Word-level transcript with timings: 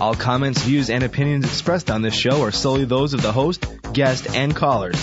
All 0.00 0.14
comments, 0.14 0.62
views, 0.62 0.90
and 0.90 1.04
opinions 1.04 1.44
expressed 1.44 1.90
on 1.90 2.02
this 2.02 2.14
show 2.14 2.42
are 2.42 2.50
solely 2.50 2.84
those 2.84 3.14
of 3.14 3.22
the 3.22 3.32
host, 3.32 3.64
guest, 3.92 4.34
and 4.34 4.54
callers. 4.54 4.96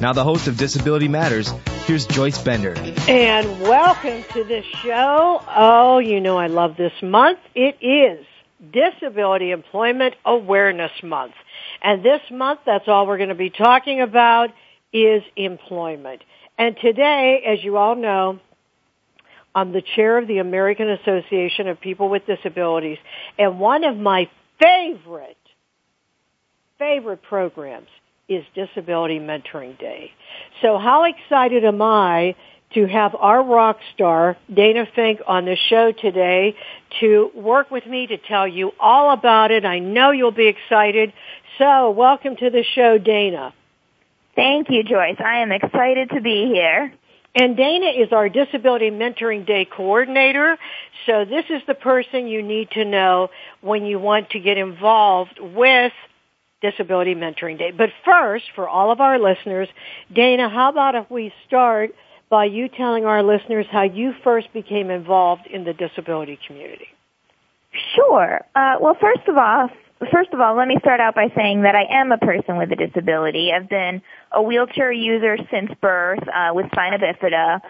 Now, 0.00 0.12
the 0.12 0.24
host 0.24 0.46
of 0.46 0.56
Disability 0.56 1.08
Matters, 1.08 1.50
here's 1.84 2.06
Joyce 2.06 2.38
Bender. 2.38 2.74
And 3.08 3.60
welcome 3.62 4.24
to 4.32 4.44
the 4.44 4.62
show. 4.82 5.42
Oh, 5.48 5.98
you 5.98 6.20
know 6.20 6.38
I 6.38 6.46
love 6.46 6.76
this 6.76 6.92
month. 7.02 7.38
It 7.54 7.76
is 7.82 8.26
Disability 8.72 9.50
Employment 9.50 10.14
Awareness 10.24 10.92
Month. 11.02 11.34
And 11.82 12.02
this 12.02 12.22
month, 12.30 12.60
that's 12.64 12.88
all 12.88 13.06
we're 13.06 13.18
going 13.18 13.28
to 13.28 13.34
be 13.34 13.50
talking 13.50 14.00
about 14.00 14.50
is 14.92 15.22
employment. 15.36 16.22
And 16.58 16.76
today, 16.80 17.42
as 17.46 17.62
you 17.62 17.76
all 17.76 17.94
know, 17.94 18.40
I'm 19.54 19.72
the 19.72 19.82
chair 19.82 20.18
of 20.18 20.26
the 20.28 20.38
American 20.38 20.90
Association 20.90 21.68
of 21.68 21.80
People 21.80 22.08
with 22.10 22.26
Disabilities, 22.26 22.98
and 23.38 23.58
one 23.58 23.84
of 23.84 23.96
my 23.96 24.28
favorite, 24.60 25.36
favorite 26.78 27.22
programs 27.22 27.88
is 28.28 28.44
Disability 28.54 29.18
Mentoring 29.18 29.78
Day. 29.78 30.10
So 30.62 30.78
how 30.78 31.04
excited 31.04 31.64
am 31.64 31.80
I 31.80 32.34
to 32.74 32.86
have 32.86 33.14
our 33.14 33.42
rock 33.44 33.78
star, 33.94 34.36
Dana 34.52 34.86
Fink, 34.94 35.20
on 35.26 35.44
the 35.44 35.56
show 35.68 35.92
today 35.92 36.56
to 37.00 37.30
work 37.34 37.70
with 37.70 37.86
me 37.86 38.08
to 38.08 38.18
tell 38.18 38.46
you 38.46 38.72
all 38.80 39.12
about 39.12 39.50
it. 39.50 39.64
I 39.64 39.78
know 39.78 40.10
you'll 40.10 40.32
be 40.32 40.48
excited. 40.48 41.12
So 41.58 41.90
welcome 41.90 42.36
to 42.36 42.50
the 42.50 42.64
show, 42.74 42.98
Dana. 42.98 43.54
Thank 44.34 44.68
you, 44.68 44.82
Joyce. 44.82 45.16
I 45.24 45.38
am 45.38 45.52
excited 45.52 46.10
to 46.10 46.20
be 46.20 46.50
here. 46.52 46.92
And 47.38 47.54
Dana 47.54 47.88
is 47.88 48.12
our 48.12 48.30
Disability 48.30 48.90
Mentoring 48.90 49.46
Day 49.46 49.66
coordinator. 49.66 50.56
So 51.04 51.26
this 51.26 51.44
is 51.50 51.60
the 51.66 51.74
person 51.74 52.28
you 52.28 52.42
need 52.42 52.70
to 52.70 52.84
know 52.86 53.28
when 53.60 53.84
you 53.84 53.98
want 53.98 54.30
to 54.30 54.40
get 54.40 54.56
involved 54.56 55.38
with 55.38 55.92
Disability 56.62 57.14
Mentoring 57.14 57.58
Day. 57.58 57.72
But 57.76 57.90
first, 58.06 58.44
for 58.54 58.66
all 58.66 58.90
of 58.90 59.00
our 59.00 59.18
listeners, 59.18 59.68
Dana, 60.14 60.48
how 60.48 60.70
about 60.70 60.94
if 60.94 61.10
we 61.10 61.30
start 61.46 61.90
by 62.30 62.46
you 62.46 62.68
telling 62.68 63.04
our 63.04 63.22
listeners 63.22 63.66
how 63.70 63.82
you 63.82 64.14
first 64.24 64.50
became 64.54 64.88
involved 64.88 65.46
in 65.46 65.64
the 65.64 65.74
disability 65.74 66.38
community? 66.46 66.88
Sure. 67.94 68.40
Uh, 68.54 68.76
well, 68.80 68.96
first 68.98 69.28
of 69.28 69.36
all, 69.36 69.68
first 70.12 70.32
of 70.32 70.40
all, 70.40 70.56
let 70.56 70.68
me 70.68 70.76
start 70.80 71.00
out 71.00 71.14
by 71.14 71.32
saying 71.34 71.62
that 71.62 71.74
I 71.74 71.84
am 72.00 72.12
a 72.12 72.18
person 72.18 72.58
with 72.58 72.70
a 72.72 72.76
disability. 72.76 73.50
I've 73.52 73.68
been 73.68 74.02
a 74.32 74.42
wheelchair 74.42 74.92
user 74.92 75.38
since 75.50 75.70
birth 75.80 76.22
uh, 76.28 76.50
with 76.52 76.66
spina 76.72 76.98
bifida. 76.98 77.60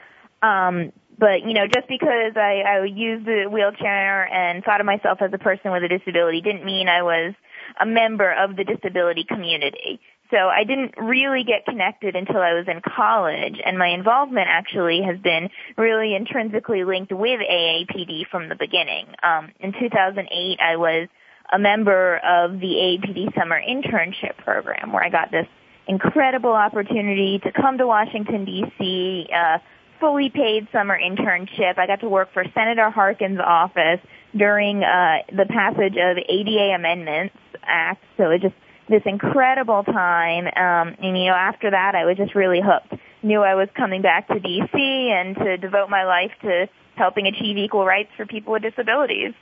Um, 0.43 0.93
but 1.19 1.43
you 1.47 1.55
know, 1.55 1.67
just 1.67 1.89
because 1.89 2.33
I, 2.37 2.63
I 2.67 2.85
used 2.85 3.27
the 3.27 3.47
wheelchair 3.51 4.27
and 4.33 4.63
thought 4.65 4.81
of 4.81 4.87
myself 4.87 5.19
as 5.23 5.31
a 5.33 5.39
person 5.39 5.73
with 5.73 5.83
a 5.83 5.89
disability 5.89 6.41
didn't 6.41 6.65
mean 6.65 6.89
I 6.89 7.03
was 7.03 7.35
a 7.81 7.87
member 7.87 8.31
of 8.31 8.57
the 8.57 8.65
disability 8.65 9.25
community. 9.25 10.01
So 10.31 10.37
I 10.37 10.65
didn't 10.65 10.95
really 10.99 11.45
get 11.45 11.65
connected 11.65 12.17
until 12.17 12.39
I 12.39 12.55
was 12.55 12.67
in 12.67 12.81
college, 12.83 13.61
and 13.65 13.79
my 13.79 13.89
involvement 13.89 14.49
actually 14.51 15.03
has 15.03 15.19
been 15.21 15.51
really 15.77 16.17
intrinsically 16.17 16.83
linked 16.83 17.13
with 17.13 17.41
AAPD 17.41 18.27
from 18.29 18.49
the 18.49 18.57
beginning. 18.57 19.07
Um, 19.23 19.53
in 19.61 19.73
2008, 19.73 20.59
I 20.61 20.77
was 20.77 21.09
a 21.53 21.59
member 21.59 22.17
of 22.19 22.61
the 22.61 22.67
AAPD 22.67 23.35
summer 23.39 23.61
internship 23.61 24.37
program 24.39 24.93
where 24.93 25.03
I 25.03 25.11
got 25.11 25.31
this 25.31 25.47
incredible 25.87 26.53
opportunity 26.53 27.39
to 27.41 27.53
come 27.53 27.79
to 27.79 27.87
Washington 27.87 28.45
DC, 28.45 29.33
uh, 29.33 29.59
fully 30.01 30.31
paid 30.31 30.69
summer 30.73 30.99
internship. 30.99 31.79
I 31.79 31.87
got 31.87 32.01
to 32.01 32.09
work 32.09 32.33
for 32.33 32.45
Senator 32.55 32.91
Harkin's 32.91 33.41
office 33.41 34.01
during 34.37 34.83
uh, 34.83 35.19
the 35.31 35.47
passage 35.47 35.97
of 35.97 36.19
ADA 36.29 36.75
Amendments 36.75 37.37
Act. 37.63 38.03
So 38.17 38.31
it 38.31 38.43
was 38.43 38.53
just 38.53 38.55
this 38.89 39.03
incredible 39.07 39.85
time. 39.85 40.47
Um, 40.47 40.97
and 41.03 41.17
you 41.19 41.27
know, 41.27 41.35
after 41.35 41.71
that, 41.71 41.95
I 41.95 42.05
was 42.05 42.17
just 42.17 42.35
really 42.35 42.61
hooked. 42.61 43.01
Knew 43.23 43.41
I 43.41 43.55
was 43.55 43.69
coming 43.75 44.03
back 44.03 44.29
to 44.29 44.35
DC 44.35 44.75
and 44.75 45.37
to 45.37 45.57
devote 45.57 45.89
my 45.89 46.05
life 46.05 46.33
to 46.43 46.69
helping 46.97 47.27
achieve 47.27 47.57
equal 47.57 47.85
rights 47.85 48.11
for 48.17 48.27
people 48.27 48.53
with 48.53 48.63
disabilities. 48.63 49.33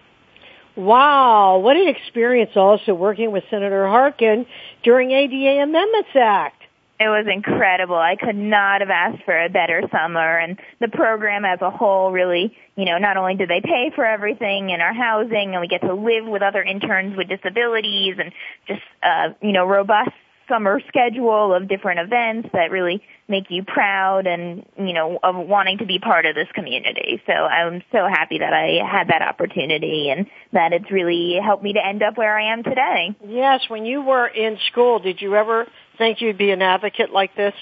Wow, 0.77 1.59
what 1.59 1.77
an 1.77 1.87
experience 1.89 2.51
also 2.57 2.95
working 2.95 3.31
with 3.31 3.45
Senator 3.49 3.87
Harkin 3.87 4.45
during 4.83 5.13
ADA 5.13 5.63
Amendments 5.63 6.11
Act. 6.17 6.63
It 6.99 7.09
was 7.09 7.27
incredible. 7.33 7.97
I 7.97 8.17
could 8.17 8.37
not 8.37 8.81
have 8.81 8.91
asked 8.91 9.25
for 9.25 9.37
a 9.37 9.49
better 9.49 9.83
summer 9.91 10.39
and 10.39 10.59
the 10.81 10.89
program 10.89 11.45
as 11.45 11.61
a 11.61 11.71
whole 11.71 12.13
really, 12.13 12.57
you 12.77 12.85
know, 12.85 12.99
not 12.99 13.17
only 13.17 13.35
did 13.35 13.49
they 13.49 13.61
pay 13.61 13.93
for 13.95 14.05
everything 14.05 14.71
in 14.71 14.81
our 14.81 14.93
housing 14.93 15.53
and 15.53 15.61
we 15.61 15.69
get 15.69 15.83
to 15.83 15.95
live 15.95 16.25
with 16.25 16.43
other 16.43 16.63
interns 16.63 17.17
with 17.17 17.29
disabilities 17.29 18.17
and 18.19 18.33
just, 18.67 18.83
uh, 19.03 19.31
you 19.43 19.53
know, 19.53 19.67
robust 19.67 20.13
summer 20.49 20.81
schedule 20.89 21.55
of 21.55 21.69
different 21.69 22.01
events 22.01 22.49
that 22.53 22.71
really 22.71 23.03
make 23.29 23.45
you 23.51 23.65
proud 23.65 24.27
and, 24.27 24.67
you 24.77 24.93
know, 24.93 25.19
of 25.23 25.35
wanting 25.37 25.79
to 25.79 25.87
be 25.87 25.99
part 25.99 26.27
of 26.27 26.35
this 26.35 26.49
community. 26.55 27.23
So 27.27 27.33
I'm 27.33 27.83
so 27.91 28.07
happy 28.07 28.39
that 28.39 28.53
I 28.53 28.87
had 28.87 29.09
that 29.09 29.23
opportunity 29.23 30.11
and 30.11 30.27
that 30.53 30.73
it's 30.73 30.91
really 30.91 31.39
helped 31.43 31.63
me 31.63 31.73
to 31.75 31.85
end 31.85 32.03
up 32.03 32.17
where 32.17 32.39
I 32.39 32.53
am 32.53 32.63
today. 32.63 33.17
Yes, 33.27 33.63
when 33.69 33.87
you 33.87 34.03
were 34.03 34.27
in 34.27 34.59
school, 34.71 34.99
did 34.99 35.21
you 35.21 35.35
ever 35.35 35.67
think 35.99 36.21
you'd 36.21 36.39
be 36.39 36.51
an 36.51 36.63
advocate 36.63 37.11
like 37.11 37.35
this? 37.37 37.55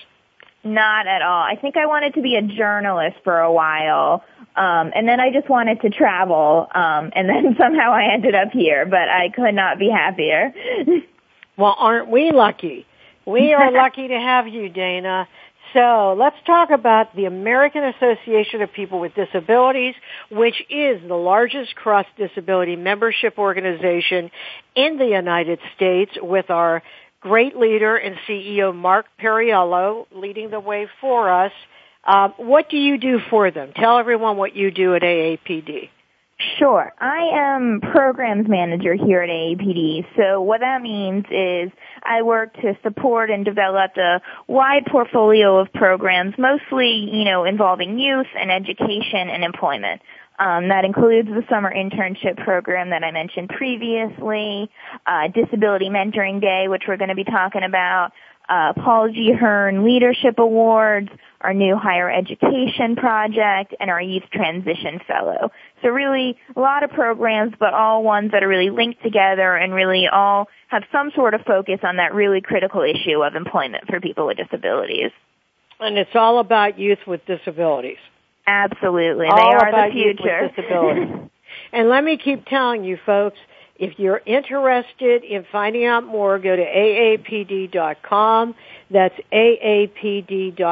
Not 0.65 1.09
at 1.09 1.23
all. 1.23 1.43
I 1.43 1.57
think 1.61 1.77
I 1.77 1.87
wanted 1.87 2.15
to 2.15 2.23
be 2.23 2.37
a 2.37 2.43
journalist 2.43 3.17
for 3.25 3.39
a 3.39 3.53
while. 3.53 4.25
Um, 4.55 4.93
and 4.95 5.09
then 5.09 5.19
I 5.19 5.33
just 5.33 5.49
wanted 5.49 5.81
to 5.81 5.91
travel. 5.91 6.69
Um, 6.73 7.11
and 7.15 7.29
then 7.29 7.57
somehow 7.61 7.93
I 7.93 8.13
ended 8.13 8.35
up 8.35 8.51
here, 8.53 8.87
but 8.87 9.09
I 9.09 9.31
could 9.35 9.55
not 9.55 9.79
be 9.79 9.91
happier. 9.91 10.53
Well, 11.57 11.75
aren't 11.79 12.09
we 12.09 12.31
lucky? 12.33 12.87
We 13.27 13.53
are 13.53 13.71
lucky 13.85 14.09
to 14.09 14.19
have 14.19 14.49
you, 14.49 14.69
Dana. 14.69 15.29
So 15.75 16.15
let's 16.19 16.37
talk 16.45 16.71
about 16.71 17.17
the 17.17 17.25
American 17.25 17.83
Association 17.85 18.61
of 18.61 18.73
People 18.73 19.01
with 19.01 19.15
Disabilities, 19.15 19.95
which 20.31 20.61
is 20.69 21.01
the 21.07 21.15
largest 21.15 21.75
cross-disability 21.75 22.77
membership 22.77 23.39
organization 23.39 24.31
in 24.75 24.99
the 24.99 25.07
United 25.07 25.61
States 25.75 26.13
with 26.21 26.51
our 26.51 26.83
great 27.21 27.57
leader 27.57 27.97
and 27.97 28.17
CEO 28.29 28.75
Mark 28.75 29.07
Perriello 29.21 30.07
leading 30.13 30.51
the 30.51 30.61
way 30.61 30.89
for 31.01 31.31
us. 31.31 31.53
Um, 32.05 32.35
what 32.37 32.69
do 32.69 32.77
you 32.77 32.99
do 32.99 33.21
for 33.31 33.51
them? 33.51 33.73
Tell 33.75 33.99
everyone 33.99 34.37
what 34.37 34.55
you 34.55 34.71
do 34.71 34.95
at 34.95 35.03
AAPD. 35.03 35.89
Sure. 36.59 36.93
I 36.99 37.55
am 37.57 37.81
programs 37.81 38.49
manager 38.49 38.95
here 38.95 39.21
at 39.23 39.29
AAPD. 39.29 40.07
So 40.17 40.41
what 40.41 40.61
that 40.61 40.81
means 40.81 41.25
is 41.31 41.71
I 42.03 42.23
work 42.23 42.55
to 42.55 42.77
support 42.83 43.31
and 43.31 43.45
develop 43.45 43.97
a 43.97 44.21
wide 44.47 44.87
portfolio 44.91 45.59
of 45.59 45.73
programs, 45.73 46.35
mostly, 46.39 47.09
you 47.13 47.25
know, 47.25 47.45
involving 47.45 47.99
youth 47.99 48.27
and 48.39 48.51
education 48.51 49.29
and 49.29 49.45
employment. 49.45 50.03
Um, 50.39 50.69
that 50.69 50.85
includes 50.85 51.29
the 51.29 51.45
summer 51.49 51.73
internship 51.73 52.43
program 52.43 52.91
that 52.91 53.05
I 53.05 53.13
mentioned 53.13 53.51
previously, 53.51 54.71
uh, 55.07 55.29
Disability 55.29 55.89
Mentoring 55.89 56.41
Day, 56.41 56.67
which 56.69 56.85
we're 56.89 56.97
going 56.97 57.11
to 57.11 57.15
be 57.15 57.25
talking 57.25 57.63
about, 57.63 58.13
uh, 58.49 58.73
Paul 58.75 59.09
G. 59.09 59.33
Hearne 59.39 59.85
Leadership 59.85 60.39
Awards, 60.39 61.09
our 61.41 61.55
new 61.55 61.77
higher 61.77 62.11
education 62.11 62.97
project, 62.97 63.75
and 63.81 63.91
our 63.91 64.01
youth 64.01 64.25
transition 64.33 65.01
fellow. 65.07 65.51
So 65.83 65.89
really 65.89 66.37
a 66.55 66.61
lot 66.61 66.83
of 66.83 66.91
programs, 66.91 67.55
but 67.59 67.75
all 67.75 68.03
ones 68.03 68.33
that 68.33 68.43
are 68.43 68.49
really 68.49 68.71
linked 68.71 69.03
together 69.03 69.57
and 69.57 69.73
really 69.73 70.07
all 70.13 70.49
have 70.69 70.85
some 70.93 71.11
sort 71.15 71.35
of 71.35 71.43
focus 71.43 71.81
on 71.83 71.97
that 71.97 72.15
really 72.15 72.41
critical 72.41 72.83
issue 72.83 73.23
of 73.23 73.35
employment 73.35 73.85
for 73.89 74.01
people 74.01 74.27
with 74.27 74.37
disabilities. 74.37 75.11
And 75.81 75.99
it's 75.99 76.15
all 76.15 76.39
about 76.39 76.79
youth 76.79 77.01
with 77.07 77.25
disabilities. 77.27 77.99
Absolutely. 78.47 79.27
All 79.27 79.37
they 79.37 79.57
are 79.57 79.89
the 79.89 79.93
future. 79.93 80.43
Youth 80.43 80.53
with 80.57 80.67
disabilities. 80.67 81.31
and 81.73 81.89
let 81.89 82.05
me 82.05 82.17
keep 82.17 82.47
telling 82.47 82.85
you 82.85 82.99
folks, 83.05 83.39
if 83.83 83.99
you're 83.99 84.23
interested 84.25 85.25
in 85.25 85.45
finding 85.51 85.85
out 85.87 86.05
more, 86.07 86.39
go 86.39 86.55
to 86.55 86.65
aapd.com. 86.65 88.55
That's 88.93 89.17
aapd.com. 89.33 90.69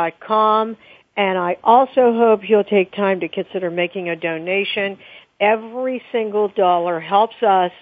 And 1.16 1.36
I 1.36 1.56
also 1.64 2.14
hope 2.14 2.48
you'll 2.48 2.62
take 2.62 2.92
time 2.92 3.18
to 3.20 3.28
consider 3.28 3.68
making 3.68 4.08
a 4.08 4.14
donation. 4.14 4.96
Every 5.40 6.00
single 6.12 6.46
dollar 6.50 7.00
helps 7.00 7.34
us 7.42 7.72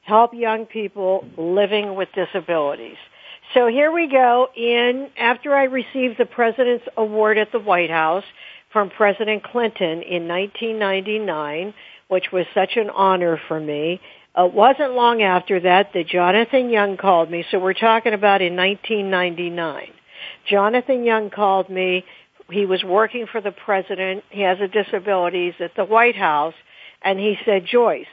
help 0.00 0.32
young 0.32 0.64
people 0.64 1.26
living 1.36 1.94
with 1.94 2.08
disabilities. 2.14 2.96
So 3.52 3.66
here 3.66 3.92
we 3.92 4.08
go. 4.08 4.48
In 4.56 5.10
after 5.18 5.54
I 5.54 5.64
received 5.64 6.16
the 6.16 6.24
President's 6.24 6.86
Award 6.96 7.36
at 7.36 7.52
the 7.52 7.60
White 7.60 7.90
House 7.90 8.24
from 8.72 8.88
President 8.88 9.42
Clinton 9.42 10.00
in 10.00 10.26
1999, 10.26 11.74
which 12.08 12.32
was 12.32 12.46
such 12.54 12.76
an 12.76 12.88
honor 12.88 13.38
for 13.46 13.60
me, 13.60 14.00
it 14.36 14.40
uh, 14.40 14.46
wasn't 14.46 14.92
long 14.92 15.22
after 15.22 15.60
that 15.60 15.92
that 15.94 16.06
Jonathan 16.06 16.70
Young 16.70 16.96
called 16.96 17.30
me. 17.30 17.44
So 17.50 17.58
we're 17.58 17.74
talking 17.74 18.14
about 18.14 18.42
in 18.42 18.54
1999. 18.54 19.88
Jonathan 20.48 21.04
Young 21.04 21.30
called 21.30 21.68
me. 21.68 22.04
He 22.48 22.64
was 22.64 22.84
working 22.84 23.26
for 23.30 23.40
the 23.40 23.50
president. 23.50 24.22
He 24.30 24.42
has 24.42 24.58
a 24.60 24.68
disabilities 24.68 25.54
at 25.58 25.74
the 25.74 25.84
White 25.84 26.16
House. 26.16 26.54
And 27.02 27.18
he 27.18 27.38
said, 27.44 27.66
Joyce, 27.66 28.06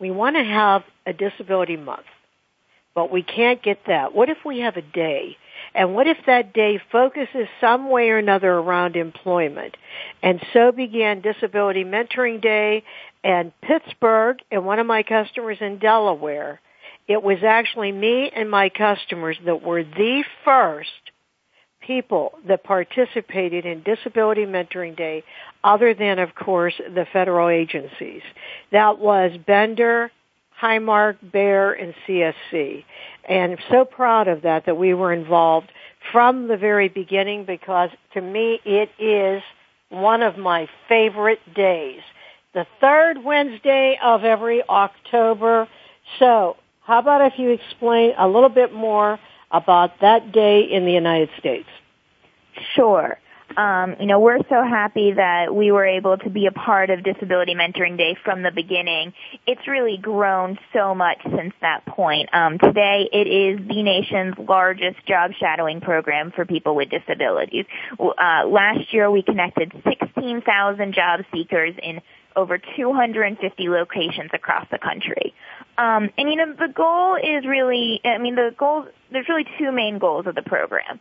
we 0.00 0.10
want 0.10 0.36
to 0.36 0.44
have 0.44 0.82
a 1.06 1.12
disability 1.12 1.76
month, 1.76 2.06
but 2.94 3.12
we 3.12 3.22
can't 3.22 3.62
get 3.62 3.78
that. 3.86 4.14
What 4.14 4.28
if 4.28 4.38
we 4.44 4.60
have 4.60 4.76
a 4.76 4.82
day? 4.82 5.36
And 5.74 5.94
what 5.94 6.06
if 6.06 6.18
that 6.26 6.52
day 6.52 6.80
focuses 6.90 7.48
some 7.60 7.90
way 7.90 8.10
or 8.10 8.18
another 8.18 8.50
around 8.50 8.96
employment? 8.96 9.76
And 10.22 10.40
so 10.52 10.72
began 10.72 11.20
Disability 11.20 11.84
Mentoring 11.84 12.40
Day 12.40 12.84
and 13.24 13.52
Pittsburgh 13.62 14.38
and 14.50 14.66
one 14.66 14.78
of 14.78 14.86
my 14.86 15.02
customers 15.02 15.58
in 15.60 15.78
Delaware. 15.78 16.60
It 17.08 17.22
was 17.22 17.38
actually 17.44 17.90
me 17.90 18.30
and 18.34 18.50
my 18.50 18.68
customers 18.68 19.36
that 19.44 19.62
were 19.62 19.82
the 19.82 20.24
first 20.44 20.90
people 21.80 22.32
that 22.46 22.64
participated 22.64 23.66
in 23.66 23.82
Disability 23.82 24.44
Mentoring 24.44 24.96
Day 24.96 25.24
other 25.62 25.94
than, 25.94 26.18
of 26.18 26.34
course, 26.34 26.74
the 26.78 27.06
federal 27.12 27.48
agencies. 27.48 28.22
That 28.72 28.98
was 28.98 29.32
Bender, 29.46 30.10
Highmark, 30.60 31.16
Bayer, 31.32 31.72
and 31.72 31.94
CSC. 32.06 32.84
And 33.28 33.52
I'm 33.52 33.58
so 33.70 33.84
proud 33.84 34.28
of 34.28 34.42
that, 34.42 34.66
that 34.66 34.76
we 34.76 34.94
were 34.94 35.12
involved 35.12 35.70
from 36.12 36.48
the 36.48 36.56
very 36.56 36.88
beginning 36.88 37.44
because 37.44 37.90
to 38.12 38.20
me 38.20 38.60
it 38.64 38.90
is 38.98 39.42
one 39.88 40.22
of 40.22 40.36
my 40.36 40.68
favorite 40.88 41.40
days 41.54 42.00
the 42.54 42.66
third 42.80 43.22
Wednesday 43.22 43.98
of 44.02 44.24
every 44.24 44.62
October. 44.66 45.68
So, 46.18 46.56
how 46.82 47.00
about 47.00 47.32
if 47.32 47.38
you 47.38 47.50
explain 47.50 48.14
a 48.16 48.28
little 48.28 48.48
bit 48.48 48.72
more 48.72 49.18
about 49.50 50.00
that 50.00 50.32
day 50.32 50.62
in 50.70 50.84
the 50.84 50.92
United 50.92 51.30
States? 51.38 51.68
Sure. 52.74 53.18
Um, 53.56 53.96
you 54.00 54.06
know, 54.06 54.18
we're 54.18 54.40
so 54.48 54.64
happy 54.68 55.12
that 55.12 55.54
we 55.54 55.70
were 55.70 55.86
able 55.86 56.16
to 56.18 56.30
be 56.30 56.46
a 56.46 56.50
part 56.50 56.90
of 56.90 57.04
Disability 57.04 57.54
Mentoring 57.54 57.96
Day 57.96 58.16
from 58.24 58.42
the 58.42 58.50
beginning. 58.50 59.12
It's 59.46 59.68
really 59.68 59.96
grown 59.96 60.58
so 60.72 60.94
much 60.94 61.18
since 61.22 61.54
that 61.60 61.86
point. 61.86 62.30
Um, 62.32 62.58
today, 62.58 63.08
it 63.12 63.28
is 63.28 63.68
the 63.68 63.82
nation's 63.82 64.34
largest 64.38 65.06
job 65.06 65.32
shadowing 65.38 65.80
program 65.80 66.32
for 66.34 66.44
people 66.44 66.74
with 66.74 66.88
disabilities. 66.90 67.66
Uh, 68.00 68.46
last 68.46 68.92
year, 68.92 69.10
we 69.10 69.22
connected 69.22 69.72
16,000 69.84 70.94
job 70.94 71.20
seekers 71.32 71.74
in 71.80 72.00
over 72.36 72.58
250 72.58 73.68
locations 73.68 74.30
across 74.32 74.66
the 74.70 74.78
country. 74.78 75.34
Um, 75.78 76.10
and 76.16 76.30
you 76.30 76.36
know, 76.36 76.52
the 76.54 76.72
goal 76.72 77.16
is 77.16 77.46
really, 77.46 78.00
I 78.04 78.18
mean, 78.18 78.34
the 78.34 78.54
goal, 78.56 78.86
there's 79.10 79.28
really 79.28 79.46
two 79.58 79.72
main 79.72 79.98
goals 79.98 80.26
of 80.26 80.34
the 80.34 80.42
program. 80.42 81.00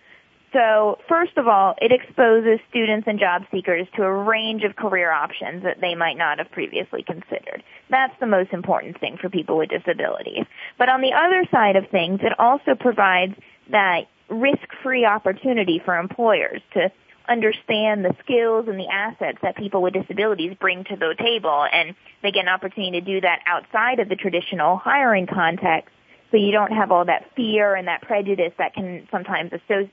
So 0.54 1.00
first 1.10 1.36
of 1.38 1.48
all, 1.48 1.74
it 1.82 1.92
exposes 1.92 2.60
students 2.70 3.08
and 3.08 3.20
job 3.20 3.44
seekers 3.52 3.88
to 3.96 4.04
a 4.04 4.14
range 4.14 4.64
of 4.64 4.76
career 4.76 5.12
options 5.12 5.64
that 5.64 5.82
they 5.82 5.96
might 5.96 6.16
not 6.16 6.38
have 6.38 6.52
previously 6.52 7.02
considered. 7.02 7.64
That's 7.90 8.14
the 8.20 8.28
most 8.28 8.54
important 8.54 9.00
thing 9.00 9.18
for 9.20 9.30
people 9.30 9.58
with 9.58 9.70
disabilities. 9.70 10.46
But 10.78 10.90
on 10.90 11.02
the 11.02 11.14
other 11.14 11.44
side 11.52 11.76
of 11.76 11.90
things, 11.90 12.20
it 12.22 12.40
also 12.40 12.76
provides 12.80 13.34
that 13.72 14.02
risk-free 14.30 15.06
opportunity 15.06 15.82
for 15.84 15.98
employers 15.98 16.62
to 16.74 16.92
understand 17.28 18.04
the 18.04 18.16
skills 18.24 18.68
and 18.68 18.80
the 18.80 18.88
assets 18.88 19.38
that 19.42 19.56
people 19.56 19.82
with 19.82 19.94
disabilities 19.94 20.56
bring 20.60 20.84
to 20.86 20.96
the 20.96 21.16
table 21.18 21.66
and 21.72 21.96
they 22.22 22.32
get 22.32 22.42
an 22.42 22.50
opportunity 22.50 23.00
to 23.00 23.06
do 23.06 23.22
that 23.22 23.40
outside 23.46 24.00
of 24.00 24.10
the 24.10 24.16
traditional 24.16 24.78
hiring 24.78 25.28
context 25.28 25.90
so 26.32 26.38
you 26.38 26.52
don't 26.52 26.72
have 26.72 26.92
all 26.92 27.06
that 27.06 27.30
fear 27.36 27.76
and 27.76 27.88
that 27.88 28.02
prejudice 28.02 28.52
that 28.58 28.74
can 28.74 29.08
sometimes 29.12 29.52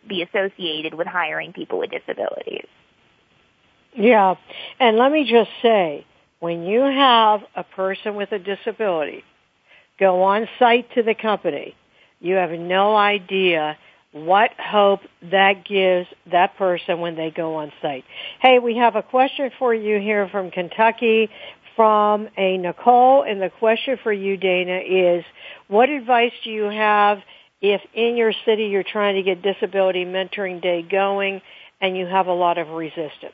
be 0.09 0.23
associated 0.23 0.95
with 0.95 1.07
hiring 1.07 1.53
people 1.53 1.79
with 1.79 1.91
disabilities. 1.91 2.67
Yeah, 3.95 4.37
and 4.79 4.97
let 4.97 5.13
me 5.13 5.31
just 5.31 5.51
say, 5.61 6.07
when 6.39 6.63
you 6.63 6.81
have 6.81 7.43
a 7.55 7.63
person 7.63 8.15
with 8.15 8.33
a 8.33 8.39
disability 8.39 9.23
go 9.99 10.23
on 10.23 10.49
site 10.59 10.91
to 10.95 11.03
the 11.03 11.15
company, 11.15 11.77
you 12.21 12.37
have 12.37 12.51
no 12.53 12.97
idea 12.97 13.77
what 14.13 14.51
hope 14.59 15.01
that 15.31 15.65
gives 15.65 16.09
that 16.31 16.57
person 16.57 17.01
when 17.01 17.15
they 17.15 17.31
go 17.31 17.57
on 17.57 17.73
site. 17.81 18.05
Hey, 18.41 18.59
we 18.59 18.77
have 18.77 18.97
a 18.97 19.03
question 19.03 19.51
for 19.59 19.73
you 19.73 20.01
here 20.01 20.29
from 20.29 20.51
Kentucky 20.51 21.31
from 21.77 22.29
a 22.37 22.59
Nicole, 22.59 23.23
and 23.23 23.41
the 23.41 23.49
question 23.49 23.99
for 24.03 24.13
you, 24.13 24.37
Dana, 24.37 24.81
is 24.81 25.25
what 25.69 25.89
advice 25.89 26.33
do 26.45 26.51
you 26.51 26.65
have 26.65 27.21
if 27.63 27.81
in 27.95 28.17
your 28.17 28.33
city 28.45 28.65
you're 28.65 28.83
trying 28.83 29.15
to 29.15 29.23
get 29.23 29.41
Disability 29.41 30.05
Mentoring 30.05 30.61
Day 30.61 30.83
going 30.83 31.41
and 31.81 31.97
you 31.97 32.07
have 32.07 32.27
a 32.27 32.33
lot 32.33 32.59
of 32.59 32.69
resistance? 32.69 33.33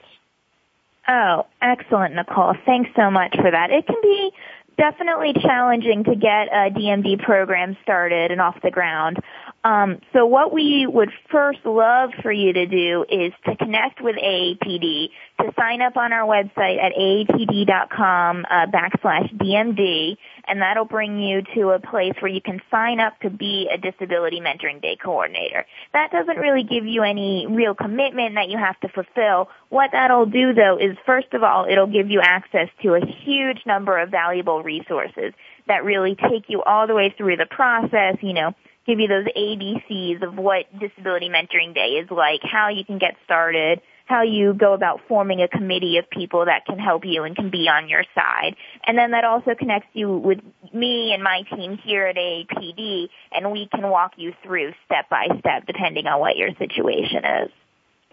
Oh, 1.08 1.46
excellent, 1.62 2.14
Nicole. 2.14 2.54
Thanks 2.64 2.90
so 2.94 3.10
much 3.10 3.34
for 3.34 3.50
that. 3.50 3.70
It 3.70 3.86
can 3.86 3.96
be 4.02 4.30
definitely 4.76 5.32
challenging 5.40 6.04
to 6.04 6.14
get 6.14 6.48
a 6.48 6.70
DMD 6.70 7.22
program 7.22 7.76
started 7.82 8.30
and 8.30 8.40
off 8.40 8.56
the 8.62 8.70
ground. 8.70 9.18
Um, 9.66 9.98
so 10.12 10.26
what 10.26 10.52
we 10.52 10.86
would 10.86 11.10
first 11.28 11.58
love 11.64 12.10
for 12.22 12.30
you 12.30 12.52
to 12.52 12.66
do 12.66 13.04
is 13.10 13.32
to 13.46 13.56
connect 13.56 14.00
with 14.00 14.14
AAPD, 14.14 15.08
to 15.40 15.52
sign 15.58 15.82
up 15.82 15.96
on 15.96 16.12
our 16.12 16.24
website 16.24 16.78
at 16.78 16.92
aapd.com 16.94 18.46
uh, 18.48 18.66
backslash 18.66 19.34
DMD, 19.34 20.18
and 20.46 20.62
that'll 20.62 20.84
bring 20.84 21.20
you 21.20 21.42
to 21.56 21.70
a 21.70 21.80
place 21.80 22.14
where 22.20 22.30
you 22.30 22.40
can 22.40 22.60
sign 22.70 23.00
up 23.00 23.18
to 23.22 23.30
be 23.30 23.68
a 23.68 23.76
Disability 23.76 24.40
Mentoring 24.40 24.80
Day 24.80 24.96
coordinator. 25.02 25.66
That 25.92 26.12
doesn't 26.12 26.36
really 26.36 26.62
give 26.62 26.86
you 26.86 27.02
any 27.02 27.48
real 27.50 27.74
commitment 27.74 28.36
that 28.36 28.48
you 28.48 28.58
have 28.58 28.78
to 28.82 28.88
fulfill. 28.88 29.48
What 29.70 29.90
that'll 29.90 30.26
do 30.26 30.54
though 30.54 30.78
is 30.80 30.96
first 31.04 31.34
of 31.34 31.42
all, 31.42 31.66
it'll 31.68 31.90
give 31.90 32.08
you 32.08 32.20
access 32.22 32.68
to 32.84 32.94
a 32.94 33.00
huge 33.04 33.66
number 33.66 33.98
of 33.98 34.10
valuable 34.10 34.62
resources 34.62 35.32
that 35.66 35.84
really 35.84 36.14
take 36.14 36.44
you 36.46 36.62
all 36.62 36.86
the 36.86 36.94
way 36.94 37.12
through 37.18 37.36
the 37.36 37.46
process, 37.46 38.14
you 38.22 38.32
know, 38.32 38.54
give 38.86 39.00
you 39.00 39.08
those 39.08 39.26
ABCs 39.36 40.22
of 40.22 40.36
what 40.36 40.66
Disability 40.78 41.28
Mentoring 41.28 41.74
Day 41.74 42.00
is 42.02 42.10
like, 42.10 42.40
how 42.42 42.68
you 42.68 42.84
can 42.84 42.98
get 42.98 43.16
started, 43.24 43.80
how 44.06 44.22
you 44.22 44.54
go 44.54 44.72
about 44.72 45.00
forming 45.08 45.42
a 45.42 45.48
committee 45.48 45.98
of 45.98 46.08
people 46.08 46.44
that 46.44 46.64
can 46.64 46.78
help 46.78 47.04
you 47.04 47.24
and 47.24 47.34
can 47.34 47.50
be 47.50 47.68
on 47.68 47.88
your 47.88 48.04
side. 48.14 48.54
And 48.86 48.96
then 48.96 49.10
that 49.10 49.24
also 49.24 49.54
connects 49.58 49.88
you 49.92 50.16
with 50.16 50.38
me 50.72 51.12
and 51.12 51.22
my 51.22 51.42
team 51.54 51.76
here 51.84 52.06
at 52.06 52.16
AAPD, 52.16 53.08
and 53.32 53.50
we 53.50 53.68
can 53.68 53.90
walk 53.90 54.12
you 54.16 54.32
through 54.44 54.72
step 54.86 55.10
by 55.10 55.26
step 55.40 55.66
depending 55.66 56.06
on 56.06 56.20
what 56.20 56.36
your 56.36 56.50
situation 56.56 57.24
is. 57.24 57.50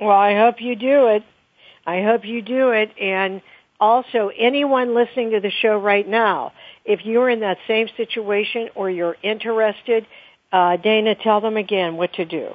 Well, 0.01 0.09
I 0.09 0.35
hope 0.35 0.55
you 0.59 0.75
do 0.75 1.07
it. 1.07 1.23
I 1.85 2.01
hope 2.01 2.25
you 2.25 2.41
do 2.41 2.71
it. 2.71 2.91
And 2.99 3.41
also, 3.79 4.31
anyone 4.35 4.95
listening 4.95 5.31
to 5.31 5.41
the 5.41 5.51
show 5.51 5.77
right 5.77 6.07
now, 6.07 6.53
if 6.85 7.01
you're 7.03 7.29
in 7.29 7.41
that 7.41 7.57
same 7.67 7.87
situation 7.97 8.69
or 8.75 8.89
you're 8.89 9.17
interested, 9.21 10.07
uh, 10.53 10.77
Dana, 10.77 11.15
tell 11.15 11.41
them 11.41 11.57
again 11.57 11.97
what 11.97 12.13
to 12.13 12.25
do. 12.25 12.53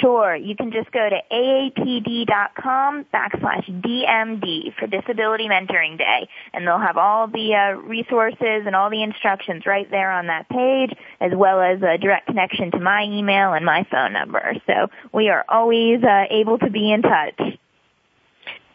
Sure. 0.00 0.36
You 0.36 0.54
can 0.54 0.70
just 0.70 0.92
go 0.92 1.08
to 1.08 1.20
aapd.com 1.32 3.06
backslash 3.12 3.82
DMD 3.82 4.74
for 4.78 4.86
Disability 4.86 5.48
Mentoring 5.48 5.98
Day, 5.98 6.28
and 6.52 6.64
they'll 6.64 6.78
have 6.78 6.96
all 6.96 7.26
the 7.26 7.54
uh, 7.54 7.72
resources 7.80 8.62
and 8.64 8.76
all 8.76 8.90
the 8.90 9.02
instructions 9.02 9.66
right 9.66 9.90
there 9.90 10.12
on 10.12 10.28
that 10.28 10.48
page, 10.48 10.96
as 11.20 11.32
well 11.34 11.60
as 11.60 11.82
a 11.82 11.98
direct 11.98 12.26
connection 12.26 12.70
to 12.70 12.78
my 12.78 13.02
email 13.02 13.54
and 13.54 13.64
my 13.64 13.84
phone 13.90 14.12
number. 14.12 14.54
So 14.68 14.88
we 15.12 15.28
are 15.30 15.44
always 15.48 16.02
uh, 16.04 16.24
able 16.30 16.58
to 16.58 16.70
be 16.70 16.92
in 16.92 17.02
touch. 17.02 17.40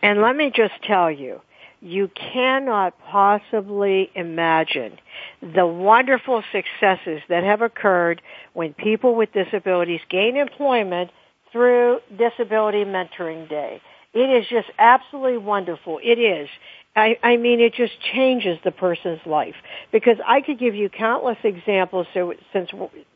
And 0.02 0.22
let 0.22 0.36
me 0.36 0.52
just 0.54 0.74
tell 0.84 1.10
you, 1.10 1.40
you 1.88 2.10
cannot 2.34 2.94
possibly 3.10 4.12
imagine 4.14 5.00
the 5.42 5.66
wonderful 5.66 6.44
successes 6.52 7.22
that 7.30 7.44
have 7.44 7.62
occurred 7.62 8.22
when 8.54 8.74
people 8.74 9.16
with 9.16 9.32
disabilities 9.32 10.02
gain 10.10 10.36
employment 10.36 11.12
through 11.52 12.00
Disability 12.18 12.84
Mentoring 12.84 13.48
Day. 13.48 13.82
It 14.14 14.30
is 14.30 14.46
just 14.50 14.68
absolutely 14.78 15.38
wonderful. 15.38 16.00
It 16.04 16.20
is. 16.20 16.50
I, 16.96 17.18
I 17.22 17.38
mean, 17.38 17.60
it 17.62 17.74
just 17.76 17.94
changes 18.14 18.58
the 18.64 18.72
person's 18.72 19.20
life 19.26 19.56
because 19.92 20.18
I 20.26 20.42
could 20.42 20.60
give 20.60 20.74
you 20.74 20.90
countless 20.90 21.38
examples. 21.44 22.08
So, 22.14 22.34
since 22.52 22.70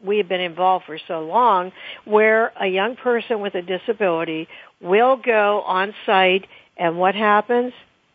we 0.05 0.17
have 0.17 0.29
been 0.29 0.41
involved 0.41 0.85
for 0.85 0.99
so 1.07 1.21
long, 1.21 1.71
where 2.05 2.53
a 2.59 2.67
young 2.67 2.95
person 2.95 3.41
with 3.41 3.55
a 3.55 3.61
disability 3.63 4.47
will 4.79 5.17
go 5.17 5.61
on 5.61 5.95
site, 6.05 6.45
and 6.77 6.99
what 6.99 7.15
happens? 7.15 7.73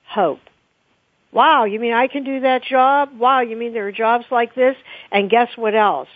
Hope. 0.09 0.41
Wow, 1.33 1.65
you 1.65 1.79
mean 1.81 1.93
I 1.93 2.07
can 2.07 2.25
do 2.25 2.41
that 2.41 2.63
job? 2.63 3.11
Wow, 3.19 3.41
you 3.41 3.57
mean 3.57 3.75
there 3.75 3.87
are 3.87 3.93
jobs 3.93 4.25
like 4.31 4.55
this? 4.55 4.77
And 5.11 5.29
guess 5.29 5.49
what 5.57 5.75
else? 5.75 6.09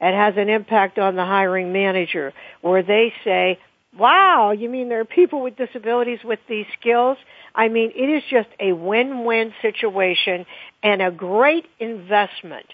It 0.00 0.14
has 0.14 0.34
an 0.36 0.50
impact 0.50 0.98
on 0.98 1.16
the 1.16 1.24
hiring 1.24 1.72
manager 1.72 2.34
where 2.60 2.82
they 2.82 3.12
say, 3.24 3.58
wow, 3.98 4.52
you 4.52 4.68
mean 4.68 4.88
there 4.88 5.00
are 5.00 5.06
people 5.06 5.42
with 5.42 5.56
disabilities 5.56 6.18
with 6.22 6.40
these 6.48 6.66
skills? 6.78 7.16
I 7.54 7.68
mean, 7.68 7.92
it 7.96 8.10
is 8.10 8.22
just 8.30 8.48
a 8.60 8.72
win-win 8.72 9.54
situation 9.62 10.44
and 10.82 11.00
a 11.00 11.10
great 11.10 11.64
investment. 11.78 12.66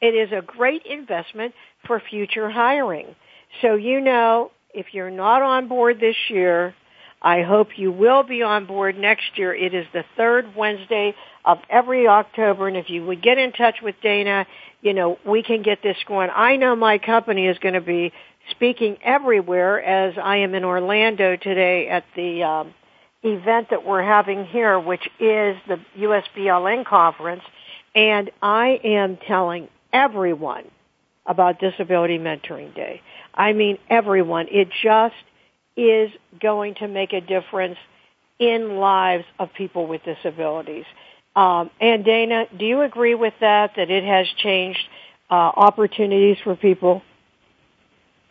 It 0.00 0.14
is 0.14 0.30
a 0.32 0.42
great 0.42 0.82
investment 0.84 1.54
for 1.86 2.00
future 2.00 2.50
hiring. 2.50 3.06
So 3.62 3.74
you 3.74 4.00
know, 4.00 4.50
if 4.74 4.92
you're 4.92 5.10
not 5.10 5.40
on 5.40 5.68
board 5.68 5.98
this 5.98 6.16
year, 6.28 6.74
I 7.20 7.42
hope 7.42 7.76
you 7.76 7.90
will 7.90 8.22
be 8.22 8.42
on 8.42 8.66
board 8.66 8.96
next 8.96 9.36
year. 9.36 9.54
It 9.54 9.74
is 9.74 9.86
the 9.92 10.04
third 10.16 10.54
Wednesday 10.54 11.14
of 11.44 11.58
every 11.68 12.06
October, 12.06 12.68
and 12.68 12.76
if 12.76 12.90
you 12.90 13.04
would 13.06 13.22
get 13.22 13.38
in 13.38 13.52
touch 13.52 13.76
with 13.82 13.96
Dana, 14.02 14.46
you 14.80 14.94
know, 14.94 15.18
we 15.26 15.42
can 15.42 15.62
get 15.62 15.82
this 15.82 15.96
going. 16.06 16.30
I 16.34 16.56
know 16.56 16.76
my 16.76 16.98
company 16.98 17.46
is 17.46 17.58
going 17.58 17.74
to 17.74 17.80
be 17.80 18.12
speaking 18.50 18.98
everywhere 19.02 19.82
as 19.82 20.14
I 20.22 20.38
am 20.38 20.54
in 20.54 20.64
Orlando 20.64 21.36
today 21.36 21.88
at 21.88 22.04
the 22.14 22.44
um, 22.44 22.74
event 23.22 23.70
that 23.70 23.84
we're 23.84 24.02
having 24.02 24.44
here, 24.44 24.78
which 24.78 25.06
is 25.18 25.56
the 25.66 25.80
USBLN 25.98 26.86
conference, 26.86 27.42
and 27.94 28.30
I 28.40 28.80
am 28.84 29.18
telling 29.26 29.68
everyone 29.92 30.64
about 31.26 31.58
Disability 31.58 32.18
Mentoring 32.18 32.74
Day. 32.74 33.02
I 33.34 33.52
mean 33.52 33.78
everyone. 33.90 34.46
It 34.50 34.68
just 34.82 35.14
is 35.78 36.10
going 36.40 36.74
to 36.76 36.88
make 36.88 37.12
a 37.12 37.20
difference 37.20 37.78
in 38.38 38.76
lives 38.76 39.24
of 39.38 39.52
people 39.54 39.86
with 39.86 40.02
disabilities. 40.04 40.84
Um, 41.36 41.70
and 41.80 42.04
Dana, 42.04 42.46
do 42.56 42.64
you 42.64 42.82
agree 42.82 43.14
with 43.14 43.34
that, 43.40 43.72
that 43.76 43.90
it 43.90 44.04
has 44.04 44.26
changed 44.42 44.80
uh, 45.30 45.34
opportunities 45.34 46.36
for 46.42 46.56
people? 46.56 47.02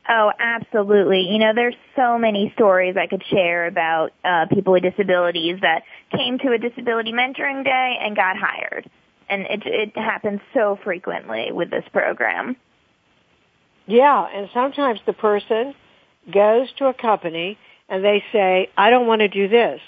Oh, 0.10 0.32
absolutely. 0.39 1.27
You 1.30 1.39
know, 1.39 1.54
there's 1.54 1.75
so 1.96 2.18
many 2.18 2.51
stories 2.56 2.96
I 2.98 3.08
could 3.08 3.24
share 3.30 3.68
about 3.68 4.12
uh, 4.24 4.46
people 4.54 4.74
with 4.74 4.84
disabilities 4.84 5.60
that 5.62 5.84
came 6.12 6.39
to 6.39 6.51
a 6.51 6.58
disability 6.58 7.12
mentoring 7.12 7.63
day 7.63 7.98
and 8.01 8.16
got 8.16 8.38
hired. 8.38 8.89
And 9.30 9.42
it, 9.44 9.63
it 9.66 9.98
happens 9.98 10.39
so 10.54 10.80
frequently 10.84 11.51
with 11.51 11.70
this 11.70 11.84
program. 11.92 12.56
Yeah, 13.86 14.27
and 14.34 14.50
sometimes 14.54 15.00
the 15.06 15.13
person 15.13 15.74
goes 16.31 16.72
to 16.77 16.88
a 16.88 16.93
company 16.93 17.57
and 17.89 18.03
they 18.03 18.24
say, 18.31 18.69
I 18.77 18.89
don't 18.89 19.07
want 19.07 19.22
to 19.22 19.27
do 19.27 19.48
this, 19.48 19.81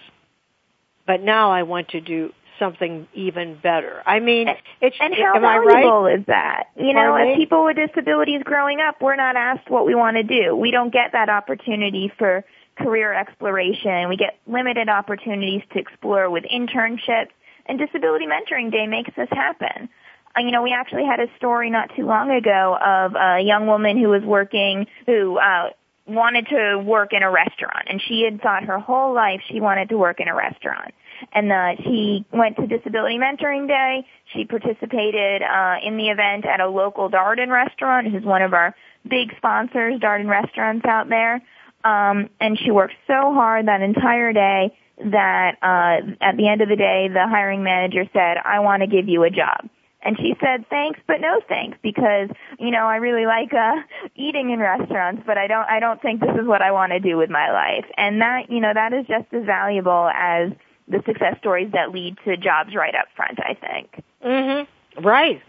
but 1.05 1.21
now 1.21 1.51
I 1.51 1.63
want 1.63 1.89
to 1.89 2.01
do 2.01 2.33
something 2.59 3.07
even 3.13 3.57
better. 3.61 4.03
I 4.05 4.19
mean, 4.19 4.47
it's 4.81 4.97
and 4.99 5.13
how 5.15 5.35
am 5.35 5.41
valuable 5.41 6.03
right? 6.03 6.19
is 6.19 6.25
that? 6.27 6.65
You 6.75 6.93
know, 6.93 7.15
as 7.15 7.37
people 7.37 7.63
with 7.65 7.77
disabilities 7.77 8.41
growing 8.43 8.79
up, 8.81 9.01
we're 9.01 9.15
not 9.15 9.35
asked 9.35 9.69
what 9.69 9.85
we 9.85 9.95
want 9.95 10.17
to 10.17 10.23
do. 10.23 10.55
We 10.55 10.71
don't 10.71 10.91
get 10.91 11.13
that 11.13 11.29
opportunity 11.29 12.11
for 12.17 12.43
career 12.77 13.13
exploration. 13.13 14.09
We 14.09 14.17
get 14.17 14.37
limited 14.45 14.89
opportunities 14.89 15.61
to 15.73 15.79
explore 15.79 16.29
with 16.29 16.43
internships, 16.43 17.31
and 17.65 17.79
Disability 17.79 18.25
Mentoring 18.25 18.71
Day 18.71 18.87
makes 18.87 19.11
this 19.15 19.29
happen. 19.31 19.89
Uh, 20.37 20.41
you 20.41 20.51
know, 20.51 20.61
we 20.61 20.73
actually 20.73 21.05
had 21.05 21.19
a 21.19 21.27
story 21.37 21.69
not 21.69 21.89
too 21.95 22.05
long 22.05 22.29
ago 22.29 22.77
of 22.79 23.15
a 23.15 23.41
young 23.41 23.67
woman 23.67 23.97
who 23.97 24.09
was 24.09 24.23
working, 24.23 24.87
who 25.05 25.37
uh, 25.37 25.69
wanted 26.09 26.47
to 26.47 26.79
work 26.79 27.13
in 27.13 27.23
a 27.23 27.31
restaurant, 27.31 27.87
and 27.87 28.01
she 28.01 28.23
had 28.23 28.41
thought 28.41 28.63
her 28.63 28.79
whole 28.79 29.13
life 29.13 29.41
she 29.51 29.59
wanted 29.59 29.89
to 29.89 29.97
work 29.97 30.19
in 30.19 30.27
a 30.27 30.35
restaurant 30.35 30.93
and 31.33 31.51
uh, 31.51 31.75
she 31.83 32.25
went 32.31 32.55
to 32.57 32.67
Disability 32.67 33.17
Mentoring 33.17 33.67
Day. 33.67 34.05
She 34.33 34.45
participated 34.45 35.41
uh, 35.41 35.75
in 35.83 35.97
the 35.97 36.09
event 36.09 36.45
at 36.45 36.59
a 36.59 36.67
local 36.67 37.09
Darden 37.09 37.49
restaurant, 37.49 38.07
who's 38.07 38.23
one 38.23 38.41
of 38.41 38.53
our 38.53 38.75
big 39.07 39.35
sponsors, 39.37 39.99
Darden 39.99 40.27
restaurants 40.27 40.85
out 40.85 41.09
there. 41.09 41.41
Um, 41.83 42.29
and 42.39 42.59
she 42.59 42.71
worked 42.71 42.95
so 43.07 43.33
hard 43.33 43.67
that 43.67 43.81
entire 43.81 44.33
day 44.33 44.77
that 45.11 45.55
uh, 45.61 46.11
at 46.21 46.35
the 46.35 46.49
end 46.49 46.61
of 46.61 46.67
the 46.67 46.75
day, 46.75 47.07
the 47.11 47.25
hiring 47.27 47.63
manager 47.63 48.03
said, 48.11 48.37
"I 48.43 48.59
want 48.59 48.81
to 48.81 48.87
give 48.87 49.07
you 49.07 49.23
a 49.23 49.29
job." 49.29 49.69
And 50.01 50.17
she 50.17 50.33
said, 50.39 50.65
"Thanks, 50.69 50.99
but 51.07 51.19
no 51.19 51.41
thanks, 51.47 51.77
because 51.81 52.29
you 52.57 52.71
know 52.71 52.85
I 52.85 52.97
really 52.97 53.25
like 53.25 53.53
uh, 53.53 53.75
eating 54.15 54.51
in 54.51 54.59
restaurants, 54.59 55.23
but 55.25 55.37
I 55.37 55.47
don't 55.47 55.67
I 55.69 55.79
don't 55.79 56.01
think 56.01 56.21
this 56.21 56.35
is 56.39 56.47
what 56.47 56.61
I 56.61 56.71
want 56.71 56.91
to 56.93 56.99
do 56.99 57.17
with 57.17 57.29
my 57.29 57.51
life." 57.51 57.85
And 57.97 58.21
that 58.21 58.49
you 58.49 58.61
know 58.61 58.73
that 58.73 58.93
is 58.93 59.05
just 59.07 59.25
as 59.33 59.45
valuable 59.45 60.09
as 60.13 60.51
the 60.87 61.03
success 61.05 61.35
stories 61.39 61.71
that 61.73 61.91
lead 61.91 62.17
to 62.25 62.37
jobs 62.37 62.73
right 62.75 62.95
up 62.95 63.07
front, 63.15 63.39
I 63.39 63.53
think. 63.53 64.03
Mhm. 64.25 64.67
Right. 65.03 65.41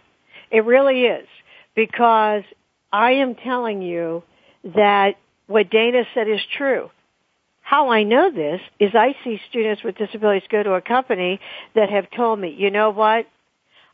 It 0.51 0.65
really 0.65 1.05
is 1.07 1.27
because 1.75 2.43
I 2.93 3.13
am 3.13 3.37
telling 3.37 3.83
you 3.83 4.23
that 4.65 5.17
what 5.47 5.71
Dana 5.71 6.05
said 6.13 6.29
is 6.29 6.41
true. 6.57 6.91
How 7.63 7.91
I 7.91 8.03
know 8.03 8.31
this 8.31 8.61
is 8.81 8.95
I 8.95 9.15
see 9.23 9.41
students 9.49 9.83
with 9.85 9.97
disabilities 9.97 10.49
go 10.51 10.63
to 10.63 10.75
a 10.75 10.81
company 10.81 11.41
that 11.75 11.89
have 11.89 12.11
told 12.11 12.41
me, 12.41 12.51
you 12.51 12.71
know 12.71 12.91
what? 12.91 13.27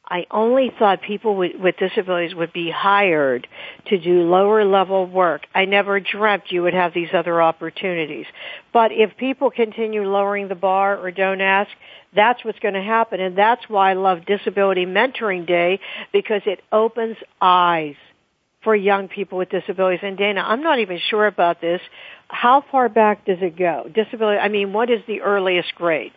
I 0.08 0.26
only 0.30 0.70
thought 0.78 1.02
people 1.02 1.36
with, 1.36 1.56
with 1.58 1.76
disabilities 1.78 2.34
would 2.34 2.52
be 2.52 2.70
hired 2.70 3.48
to 3.86 3.98
do 3.98 4.22
lower 4.22 4.64
level 4.64 5.06
work. 5.06 5.46
I 5.54 5.64
never 5.64 5.98
dreamt 5.98 6.44
you 6.50 6.62
would 6.62 6.74
have 6.74 6.94
these 6.94 7.08
other 7.12 7.42
opportunities. 7.42 8.26
But 8.72 8.92
if 8.92 9.16
people 9.16 9.50
continue 9.50 10.08
lowering 10.08 10.46
the 10.48 10.54
bar 10.54 10.96
or 10.96 11.10
don't 11.10 11.40
ask, 11.40 11.70
that's 12.14 12.44
what's 12.44 12.58
going 12.60 12.74
to 12.74 12.82
happen. 12.82 13.20
And 13.20 13.36
that's 13.36 13.68
why 13.68 13.90
I 13.90 13.94
love 13.94 14.24
Disability 14.26 14.86
Mentoring 14.86 15.44
Day 15.44 15.80
because 16.12 16.42
it 16.46 16.60
opens 16.70 17.16
eyes 17.40 17.96
for 18.62 18.76
young 18.76 19.08
people 19.08 19.38
with 19.38 19.50
disabilities. 19.50 20.00
And 20.02 20.16
Dana, 20.16 20.42
I'm 20.46 20.62
not 20.62 20.78
even 20.78 21.00
sure 21.10 21.26
about 21.26 21.60
this. 21.60 21.80
How 22.28 22.64
far 22.70 22.88
back 22.88 23.24
does 23.24 23.38
it 23.40 23.56
go? 23.56 23.90
Disability, 23.92 24.38
I 24.38 24.48
mean, 24.48 24.72
what 24.72 24.88
is 24.88 25.00
the 25.06 25.22
earliest 25.22 25.74
grade? 25.74 26.12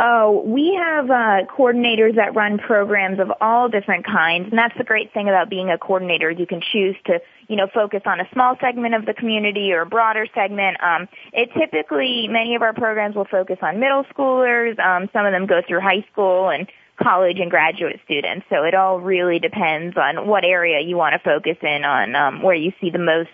Oh, 0.00 0.44
we 0.46 0.78
have 0.80 1.10
uh, 1.10 1.50
coordinators 1.50 2.14
that 2.14 2.36
run 2.36 2.58
programs 2.58 3.18
of 3.18 3.32
all 3.40 3.68
different 3.68 4.06
kinds, 4.06 4.46
and 4.48 4.56
that's 4.56 4.78
the 4.78 4.84
great 4.84 5.12
thing 5.12 5.28
about 5.28 5.50
being 5.50 5.70
a 5.70 5.78
coordinator. 5.78 6.30
You 6.30 6.46
can 6.46 6.60
choose 6.72 6.94
to, 7.06 7.18
you 7.48 7.56
know, 7.56 7.66
focus 7.74 8.02
on 8.06 8.20
a 8.20 8.28
small 8.32 8.54
segment 8.60 8.94
of 8.94 9.06
the 9.06 9.12
community 9.14 9.72
or 9.72 9.80
a 9.80 9.86
broader 9.86 10.28
segment. 10.36 10.76
Um, 10.80 11.08
it 11.32 11.50
typically, 11.58 12.28
many 12.28 12.54
of 12.54 12.62
our 12.62 12.72
programs 12.72 13.16
will 13.16 13.24
focus 13.24 13.58
on 13.60 13.80
middle 13.80 14.04
schoolers. 14.04 14.78
Um, 14.78 15.10
some 15.12 15.26
of 15.26 15.32
them 15.32 15.46
go 15.46 15.62
through 15.66 15.80
high 15.80 16.06
school 16.12 16.48
and 16.48 16.68
college 17.02 17.40
and 17.40 17.50
graduate 17.50 17.98
students. 18.04 18.46
So 18.50 18.62
it 18.62 18.74
all 18.74 19.00
really 19.00 19.40
depends 19.40 19.96
on 19.96 20.28
what 20.28 20.44
area 20.44 20.78
you 20.80 20.96
want 20.96 21.14
to 21.14 21.18
focus 21.18 21.56
in 21.60 21.84
on, 21.84 22.14
um, 22.14 22.42
where 22.42 22.54
you 22.54 22.70
see 22.80 22.90
the 22.90 22.98
most 22.98 23.30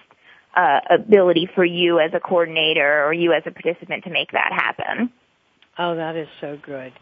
uh, 0.57 0.81
ability 0.89 1.47
for 1.55 1.65
you 1.65 1.99
as 1.99 2.13
a 2.15 2.21
coordinator 2.21 3.05
or 3.05 3.13
you 3.13 3.35
as 3.35 3.43
a 3.45 3.51
participant 3.51 4.05
to 4.05 4.11
make 4.11 4.33
that 4.33 4.51
happen. 4.51 5.11
Oh, 5.79 5.97
that 5.97 6.17
is 6.17 6.29
so 6.41 6.59
good. 6.65 6.93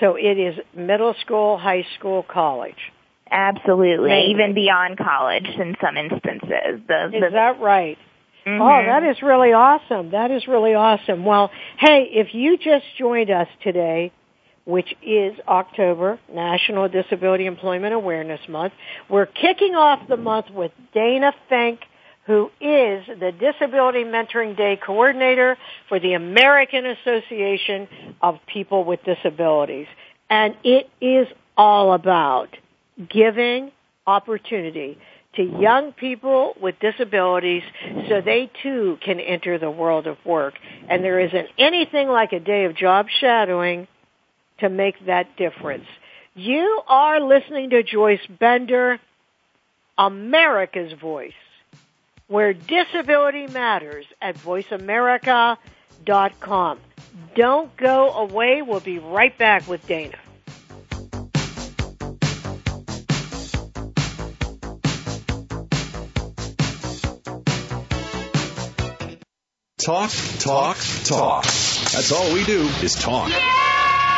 So 0.00 0.16
it 0.16 0.38
is 0.38 0.56
middle 0.74 1.14
school, 1.20 1.58
high 1.58 1.86
school, 1.98 2.22
college. 2.22 2.92
Absolutely, 3.30 4.10
Mainly. 4.10 4.30
even 4.32 4.54
beyond 4.54 4.98
college 4.98 5.46
in 5.46 5.76
some 5.82 5.96
instances. 5.96 6.80
The, 6.86 7.10
Is 7.12 7.32
that 7.32 7.60
right? 7.60 7.98
Mhm. 8.46 8.60
Oh, 8.60 8.84
that 8.86 9.02
is 9.04 9.22
really 9.22 9.52
awesome. 9.52 10.10
That 10.10 10.30
is 10.30 10.46
really 10.46 10.74
awesome. 10.74 11.24
Well, 11.24 11.50
hey, 11.78 12.04
if 12.12 12.34
you 12.34 12.58
just 12.58 12.84
joined 12.98 13.30
us 13.30 13.48
today, 13.62 14.12
which 14.66 14.94
is 15.02 15.34
October, 15.48 16.18
National 16.32 16.88
Disability 16.88 17.46
Employment 17.46 17.94
Awareness 17.94 18.40
Month, 18.48 18.74
we're 19.08 19.26
kicking 19.26 19.74
off 19.74 20.06
the 20.08 20.16
month 20.16 20.50
with 20.50 20.72
Dana 20.92 21.32
Fink, 21.48 21.80
who 22.26 22.50
is 22.60 23.04
the 23.06 23.32
Disability 23.38 24.04
Mentoring 24.04 24.56
Day 24.56 24.78
Coordinator 24.84 25.58
for 25.88 26.00
the 26.00 26.14
American 26.14 26.86
Association 26.86 27.88
of 28.22 28.38
People 28.46 28.84
with 28.84 29.00
Disabilities. 29.04 29.86
And 30.30 30.56
it 30.64 30.88
is 31.00 31.26
all 31.56 31.92
about 31.92 32.56
giving 33.08 33.72
opportunity 34.06 34.98
to 35.36 35.42
young 35.42 35.92
people 35.92 36.54
with 36.60 36.78
disabilities 36.78 37.62
so 38.08 38.20
they 38.20 38.50
too 38.62 38.98
can 39.04 39.20
enter 39.20 39.58
the 39.58 39.70
world 39.70 40.06
of 40.06 40.16
work. 40.24 40.54
And 40.88 41.02
there 41.02 41.20
isn't 41.20 41.48
anything 41.58 42.08
like 42.08 42.32
a 42.32 42.40
day 42.40 42.64
of 42.64 42.76
job 42.76 43.06
shadowing 43.20 43.88
to 44.60 44.68
make 44.68 45.06
that 45.06 45.36
difference. 45.36 45.86
You 46.34 46.82
are 46.86 47.20
listening 47.20 47.70
to 47.70 47.82
Joyce 47.82 48.26
Bender, 48.40 48.98
America's 49.98 50.92
Voice, 51.00 51.32
where 52.26 52.52
disability 52.52 53.46
matters 53.48 54.06
at 54.20 54.36
voiceamerica.com. 54.36 56.78
Don't 57.34 57.76
go 57.76 58.10
away. 58.10 58.62
We'll 58.62 58.80
be 58.80 58.98
right 58.98 59.36
back 59.36 59.68
with 59.68 59.86
Dana. 59.86 60.16
Talk, 69.84 70.10
talk, 70.38 70.78
talk. 71.04 71.44
That's 71.44 72.10
all 72.10 72.32
we 72.32 72.42
do 72.44 72.62
is 72.82 72.94
talk. 72.94 73.30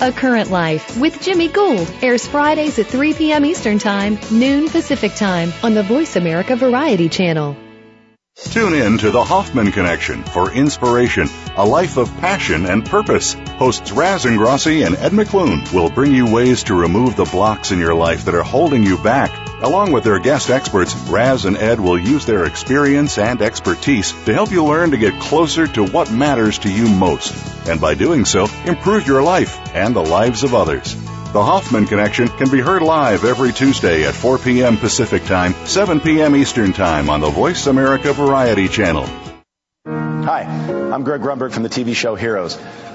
A 0.00 0.10
Current 0.10 0.50
Life 0.50 0.98
with 0.98 1.22
Jimmy 1.22 1.48
Gould 1.48 1.88
airs 2.02 2.26
Fridays 2.26 2.78
at 2.80 2.86
3 2.86 3.14
p.m. 3.14 3.44
Eastern 3.44 3.78
Time, 3.78 4.18
noon 4.30 4.68
Pacific 4.68 5.14
Time 5.14 5.52
on 5.62 5.74
the 5.74 5.84
Voice 5.84 6.16
America 6.16 6.56
Variety 6.56 7.08
Channel. 7.08 7.56
Tune 8.34 8.74
in 8.74 8.98
to 8.98 9.12
the 9.12 9.22
Hoffman 9.22 9.70
Connection 9.70 10.24
for 10.24 10.50
inspiration, 10.50 11.28
a 11.56 11.64
life 11.64 11.96
of 11.96 12.10
passion 12.18 12.66
and 12.66 12.84
purpose. 12.84 13.34
Hosts 13.34 13.92
Raz 13.92 14.24
Ingrasci 14.24 14.84
and 14.84 14.96
Ed 14.96 15.12
McClune 15.12 15.72
will 15.72 15.90
bring 15.90 16.12
you 16.12 16.32
ways 16.32 16.64
to 16.64 16.74
remove 16.74 17.14
the 17.14 17.24
blocks 17.24 17.70
in 17.70 17.78
your 17.78 17.94
life 17.94 18.24
that 18.24 18.34
are 18.34 18.42
holding 18.42 18.82
you 18.82 18.98
back. 18.98 19.43
Along 19.64 19.92
with 19.92 20.04
their 20.04 20.18
guest 20.18 20.50
experts, 20.50 20.94
Raz 21.08 21.46
and 21.46 21.56
Ed 21.56 21.80
will 21.80 21.98
use 21.98 22.26
their 22.26 22.44
experience 22.44 23.16
and 23.16 23.40
expertise 23.40 24.12
to 24.26 24.34
help 24.34 24.50
you 24.50 24.62
learn 24.62 24.90
to 24.90 24.98
get 24.98 25.18
closer 25.18 25.66
to 25.68 25.86
what 25.86 26.12
matters 26.12 26.58
to 26.58 26.70
you 26.70 26.86
most. 26.86 27.34
And 27.66 27.80
by 27.80 27.94
doing 27.94 28.26
so, 28.26 28.46
improve 28.66 29.06
your 29.06 29.22
life 29.22 29.58
and 29.74 29.96
the 29.96 30.04
lives 30.04 30.42
of 30.42 30.52
others. 30.52 30.94
The 31.32 31.42
Hoffman 31.42 31.86
Connection 31.86 32.28
can 32.28 32.50
be 32.50 32.60
heard 32.60 32.82
live 32.82 33.24
every 33.24 33.54
Tuesday 33.54 34.04
at 34.04 34.12
4 34.12 34.36
p.m. 34.36 34.76
Pacific 34.76 35.24
Time, 35.24 35.54
7 35.64 35.98
p.m. 35.98 36.36
Eastern 36.36 36.74
Time 36.74 37.08
on 37.08 37.22
the 37.22 37.30
Voice 37.30 37.66
America 37.66 38.12
Variety 38.12 38.68
Channel. 38.68 39.06
Hi, 39.86 40.42
I'm 40.92 41.04
Greg 41.04 41.22
Grunberg 41.22 41.52
from 41.52 41.62
the 41.62 41.70
TV 41.70 41.94
show 41.94 42.16
Heroes. 42.16 42.58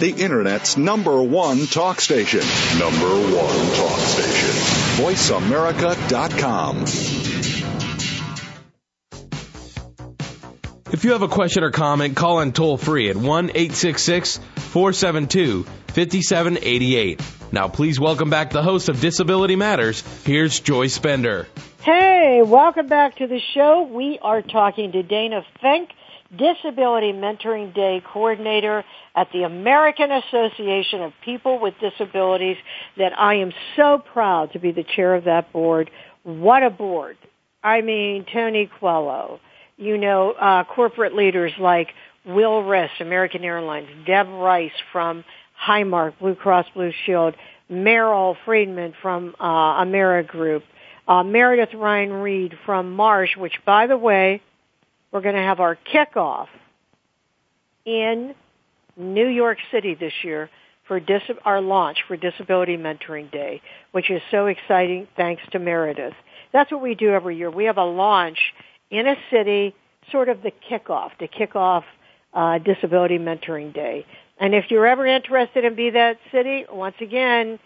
the 0.00 0.10
Internet's 0.10 0.76
number 0.76 1.22
one 1.22 1.66
talk 1.66 2.00
station. 2.00 2.40
Number 2.78 3.08
one 3.08 3.74
talk 3.76 3.98
station. 3.98 4.50
VoiceAmerica.com. 5.04 6.84
If 10.92 11.04
you 11.04 11.12
have 11.12 11.22
a 11.22 11.28
question 11.28 11.64
or 11.64 11.70
comment, 11.70 12.16
call 12.16 12.40
in 12.40 12.52
toll 12.52 12.76
free 12.76 13.10
at 13.10 13.16
1 13.16 13.50
866 13.50 14.38
472 14.54 15.64
5788. 15.64 17.20
Now, 17.52 17.68
please 17.68 17.98
welcome 17.98 18.30
back 18.30 18.50
the 18.50 18.62
host 18.62 18.88
of 18.88 19.00
Disability 19.00 19.56
Matters. 19.56 20.02
Here's 20.24 20.60
Joyce 20.60 20.98
Bender. 20.98 21.46
Hey, 21.82 22.42
welcome 22.44 22.86
back 22.86 23.16
to 23.16 23.26
the 23.26 23.40
show. 23.54 23.82
We 23.82 24.18
are 24.20 24.42
talking 24.42 24.92
to 24.92 25.02
Dana 25.02 25.44
Fink, 25.60 25.90
Disability 26.36 27.12
Mentoring 27.12 27.74
Day 27.74 28.02
Coordinator 28.12 28.84
at 29.14 29.28
the 29.32 29.42
American 29.42 30.10
Association 30.10 31.02
of 31.02 31.12
People 31.24 31.58
with 31.60 31.74
Disabilities 31.80 32.56
that 32.96 33.18
I 33.18 33.34
am 33.34 33.52
so 33.76 34.02
proud 34.12 34.52
to 34.52 34.58
be 34.58 34.72
the 34.72 34.84
chair 34.84 35.14
of 35.14 35.24
that 35.24 35.52
board. 35.52 35.90
What 36.22 36.62
a 36.62 36.70
board. 36.70 37.16
I 37.62 37.80
mean, 37.80 38.26
Tony 38.32 38.70
Coelho, 38.78 39.40
you 39.76 39.98
know, 39.98 40.32
uh, 40.32 40.64
corporate 40.64 41.14
leaders 41.14 41.52
like 41.58 41.88
Will 42.24 42.62
Ris, 42.62 42.90
American 43.00 43.44
Airlines, 43.44 43.88
Deb 44.06 44.28
Rice 44.28 44.70
from 44.92 45.24
Highmark, 45.66 46.18
Blue 46.18 46.34
Cross 46.34 46.66
Blue 46.74 46.92
Shield, 47.04 47.34
Meryl 47.70 48.36
Friedman 48.44 48.94
from 49.02 49.34
uh, 49.40 49.82
Amerigroup, 49.82 50.62
uh, 51.08 51.22
Meredith 51.22 51.74
Ryan 51.74 52.12
Reed 52.12 52.54
from 52.64 52.92
Marsh, 52.92 53.36
which, 53.36 53.54
by 53.64 53.86
the 53.86 53.96
way, 53.96 54.42
we're 55.16 55.22
going 55.22 55.34
to 55.34 55.40
have 55.40 55.60
our 55.60 55.78
kickoff 55.94 56.48
in 57.86 58.34
New 58.98 59.26
York 59.26 59.56
City 59.72 59.94
this 59.94 60.12
year 60.22 60.50
for 60.86 61.00
dis- 61.00 61.22
our 61.42 61.62
launch 61.62 61.96
for 62.06 62.18
Disability 62.18 62.76
Mentoring 62.76 63.32
Day, 63.32 63.62
which 63.92 64.10
is 64.10 64.20
so 64.30 64.44
exciting 64.44 65.08
thanks 65.16 65.42
to 65.52 65.58
Meredith. 65.58 66.12
That's 66.52 66.70
what 66.70 66.82
we 66.82 66.94
do 66.94 67.14
every 67.14 67.38
year. 67.38 67.50
We 67.50 67.64
have 67.64 67.78
a 67.78 67.84
launch 67.84 68.36
in 68.90 69.06
a 69.06 69.14
city, 69.30 69.74
sort 70.12 70.28
of 70.28 70.42
the 70.42 70.52
kickoff, 70.70 71.16
to 71.20 71.28
kick 71.28 71.56
off 71.56 71.84
uh, 72.34 72.58
Disability 72.58 73.16
Mentoring 73.16 73.72
Day. 73.72 74.04
And 74.38 74.54
if 74.54 74.66
you're 74.70 74.86
ever 74.86 75.06
interested 75.06 75.64
in 75.64 75.76
be 75.76 75.88
that 75.88 76.18
city, 76.30 76.66
once 76.70 76.96
again, 77.00 77.58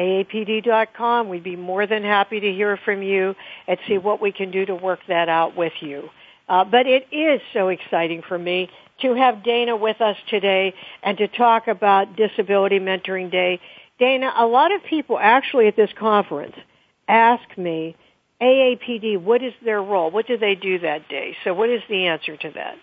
aapd.com. 0.00 1.28
We'd 1.28 1.44
be 1.44 1.56
more 1.56 1.86
than 1.86 2.04
happy 2.04 2.40
to 2.40 2.50
hear 2.50 2.78
from 2.78 3.02
you 3.02 3.34
and 3.68 3.78
see 3.86 3.98
what 3.98 4.22
we 4.22 4.32
can 4.32 4.50
do 4.50 4.64
to 4.64 4.74
work 4.74 5.00
that 5.08 5.28
out 5.28 5.58
with 5.58 5.74
you. 5.82 6.08
Uh, 6.50 6.64
but 6.64 6.84
it 6.88 7.06
is 7.12 7.40
so 7.52 7.68
exciting 7.68 8.22
for 8.26 8.36
me 8.36 8.68
to 9.00 9.14
have 9.14 9.44
Dana 9.44 9.76
with 9.76 10.00
us 10.00 10.16
today 10.28 10.74
and 11.00 11.16
to 11.18 11.28
talk 11.28 11.68
about 11.68 12.16
Disability 12.16 12.80
Mentoring 12.80 13.30
Day. 13.30 13.60
Dana, 14.00 14.32
a 14.36 14.46
lot 14.46 14.74
of 14.74 14.82
people 14.82 15.16
actually 15.16 15.68
at 15.68 15.76
this 15.76 15.90
conference 15.96 16.56
ask 17.06 17.56
me, 17.56 17.94
AAPD, 18.42 19.22
what 19.22 19.44
is 19.44 19.52
their 19.64 19.80
role? 19.80 20.10
What 20.10 20.26
do 20.26 20.38
they 20.38 20.56
do 20.56 20.80
that 20.80 21.08
day? 21.08 21.36
So 21.44 21.54
what 21.54 21.70
is 21.70 21.82
the 21.88 22.06
answer 22.06 22.36
to 22.36 22.50
that? 22.50 22.74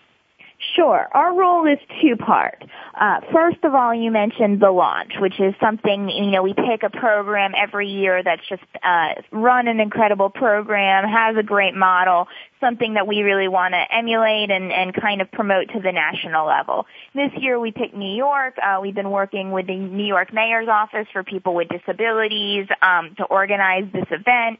Sure. 0.74 1.06
Our 1.12 1.38
role 1.38 1.66
is 1.66 1.78
two 2.02 2.16
part. 2.16 2.64
Uh, 3.00 3.20
first 3.32 3.58
of 3.62 3.74
all, 3.74 3.94
you 3.94 4.10
mentioned 4.10 4.60
the 4.60 4.72
launch, 4.72 5.12
which 5.20 5.38
is 5.38 5.54
something, 5.60 6.08
you 6.10 6.32
know, 6.32 6.42
we 6.42 6.52
pick 6.52 6.82
a 6.82 6.90
program 6.90 7.52
every 7.56 7.88
year 7.88 8.24
that's 8.24 8.42
just, 8.48 8.64
uh, 8.82 9.14
run 9.30 9.68
an 9.68 9.78
incredible 9.78 10.30
program, 10.30 11.08
has 11.08 11.36
a 11.36 11.44
great 11.44 11.74
model, 11.76 12.26
something 12.58 12.94
that 12.94 13.06
we 13.06 13.22
really 13.22 13.46
want 13.46 13.74
to 13.74 13.96
emulate 13.96 14.50
and, 14.50 14.72
and 14.72 14.92
kind 14.94 15.20
of 15.20 15.30
promote 15.30 15.68
to 15.68 15.80
the 15.80 15.92
national 15.92 16.44
level. 16.44 16.86
This 17.14 17.30
year 17.36 17.60
we 17.60 17.70
picked 17.70 17.94
New 17.94 18.16
York. 18.16 18.56
Uh, 18.60 18.80
we've 18.82 18.96
been 18.96 19.10
working 19.10 19.52
with 19.52 19.68
the 19.68 19.76
New 19.76 20.06
York 20.06 20.32
Mayor's 20.32 20.68
Office 20.68 21.06
for 21.12 21.22
People 21.22 21.54
with 21.54 21.68
Disabilities, 21.68 22.66
um, 22.82 23.14
to 23.16 23.24
organize 23.24 23.84
this 23.92 24.06
event 24.10 24.58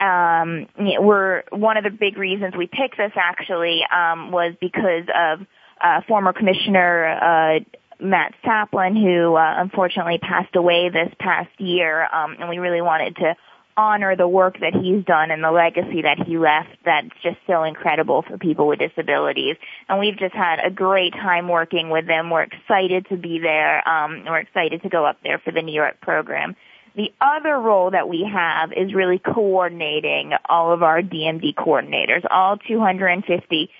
um, 0.00 0.66
we're 0.78 1.42
one 1.50 1.76
of 1.76 1.84
the 1.84 1.90
big 1.90 2.16
reasons 2.16 2.54
we 2.56 2.66
picked 2.66 2.96
this 2.96 3.12
actually 3.16 3.82
um, 3.94 4.32
was 4.32 4.54
because 4.60 5.04
of 5.14 5.46
uh, 5.80 6.00
former 6.08 6.32
Commissioner 6.32 7.06
uh, 7.06 7.60
Matt 8.00 8.34
Sapolin, 8.44 9.00
who 9.00 9.36
uh, 9.36 9.54
unfortunately 9.58 10.18
passed 10.18 10.56
away 10.56 10.88
this 10.88 11.12
past 11.18 11.50
year, 11.58 12.02
um, 12.12 12.36
and 12.38 12.48
we 12.48 12.58
really 12.58 12.80
wanted 12.80 13.16
to 13.16 13.36
honor 13.76 14.16
the 14.16 14.28
work 14.28 14.58
that 14.60 14.74
he's 14.74 15.04
done 15.04 15.30
and 15.30 15.42
the 15.42 15.50
legacy 15.50 16.02
that 16.02 16.18
he 16.26 16.36
left 16.36 16.68
that's 16.84 17.08
just 17.22 17.38
so 17.46 17.62
incredible 17.62 18.22
for 18.22 18.36
people 18.36 18.66
with 18.66 18.78
disabilities. 18.78 19.56
And 19.88 19.98
we've 19.98 20.18
just 20.18 20.34
had 20.34 20.58
a 20.64 20.70
great 20.70 21.14
time 21.14 21.48
working 21.48 21.88
with 21.88 22.06
them. 22.06 22.30
We're 22.30 22.42
excited 22.42 23.06
to 23.08 23.16
be 23.16 23.38
there. 23.38 23.86
Um, 23.88 24.24
we're 24.26 24.40
excited 24.40 24.82
to 24.82 24.88
go 24.88 25.06
up 25.06 25.18
there 25.22 25.38
for 25.38 25.52
the 25.52 25.62
New 25.62 25.72
York 25.72 26.00
program. 26.00 26.56
The 26.96 27.12
other 27.20 27.56
role 27.58 27.90
that 27.92 28.08
we 28.08 28.28
have 28.30 28.72
is 28.72 28.94
really 28.94 29.18
coordinating 29.18 30.32
all 30.48 30.72
of 30.72 30.82
our 30.82 31.02
DMD 31.02 31.54
coordinators, 31.54 32.24
all 32.30 32.56
250 32.56 33.70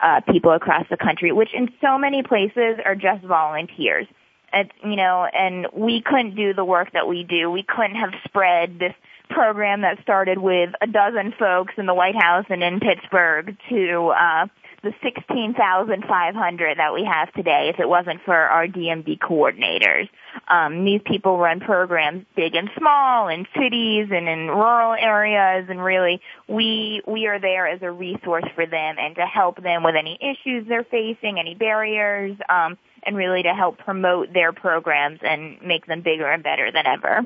uh, 0.00 0.20
people 0.30 0.52
across 0.52 0.86
the 0.88 0.96
country, 0.96 1.32
which 1.32 1.52
in 1.52 1.68
so 1.80 1.98
many 1.98 2.22
places 2.22 2.78
are 2.84 2.94
just 2.94 3.24
volunteers. 3.24 4.06
And, 4.52 4.70
you 4.84 4.96
know, 4.96 5.26
and 5.32 5.66
we 5.72 6.02
couldn't 6.04 6.34
do 6.34 6.54
the 6.54 6.64
work 6.64 6.92
that 6.92 7.06
we 7.06 7.24
do. 7.24 7.50
We 7.50 7.62
couldn't 7.62 7.96
have 7.96 8.10
spread 8.24 8.78
this 8.78 8.94
program 9.28 9.82
that 9.82 10.02
started 10.02 10.38
with 10.38 10.70
a 10.80 10.86
dozen 10.86 11.32
folks 11.38 11.74
in 11.76 11.86
the 11.86 11.94
White 11.94 12.16
House 12.16 12.46
and 12.48 12.62
in 12.62 12.80
Pittsburgh 12.80 13.56
to 13.68 14.08
uh, 14.08 14.46
the 14.82 14.92
16,500 15.02 16.78
that 16.78 16.94
we 16.94 17.04
have 17.04 17.32
today 17.34 17.70
if 17.72 17.78
it 17.78 17.88
wasn't 17.88 18.20
for 18.24 18.34
our 18.34 18.66
DMD 18.66 19.18
coordinators. 19.18 20.08
Um, 20.48 20.84
these 20.84 21.02
people 21.04 21.38
run 21.38 21.60
programs 21.60 22.24
big 22.34 22.54
and 22.54 22.70
small 22.78 23.28
in 23.28 23.46
cities 23.54 24.08
and 24.10 24.26
in 24.28 24.48
rural 24.48 24.94
areas 24.94 25.66
and 25.68 25.82
really 25.82 26.20
we, 26.48 27.02
we 27.06 27.26
are 27.26 27.38
there 27.38 27.66
as 27.66 27.82
a 27.82 27.90
resource 27.90 28.44
for 28.54 28.64
them 28.64 28.96
and 28.98 29.16
to 29.16 29.26
help 29.26 29.62
them 29.62 29.82
with 29.82 29.96
any 29.96 30.18
issues 30.20 30.66
they're 30.66 30.84
facing, 30.84 31.38
any 31.38 31.54
barriers, 31.54 32.36
um, 32.48 32.78
and 33.04 33.16
really 33.16 33.42
to 33.42 33.52
help 33.52 33.78
promote 33.78 34.32
their 34.32 34.52
programs 34.52 35.20
and 35.22 35.60
make 35.62 35.86
them 35.86 36.00
bigger 36.02 36.30
and 36.30 36.42
better 36.42 36.72
than 36.72 36.86
ever. 36.86 37.22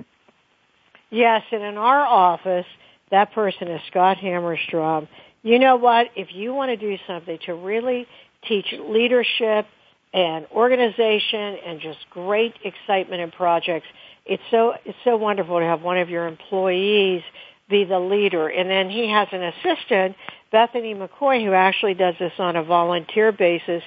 Yes, 1.10 1.42
and 1.52 1.62
in 1.62 1.76
our 1.76 2.00
office, 2.00 2.66
that 3.10 3.32
person 3.32 3.68
is 3.68 3.80
Scott 3.88 4.16
Hammerstrom. 4.16 5.06
You 5.44 5.58
know 5.58 5.76
what? 5.76 6.08
If 6.16 6.28
you 6.32 6.54
want 6.54 6.70
to 6.70 6.76
do 6.76 6.96
something 7.06 7.38
to 7.44 7.52
really 7.52 8.06
teach 8.48 8.64
leadership 8.72 9.66
and 10.14 10.46
organization 10.50 11.58
and 11.66 11.80
just 11.80 11.98
great 12.10 12.54
excitement 12.64 13.20
in 13.20 13.30
projects, 13.30 13.86
it's 14.24 14.42
so 14.50 14.72
it's 14.86 14.96
so 15.04 15.18
wonderful 15.18 15.58
to 15.58 15.64
have 15.66 15.82
one 15.82 15.98
of 15.98 16.08
your 16.08 16.26
employees 16.26 17.22
be 17.68 17.84
the 17.84 17.98
leader. 17.98 18.48
And 18.48 18.70
then 18.70 18.88
he 18.88 19.10
has 19.10 19.28
an 19.32 19.42
assistant, 19.42 20.16
Bethany 20.50 20.94
McCoy, 20.94 21.44
who 21.44 21.52
actually 21.52 21.94
does 21.94 22.14
this 22.18 22.32
on 22.38 22.56
a 22.56 22.64
volunteer 22.64 23.30
basis. 23.30 23.82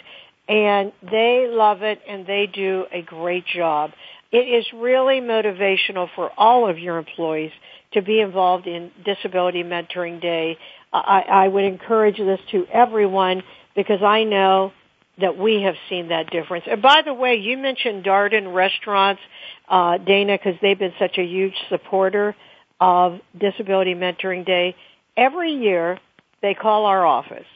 And 0.47 0.93
they 1.01 1.47
love 1.49 1.81
it 1.81 1.99
and 2.07 2.27
they 2.27 2.47
do 2.47 2.85
a 2.91 3.01
great 3.01 3.45
job. 3.47 3.91
It 4.31 4.47
is 4.47 4.65
really 4.73 5.21
motivational 5.21 6.07
for 6.15 6.31
all 6.37 6.69
of 6.69 6.77
your 6.77 6.97
employees 6.97 7.51
to 7.93 8.01
be 8.01 8.19
involved 8.19 8.67
in 8.67 8.91
Disability 9.05 9.63
Mentoring 9.63 10.21
Day. 10.21 10.57
I, 11.05 11.45
I 11.45 11.47
would 11.47 11.63
encourage 11.63 12.17
this 12.17 12.39
to 12.51 12.65
everyone 12.71 13.43
because 13.75 14.01
I 14.01 14.23
know 14.23 14.71
that 15.19 15.37
we 15.37 15.63
have 15.63 15.75
seen 15.89 16.09
that 16.09 16.29
difference. 16.29 16.65
And 16.69 16.81
by 16.81 17.01
the 17.03 17.13
way, 17.13 17.35
you 17.35 17.57
mentioned 17.57 18.03
Darden 18.03 18.53
Restaurants, 18.53 19.21
uh, 19.67 19.97
Dana, 19.97 20.37
because 20.37 20.59
they've 20.61 20.77
been 20.77 20.93
such 20.99 21.17
a 21.17 21.23
huge 21.23 21.55
supporter 21.69 22.35
of 22.79 23.19
Disability 23.37 23.95
Mentoring 23.95 24.45
Day. 24.45 24.75
Every 25.15 25.53
year, 25.53 25.99
they 26.41 26.53
call 26.53 26.85
our 26.85 27.05
office. 27.05 27.47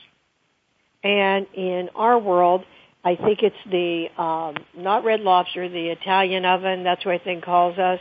And 1.03 1.47
in 1.53 1.89
our 1.95 2.17
world, 2.17 2.63
I 3.03 3.15
think 3.15 3.39
it's 3.41 3.55
the 3.69 4.07
um, 4.21 4.55
not 4.75 5.03
Red 5.03 5.21
Lobster, 5.21 5.67
the 5.69 5.89
Italian 5.89 6.45
Oven. 6.45 6.83
That's 6.83 7.03
what 7.05 7.15
I 7.15 7.23
think 7.23 7.43
calls 7.43 7.77
us. 7.77 7.99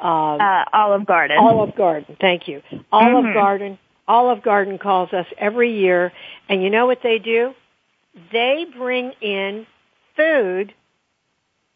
Um, 0.00 0.40
uh, 0.40 0.64
Olive 0.72 1.06
Garden. 1.06 1.36
Olive 1.40 1.76
Garden. 1.76 2.16
Thank 2.20 2.48
you. 2.48 2.62
Olive 2.90 3.24
mm-hmm. 3.24 3.34
Garden. 3.34 3.78
Olive 4.12 4.42
Garden 4.42 4.78
calls 4.78 5.10
us 5.14 5.24
every 5.38 5.80
year, 5.80 6.12
and 6.46 6.62
you 6.62 6.68
know 6.68 6.84
what 6.84 6.98
they 7.02 7.18
do? 7.18 7.54
They 8.30 8.66
bring 8.76 9.12
in 9.22 9.66
food 10.18 10.74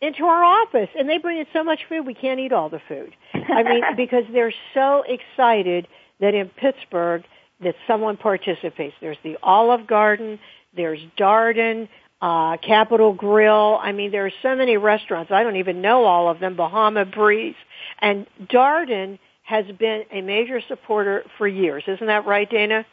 into 0.03 0.25
our 0.25 0.45
office, 0.45 0.91
and 0.99 1.09
they 1.09 1.17
bring 1.17 1.39
in 1.39 1.47
so 1.55 1.65
much 1.65 1.81
food 1.89 2.05
we 2.05 2.13
can't 2.13 2.39
eat 2.39 2.53
all 2.53 2.69
the 2.69 2.83
food. 2.89 3.17
I 3.33 3.63
mean, 3.63 3.83
because 3.97 4.25
they're 4.31 4.53
so 4.75 5.03
excited 5.09 5.89
that 6.21 6.35
in 6.35 6.51
Pittsburgh 6.51 7.25
that 7.63 7.75
someone 7.87 8.19
participates. 8.19 8.95
There's 9.01 9.17
the 9.25 9.39
Olive 9.43 9.87
Garden. 9.87 10.39
There's 10.77 11.01
Darden 11.19 11.89
uh, 12.21 12.59
Capital 12.59 13.15
Grille. 13.15 13.79
I 13.81 13.93
mean, 13.93 14.11
there 14.11 14.27
are 14.27 14.33
so 14.43 14.55
many 14.55 14.77
restaurants. 14.77 15.33
I 15.33 15.43
don't 15.43 15.57
even 15.57 15.81
know 15.81 16.05
all 16.05 16.29
of 16.29 16.39
them. 16.41 16.55
Bahama 16.55 17.07
Breeze. 17.07 17.55
And 17.99 18.27
Darden 18.43 19.19
has 19.47 19.65
been 19.79 20.03
a 20.11 20.21
major 20.23 20.61
supporter 20.69 21.25
for 21.39 21.47
years. 21.47 21.85
Isn't 21.87 22.09
that 22.09 22.27
right, 22.27 22.51
Dana? 22.51 22.85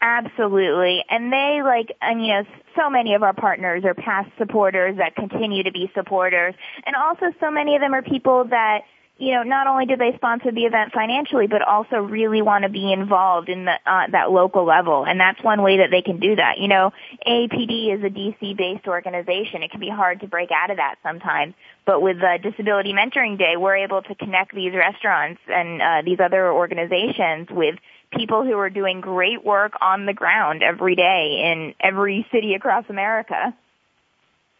Absolutely. 0.00 1.02
And 1.08 1.32
they 1.32 1.60
like, 1.64 1.96
and 2.02 2.20
you 2.20 2.34
know, 2.34 2.42
so 2.76 2.90
many 2.90 3.14
of 3.14 3.22
our 3.22 3.32
partners 3.32 3.84
are 3.84 3.94
past 3.94 4.28
supporters 4.36 4.98
that 4.98 5.14
continue 5.14 5.62
to 5.62 5.72
be 5.72 5.90
supporters. 5.94 6.54
And 6.84 6.96
also 6.96 7.26
so 7.40 7.50
many 7.50 7.76
of 7.76 7.80
them 7.80 7.94
are 7.94 8.02
people 8.02 8.44
that 8.50 8.80
you 9.16 9.32
know, 9.32 9.44
not 9.44 9.68
only 9.68 9.86
do 9.86 9.96
they 9.96 10.12
sponsor 10.16 10.50
the 10.50 10.62
event 10.62 10.92
financially, 10.92 11.46
but 11.46 11.62
also 11.62 11.96
really 11.98 12.42
want 12.42 12.64
to 12.64 12.68
be 12.68 12.92
involved 12.92 13.48
in 13.48 13.64
the, 13.64 13.74
uh, 13.86 14.08
that 14.10 14.32
local 14.32 14.64
level. 14.64 15.06
And 15.06 15.20
that's 15.20 15.42
one 15.42 15.62
way 15.62 15.78
that 15.78 15.90
they 15.92 16.02
can 16.02 16.18
do 16.18 16.34
that. 16.34 16.58
You 16.58 16.66
know, 16.66 16.92
AAPD 17.24 17.94
is 17.94 18.02
a 18.02 18.10
DC-based 18.10 18.88
organization. 18.88 19.62
It 19.62 19.70
can 19.70 19.78
be 19.78 19.88
hard 19.88 20.20
to 20.20 20.26
break 20.26 20.50
out 20.50 20.70
of 20.70 20.78
that 20.78 20.96
sometimes. 21.04 21.54
But 21.86 22.02
with 22.02 22.16
uh, 22.22 22.38
Disability 22.38 22.92
Mentoring 22.92 23.38
Day, 23.38 23.56
we're 23.56 23.76
able 23.76 24.02
to 24.02 24.14
connect 24.16 24.52
these 24.52 24.74
restaurants 24.74 25.40
and 25.46 25.80
uh, 25.80 26.02
these 26.04 26.18
other 26.18 26.52
organizations 26.52 27.48
with 27.50 27.76
people 28.16 28.44
who 28.44 28.58
are 28.58 28.70
doing 28.70 29.00
great 29.00 29.44
work 29.44 29.74
on 29.80 30.06
the 30.06 30.12
ground 30.12 30.64
every 30.64 30.96
day 30.96 31.52
in 31.52 31.74
every 31.80 32.26
city 32.32 32.54
across 32.54 32.84
America. 32.88 33.54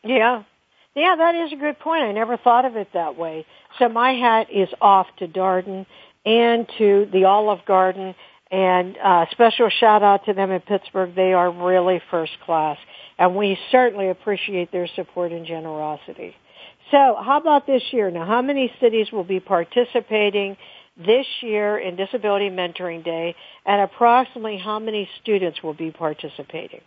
Yeah. 0.04 0.44
Yeah, 0.94 1.16
that 1.16 1.34
is 1.34 1.52
a 1.52 1.56
good 1.56 1.78
point. 1.80 2.04
I 2.04 2.12
never 2.12 2.36
thought 2.36 2.64
of 2.64 2.76
it 2.76 2.88
that 2.94 3.16
way. 3.16 3.46
So 3.78 3.88
my 3.88 4.12
hat 4.12 4.46
is 4.50 4.68
off 4.80 5.06
to 5.18 5.26
Darden 5.26 5.86
and 6.24 6.68
to 6.78 7.08
the 7.12 7.24
Olive 7.24 7.64
Garden 7.66 8.14
and 8.50 8.96
uh, 9.02 9.26
special 9.32 9.70
shout 9.70 10.02
out 10.02 10.26
to 10.26 10.34
them 10.34 10.52
in 10.52 10.60
Pittsburgh. 10.60 11.14
They 11.14 11.32
are 11.32 11.50
really 11.50 12.00
first 12.10 12.32
class 12.46 12.78
and 13.18 13.34
we 13.34 13.58
certainly 13.72 14.08
appreciate 14.08 14.70
their 14.70 14.88
support 14.94 15.32
and 15.32 15.46
generosity. 15.46 16.34
So 16.90 17.16
how 17.20 17.38
about 17.40 17.66
this 17.66 17.82
year? 17.90 18.10
Now 18.10 18.26
how 18.26 18.42
many 18.42 18.72
cities 18.80 19.08
will 19.12 19.24
be 19.24 19.40
participating 19.40 20.56
this 20.96 21.26
year 21.40 21.76
in 21.76 21.96
Disability 21.96 22.50
Mentoring 22.50 23.04
Day 23.04 23.34
and 23.66 23.80
approximately 23.80 24.58
how 24.58 24.78
many 24.78 25.08
students 25.22 25.60
will 25.60 25.74
be 25.74 25.90
participating? 25.90 26.82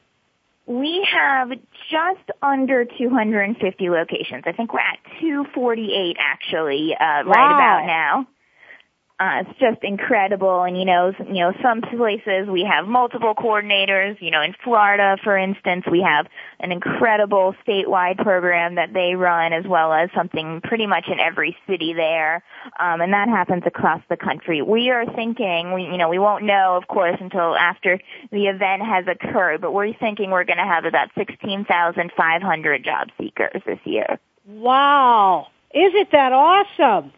We 0.67 1.07
have 1.11 1.49
just 1.89 2.29
under 2.41 2.83
250 2.83 3.89
locations. 3.89 4.43
I 4.45 4.51
think 4.51 4.73
we're 4.73 4.81
at 4.81 4.99
248 5.21 6.17
actually, 6.19 6.93
uh, 6.93 6.99
wow. 6.99 7.23
right 7.23 7.55
about 7.55 7.85
now. 7.87 8.27
Uh, 9.19 9.41
it's 9.41 9.59
just 9.59 9.83
incredible. 9.83 10.61
And 10.61 10.77
you 10.77 10.85
know, 10.85 11.11
you 11.25 11.41
know, 11.41 11.51
some 11.63 11.81
places 11.81 12.47
we 12.47 12.69
have 12.69 12.87
multiple 12.87 13.33
coordinators. 13.33 14.21
You 14.21 14.29
know, 14.29 14.43
in 14.43 14.53
Florida, 14.63 15.17
for 15.23 15.35
instance, 15.35 15.85
we 15.91 16.05
have 16.07 16.27
an 16.59 16.71
incredible 16.71 17.55
statewide 17.65 18.17
program 18.17 18.75
that 18.75 18.93
they 18.93 19.15
run, 19.15 19.53
as 19.53 19.65
well 19.67 19.91
as 19.91 20.09
something 20.15 20.61
pretty 20.63 20.85
much 20.85 21.05
in 21.11 21.19
every 21.19 21.57
city 21.67 21.93
there. 21.95 22.43
Um, 22.79 23.01
and 23.01 23.13
that 23.13 23.27
happens 23.27 23.63
across 23.65 24.01
the 24.07 24.17
country. 24.17 24.61
We 24.61 24.91
are 24.91 25.05
thinking, 25.05 25.73
we, 25.73 25.83
you 25.83 25.97
know, 25.97 26.09
we 26.09 26.19
won't 26.19 26.43
know, 26.43 26.77
of 26.79 26.87
course, 26.87 27.17
until 27.19 27.55
after 27.55 27.99
the 28.31 28.45
event 28.45 28.83
has 28.83 29.05
occurred, 29.07 29.61
but 29.61 29.73
we're 29.73 29.93
thinking 29.93 30.29
we're 30.29 30.43
going 30.43 30.57
to 30.57 30.63
have 30.63 30.85
about 30.85 31.09
16,500 31.17 32.83
job 32.83 33.07
seekers 33.17 33.63
this 33.65 33.79
year. 33.83 34.19
Wow. 34.45 35.47
Is 35.73 35.91
it 35.95 36.09
that 36.11 36.33
awesome? 36.33 37.11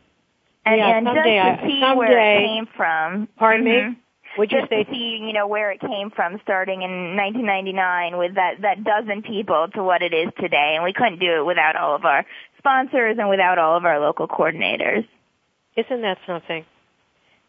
And, 0.70 0.78
yeah, 0.78 0.98
and 0.98 1.08
someday, 1.08 1.36
just 1.38 1.62
to 1.62 1.68
see 1.68 1.82
someday, 1.82 1.98
where 1.98 2.36
it 2.36 2.48
came 2.48 2.68
from. 2.78 3.28
Pardon 3.38 3.66
mm-hmm. 3.66 3.90
me? 3.92 3.98
Would 4.38 4.52
you 4.52 4.60
just 4.60 4.70
say 4.70 4.84
to 4.84 4.92
see, 4.92 5.20
you 5.26 5.34
know, 5.34 5.48
where 5.48 5.72
it 5.72 5.82
came 5.82 6.12
from 6.12 6.40
starting 6.44 6.84
in 6.84 7.18
1999 7.18 8.18
with 8.18 8.36
that, 8.36 8.62
that 8.62 8.84
dozen 8.84 9.24
people 9.24 9.68
to 9.74 9.84
what 9.84 10.02
it 10.02 10.14
is 10.14 10.30
today. 10.40 10.74
And 10.76 10.84
we 10.84 10.94
couldn't 10.94 11.20
do 11.20 11.42
it 11.42 11.46
without 11.46 11.76
all 11.76 11.96
of 11.96 12.06
our 12.06 12.26
sponsors 12.60 13.18
and 13.18 13.30
without 13.30 13.58
all 13.58 13.76
of 13.76 13.86
our 13.86 14.00
local 14.00 14.28
coordinators. 14.28 15.08
Isn't 15.76 16.02
that 16.02 16.20
something? 16.28 16.64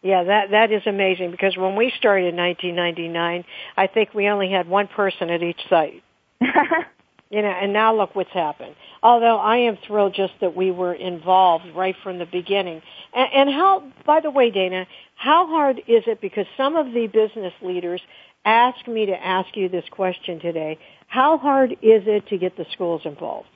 Yeah, 0.01 0.23
that 0.23 0.51
that 0.51 0.71
is 0.71 0.81
amazing 0.87 1.29
because 1.29 1.55
when 1.55 1.75
we 1.75 1.93
started 1.95 2.29
in 2.29 2.35
1999, 2.35 3.45
I 3.77 3.87
think 3.87 4.15
we 4.15 4.29
only 4.29 4.49
had 4.49 4.67
one 4.67 4.87
person 4.87 5.29
at 5.29 5.43
each 5.43 5.61
site. 5.69 6.01
you 7.31 7.41
know, 7.41 7.47
and 7.47 7.71
now 7.73 7.95
look 7.95 8.13
what's 8.13 8.31
happened. 8.31 8.75
Although 9.01 9.37
I 9.37 9.57
am 9.59 9.77
thrilled 9.87 10.13
just 10.13 10.33
that 10.41 10.55
we 10.55 10.69
were 10.69 10.93
involved 10.93 11.65
right 11.73 11.95
from 12.03 12.19
the 12.19 12.25
beginning. 12.25 12.81
And, 13.13 13.29
and 13.33 13.49
how, 13.49 13.83
by 14.05 14.19
the 14.19 14.29
way, 14.29 14.51
Dana, 14.51 14.85
how 15.15 15.47
hard 15.47 15.79
is 15.87 16.03
it? 16.07 16.19
Because 16.19 16.45
some 16.57 16.75
of 16.75 16.93
the 16.93 17.07
business 17.07 17.53
leaders 17.61 18.01
asked 18.43 18.87
me 18.87 19.05
to 19.05 19.13
ask 19.13 19.55
you 19.55 19.69
this 19.69 19.85
question 19.89 20.39
today. 20.39 20.77
How 21.07 21.37
hard 21.37 21.71
is 21.71 22.03
it 22.05 22.27
to 22.27 22.37
get 22.37 22.57
the 22.57 22.65
schools 22.73 23.01
involved? 23.05 23.47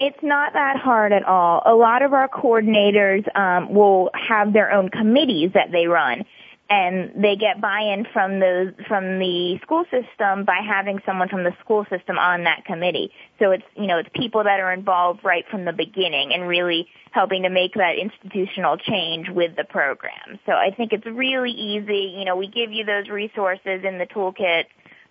It's 0.00 0.18
not 0.22 0.54
that 0.54 0.76
hard 0.76 1.12
at 1.12 1.24
all. 1.24 1.62
A 1.64 1.74
lot 1.74 2.02
of 2.02 2.12
our 2.12 2.28
coordinators 2.28 3.24
um, 3.36 3.72
will 3.72 4.10
have 4.14 4.52
their 4.52 4.72
own 4.72 4.88
committees 4.88 5.52
that 5.54 5.70
they 5.70 5.86
run, 5.86 6.24
and 6.70 7.22
they 7.22 7.36
get 7.36 7.60
buy-in 7.60 8.06
from 8.12 8.40
the 8.40 8.74
from 8.88 9.18
the 9.18 9.58
school 9.62 9.84
system 9.84 10.44
by 10.44 10.60
having 10.66 10.98
someone 11.04 11.28
from 11.28 11.44
the 11.44 11.52
school 11.60 11.84
system 11.90 12.18
on 12.18 12.44
that 12.44 12.64
committee. 12.64 13.10
So 13.38 13.50
it's 13.50 13.64
you 13.76 13.86
know 13.86 13.98
it's 13.98 14.08
people 14.14 14.44
that 14.44 14.60
are 14.60 14.72
involved 14.72 15.24
right 15.24 15.44
from 15.50 15.66
the 15.66 15.72
beginning 15.72 16.32
and 16.32 16.48
really 16.48 16.88
helping 17.12 17.42
to 17.42 17.50
make 17.50 17.74
that 17.74 17.96
institutional 18.00 18.76
change 18.76 19.28
with 19.28 19.56
the 19.56 19.64
program. 19.64 20.40
So 20.46 20.52
I 20.52 20.70
think 20.76 20.92
it's 20.92 21.06
really 21.06 21.52
easy. 21.52 22.14
You 22.16 22.24
know, 22.24 22.36
we 22.36 22.48
give 22.48 22.72
you 22.72 22.84
those 22.84 23.08
resources 23.08 23.84
in 23.84 23.98
the 23.98 24.06
toolkit 24.06 24.64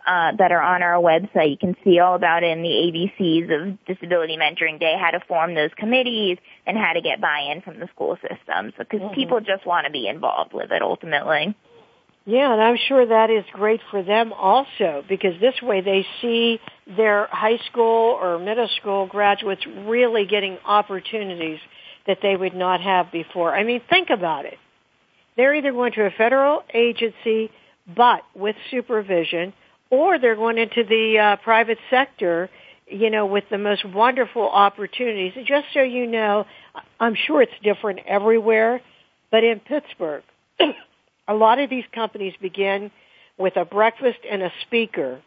uh, 0.05 0.31
that 0.37 0.51
are 0.51 0.61
on 0.61 0.83
our 0.83 1.01
website. 1.01 1.51
You 1.51 1.57
can 1.57 1.75
see 1.83 1.99
all 1.99 2.15
about 2.15 2.43
it 2.43 2.57
in 2.57 2.61
the 2.61 2.69
ABCs 2.69 3.71
of 3.71 3.85
Disability 3.85 4.37
Mentoring 4.37 4.79
Day, 4.79 4.95
how 4.99 5.11
to 5.11 5.19
form 5.27 5.55
those 5.55 5.71
committees 5.77 6.37
and 6.65 6.77
how 6.77 6.93
to 6.93 7.01
get 7.01 7.21
buy-in 7.21 7.61
from 7.61 7.79
the 7.79 7.87
school 7.87 8.17
system. 8.17 8.73
Because 8.77 8.99
mm-hmm. 8.99 9.15
people 9.15 9.39
just 9.39 9.65
want 9.65 9.85
to 9.85 9.91
be 9.91 10.07
involved 10.07 10.53
with 10.53 10.71
it 10.71 10.81
ultimately. 10.81 11.55
Yeah, 12.25 12.53
and 12.53 12.61
I'm 12.61 12.77
sure 12.87 13.05
that 13.05 13.29
is 13.29 13.43
great 13.51 13.81
for 13.91 14.01
them 14.01 14.31
also 14.31 15.03
because 15.09 15.39
this 15.41 15.61
way 15.61 15.81
they 15.81 16.05
see 16.21 16.59
their 16.87 17.27
high 17.27 17.59
school 17.69 18.17
or 18.19 18.39
middle 18.39 18.69
school 18.79 19.07
graduates 19.07 19.65
really 19.65 20.25
getting 20.25 20.57
opportunities 20.65 21.59
that 22.07 22.19
they 22.21 22.35
would 22.35 22.55
not 22.55 22.79
have 22.79 23.11
before. 23.11 23.53
I 23.53 23.63
mean, 23.63 23.81
think 23.89 24.09
about 24.09 24.45
it. 24.45 24.57
They're 25.35 25.53
either 25.53 25.73
going 25.73 25.93
to 25.93 26.05
a 26.05 26.11
federal 26.11 26.63
agency 26.73 27.51
but 27.87 28.21
with 28.33 28.55
supervision 28.71 29.53
or 29.93 30.17
they're 30.17 30.35
going 30.35 30.57
into 30.57 30.83
the 30.83 31.19
uh, 31.19 31.35
private 31.43 31.77
sector, 31.91 32.49
you 32.87 33.11
know, 33.11 33.27
with 33.27 33.43
the 33.51 33.59
most 33.59 33.85
wonderful 33.85 34.49
opportunities. 34.49 35.33
Just 35.45 35.67
so 35.71 35.81
you 35.81 36.07
know, 36.07 36.45
I'm 36.99 37.15
sure 37.15 37.43
it's 37.43 37.53
different 37.61 37.99
everywhere, 38.07 38.81
but 39.29 39.43
in 39.43 39.59
Pittsburgh, 39.59 40.23
a 41.27 41.33
lot 41.35 41.59
of 41.59 41.69
these 41.69 41.83
companies 41.93 42.33
begin 42.41 42.89
with 43.37 43.55
a 43.55 43.65
breakfast 43.65 44.17
and 44.29 44.41
a 44.41 44.51
speaker, 44.65 45.21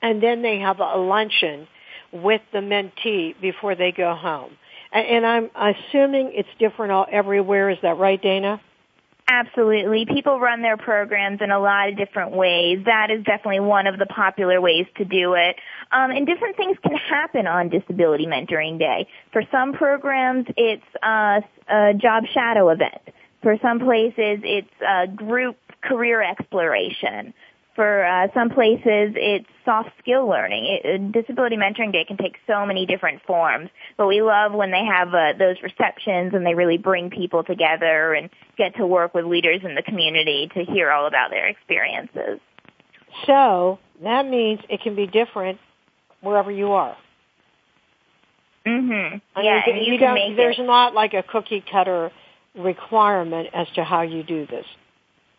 and 0.00 0.22
then 0.22 0.40
they 0.40 0.58
have 0.60 0.80
a 0.80 0.96
luncheon 0.96 1.68
with 2.12 2.40
the 2.52 2.58
mentee 2.58 3.38
before 3.40 3.74
they 3.74 3.92
go 3.92 4.14
home. 4.14 4.52
And, 4.92 5.26
I'm 5.26 5.50
assuming 5.54 6.30
it's 6.32 6.48
different 6.58 6.92
all 6.92 7.06
everywhere. 7.10 7.68
Is 7.68 7.78
that 7.82 7.98
right, 7.98 8.22
Dana? 8.22 8.60
Absolutely. 9.28 10.06
People 10.06 10.38
run 10.38 10.62
their 10.62 10.76
programs 10.76 11.40
in 11.40 11.50
a 11.50 11.58
lot 11.58 11.88
of 11.88 11.96
different 11.96 12.30
ways. 12.30 12.84
That 12.84 13.10
is 13.10 13.24
definitely 13.24 13.60
one 13.60 13.88
of 13.88 13.98
the 13.98 14.06
popular 14.06 14.60
ways 14.60 14.86
to 14.98 15.04
do 15.04 15.34
it. 15.34 15.56
Um, 15.90 16.12
and 16.12 16.26
different 16.26 16.56
things 16.56 16.76
can 16.80 16.94
happen 16.94 17.46
on 17.48 17.68
Disability 17.68 18.26
Mentoring 18.26 18.78
Day. 18.78 19.08
For 19.32 19.42
some 19.50 19.72
programs, 19.72 20.46
it's 20.56 20.84
a 21.02 21.42
job 21.96 22.24
shadow 22.32 22.68
event. 22.68 23.02
For 23.42 23.56
some 23.60 23.80
places, 23.80 24.40
it's 24.44 24.70
a 24.80 25.08
group 25.08 25.56
career 25.82 26.22
exploration 26.22 27.34
for 27.76 28.04
uh, 28.04 28.26
some 28.34 28.50
places 28.50 29.14
it's 29.14 29.46
soft 29.64 29.90
skill 30.00 30.26
learning. 30.28 30.64
It, 30.82 31.00
uh, 31.00 31.12
Disability 31.12 31.56
Mentoring 31.56 31.92
Day 31.92 32.04
can 32.04 32.16
take 32.16 32.36
so 32.46 32.66
many 32.66 32.86
different 32.86 33.22
forms, 33.22 33.68
but 33.96 34.08
we 34.08 34.22
love 34.22 34.52
when 34.52 34.72
they 34.72 34.84
have 34.84 35.08
uh, 35.14 35.34
those 35.38 35.56
receptions 35.62 36.34
and 36.34 36.44
they 36.44 36.54
really 36.54 36.78
bring 36.78 37.10
people 37.10 37.44
together 37.44 38.14
and 38.14 38.30
get 38.58 38.74
to 38.76 38.86
work 38.86 39.14
with 39.14 39.26
leaders 39.26 39.60
in 39.62 39.74
the 39.76 39.82
community 39.82 40.50
to 40.54 40.64
hear 40.64 40.90
all 40.90 41.06
about 41.06 41.30
their 41.30 41.46
experiences. 41.46 42.40
So 43.26 43.78
that 44.02 44.26
means 44.26 44.60
it 44.68 44.80
can 44.80 44.96
be 44.96 45.06
different 45.06 45.58
wherever 46.20 46.50
you 46.50 46.72
are. 46.72 46.96
Mhm. 48.66 49.20
I 49.36 49.42
yeah, 49.42 49.62
you, 49.68 49.92
you 49.92 49.98
can 49.98 50.14
make 50.14 50.30
make 50.30 50.36
there's 50.36 50.58
it. 50.58 50.62
not 50.64 50.92
like 50.92 51.14
a 51.14 51.22
cookie 51.22 51.62
cutter 51.70 52.10
requirement 52.56 53.48
as 53.54 53.68
to 53.76 53.84
how 53.84 54.02
you 54.02 54.22
do 54.22 54.46
this. 54.46 54.66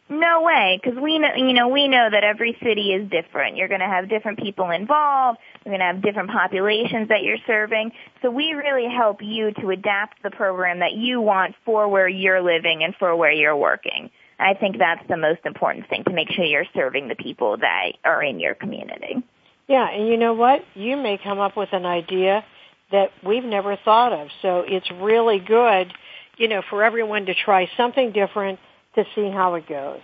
No 0.09 0.41
way, 0.41 0.79
because 0.81 0.97
we 0.97 1.19
know, 1.19 1.35
you 1.35 1.51
know, 1.51 1.67
we 1.67 1.89
know 1.89 2.07
that 2.09 2.23
every 2.23 2.57
city 2.63 2.93
is 2.93 3.09
different. 3.09 3.57
You're 3.57 3.67
going 3.67 3.81
to 3.81 3.87
have 3.87 4.07
different 4.07 4.39
people 4.39 4.69
involved. 4.71 5.39
You're 5.65 5.71
going 5.71 5.81
to 5.81 5.85
have 5.85 6.01
different 6.01 6.29
populations 6.29 7.09
that 7.09 7.23
you're 7.23 7.39
serving. 7.45 7.91
So 8.21 8.31
we 8.31 8.53
really 8.53 8.87
help 8.89 9.17
you 9.21 9.51
to 9.59 9.69
adapt 9.71 10.23
the 10.23 10.31
program 10.31 10.79
that 10.79 10.93
you 10.93 11.19
want 11.19 11.55
for 11.65 11.89
where 11.89 12.07
you're 12.07 12.41
living 12.41 12.83
and 12.83 12.95
for 12.95 13.15
where 13.17 13.33
you're 13.33 13.57
working. 13.57 14.09
I 14.39 14.53
think 14.53 14.77
that's 14.77 15.05
the 15.09 15.17
most 15.17 15.41
important 15.45 15.89
thing 15.89 16.05
to 16.05 16.13
make 16.13 16.31
sure 16.31 16.45
you're 16.45 16.65
serving 16.73 17.09
the 17.09 17.15
people 17.15 17.57
that 17.57 17.93
are 18.05 18.23
in 18.23 18.39
your 18.39 18.55
community. 18.55 19.23
Yeah, 19.67 19.89
and 19.89 20.07
you 20.07 20.15
know 20.15 20.33
what? 20.33 20.63
You 20.73 20.95
may 20.95 21.19
come 21.21 21.39
up 21.39 21.57
with 21.57 21.69
an 21.73 21.85
idea 21.85 22.45
that 22.91 23.11
we've 23.25 23.43
never 23.43 23.75
thought 23.83 24.13
of. 24.13 24.29
So 24.41 24.63
it's 24.65 24.89
really 24.91 25.39
good, 25.39 25.91
you 26.37 26.47
know, 26.47 26.61
for 26.69 26.83
everyone 26.83 27.25
to 27.25 27.33
try 27.33 27.69
something 27.75 28.13
different 28.13 28.59
to 28.97 29.05
see 29.15 29.29
how 29.29 29.55
it 29.55 29.67
goes. 29.67 30.01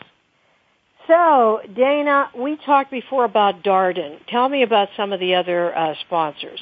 So, 1.07 1.59
Dana, 1.75 2.29
we 2.37 2.57
talked 2.65 2.89
before 2.89 3.25
about 3.25 3.61
Darden. 3.61 4.19
Tell 4.29 4.47
me 4.47 4.63
about 4.63 4.87
some 4.95 5.11
of 5.11 5.19
the 5.19 5.35
other 5.35 5.75
uh, 5.77 5.95
sponsors. 6.05 6.61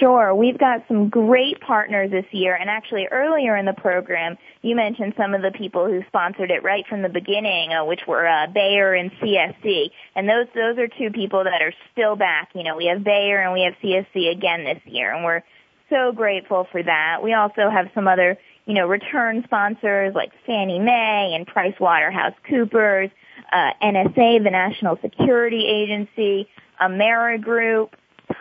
Sure. 0.00 0.34
We've 0.34 0.58
got 0.58 0.84
some 0.88 1.10
great 1.10 1.60
partners 1.60 2.10
this 2.10 2.24
year, 2.32 2.54
and 2.54 2.68
actually 2.68 3.06
earlier 3.12 3.56
in 3.56 3.66
the 3.66 3.74
program, 3.74 4.36
you 4.62 4.74
mentioned 4.74 5.14
some 5.16 5.34
of 5.34 5.42
the 5.42 5.52
people 5.56 5.86
who 5.86 6.02
sponsored 6.08 6.50
it 6.50 6.62
right 6.62 6.84
from 6.88 7.02
the 7.02 7.10
beginning, 7.10 7.72
uh, 7.72 7.84
which 7.84 8.00
were 8.08 8.26
uh, 8.26 8.46
Bayer 8.52 8.94
and 8.94 9.10
CSC, 9.12 9.90
and 10.14 10.28
those 10.28 10.46
those 10.54 10.78
are 10.78 10.88
two 10.88 11.10
people 11.12 11.44
that 11.44 11.60
are 11.60 11.74
still 11.92 12.16
back. 12.16 12.48
You 12.54 12.64
know, 12.64 12.76
we 12.76 12.86
have 12.86 13.04
Bayer 13.04 13.42
and 13.42 13.52
we 13.52 13.62
have 13.62 13.74
CSC 13.82 14.32
again 14.32 14.64
this 14.64 14.80
year, 14.86 15.14
and 15.14 15.24
we're 15.24 15.42
so 15.90 16.10
grateful 16.10 16.66
for 16.72 16.82
that. 16.82 17.22
We 17.22 17.34
also 17.34 17.70
have 17.70 17.90
some 17.94 18.08
other 18.08 18.38
you 18.66 18.74
know, 18.74 18.86
return 18.86 19.42
sponsors 19.44 20.14
like 20.14 20.32
Fannie 20.44 20.80
Mae 20.80 21.34
and 21.34 21.46
PricewaterhouseCoopers, 21.46 23.10
uh, 23.52 23.70
NSA, 23.82 24.42
the 24.42 24.50
National 24.50 24.98
Security 25.00 25.66
Agency, 25.66 26.48
Amerigroup, 26.82 27.90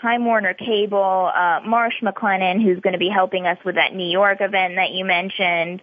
Time 0.01 0.25
Warner 0.25 0.55
Cable, 0.55 1.31
uh, 1.33 1.59
Marsh 1.63 2.01
McLennan, 2.01 2.63
who's 2.63 2.79
going 2.79 2.93
to 2.93 2.99
be 2.99 3.09
helping 3.09 3.45
us 3.45 3.59
with 3.63 3.75
that 3.75 3.93
New 3.93 4.09
York 4.09 4.39
event 4.41 4.75
that 4.75 4.91
you 4.91 5.05
mentioned, 5.05 5.81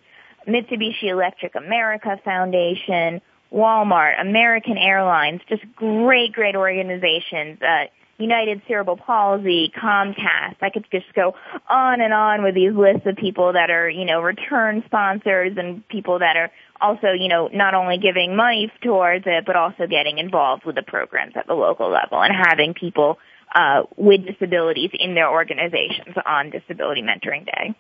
Mitsubishi 0.49 1.05
Electric 1.05 1.55
America 1.55 2.19
Foundation, 2.25 3.21
Walmart, 3.55 4.21
American 4.21 4.77
Airlines, 4.77 5.41
just 5.49 5.63
great, 5.77 6.33
great 6.33 6.57
organizations. 6.57 7.63
Uh, 7.63 7.85
United 8.19 8.63
Cerebral 8.69 8.97
Palsy, 8.97 9.73
Comcast. 9.77 10.57
I 10.61 10.71
could 10.71 10.87
just 10.93 11.13
go 11.15 11.35
on 11.69 12.01
and 12.01 12.13
on 12.13 12.43
with 12.43 12.55
these 12.55 12.73
lists 12.73 13.07
of 13.07 13.17
people 13.17 13.55
that 13.55 13.71
are, 13.71 13.89
you 13.89 14.05
know, 14.05 14.21
return 14.21 14.83
sponsors 14.87 15.57
and 15.57 15.87
people 15.89 16.21
that 16.21 16.37
are 16.37 16.51
also, 16.81 17.13
you 17.13 17.29
know, 17.29 17.49
not 17.53 17.75
only 17.75 17.99
giving 17.99 18.37
money 18.37 18.71
towards 18.83 19.25
it, 19.27 19.45
but 19.47 19.57
also 19.57 19.87
getting 19.89 20.19
involved 20.19 20.65
with 20.65 20.75
the 20.75 20.83
programs 20.83 21.35
at 21.37 21.47
the 21.47 21.55
local 21.55 21.91
level 21.91 22.23
and 22.23 22.33
having 22.35 22.75
people 22.75 23.19
uh, 23.55 23.83
with 23.97 24.27
disabilities 24.27 24.91
in 24.93 25.15
their 25.15 25.31
organizations 25.31 26.17
on 26.27 26.51
Disability 26.51 27.03
Mentoring 27.03 27.45
Day. 27.45 27.75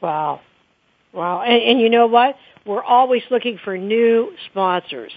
Wow. 0.00 0.40
Wow. 1.12 1.42
And, 1.42 1.62
and 1.62 1.80
you 1.80 1.90
know 1.90 2.06
what? 2.06 2.36
We're 2.64 2.84
always 2.84 3.22
looking 3.30 3.58
for 3.62 3.76
new 3.76 4.32
sponsors. 4.50 5.12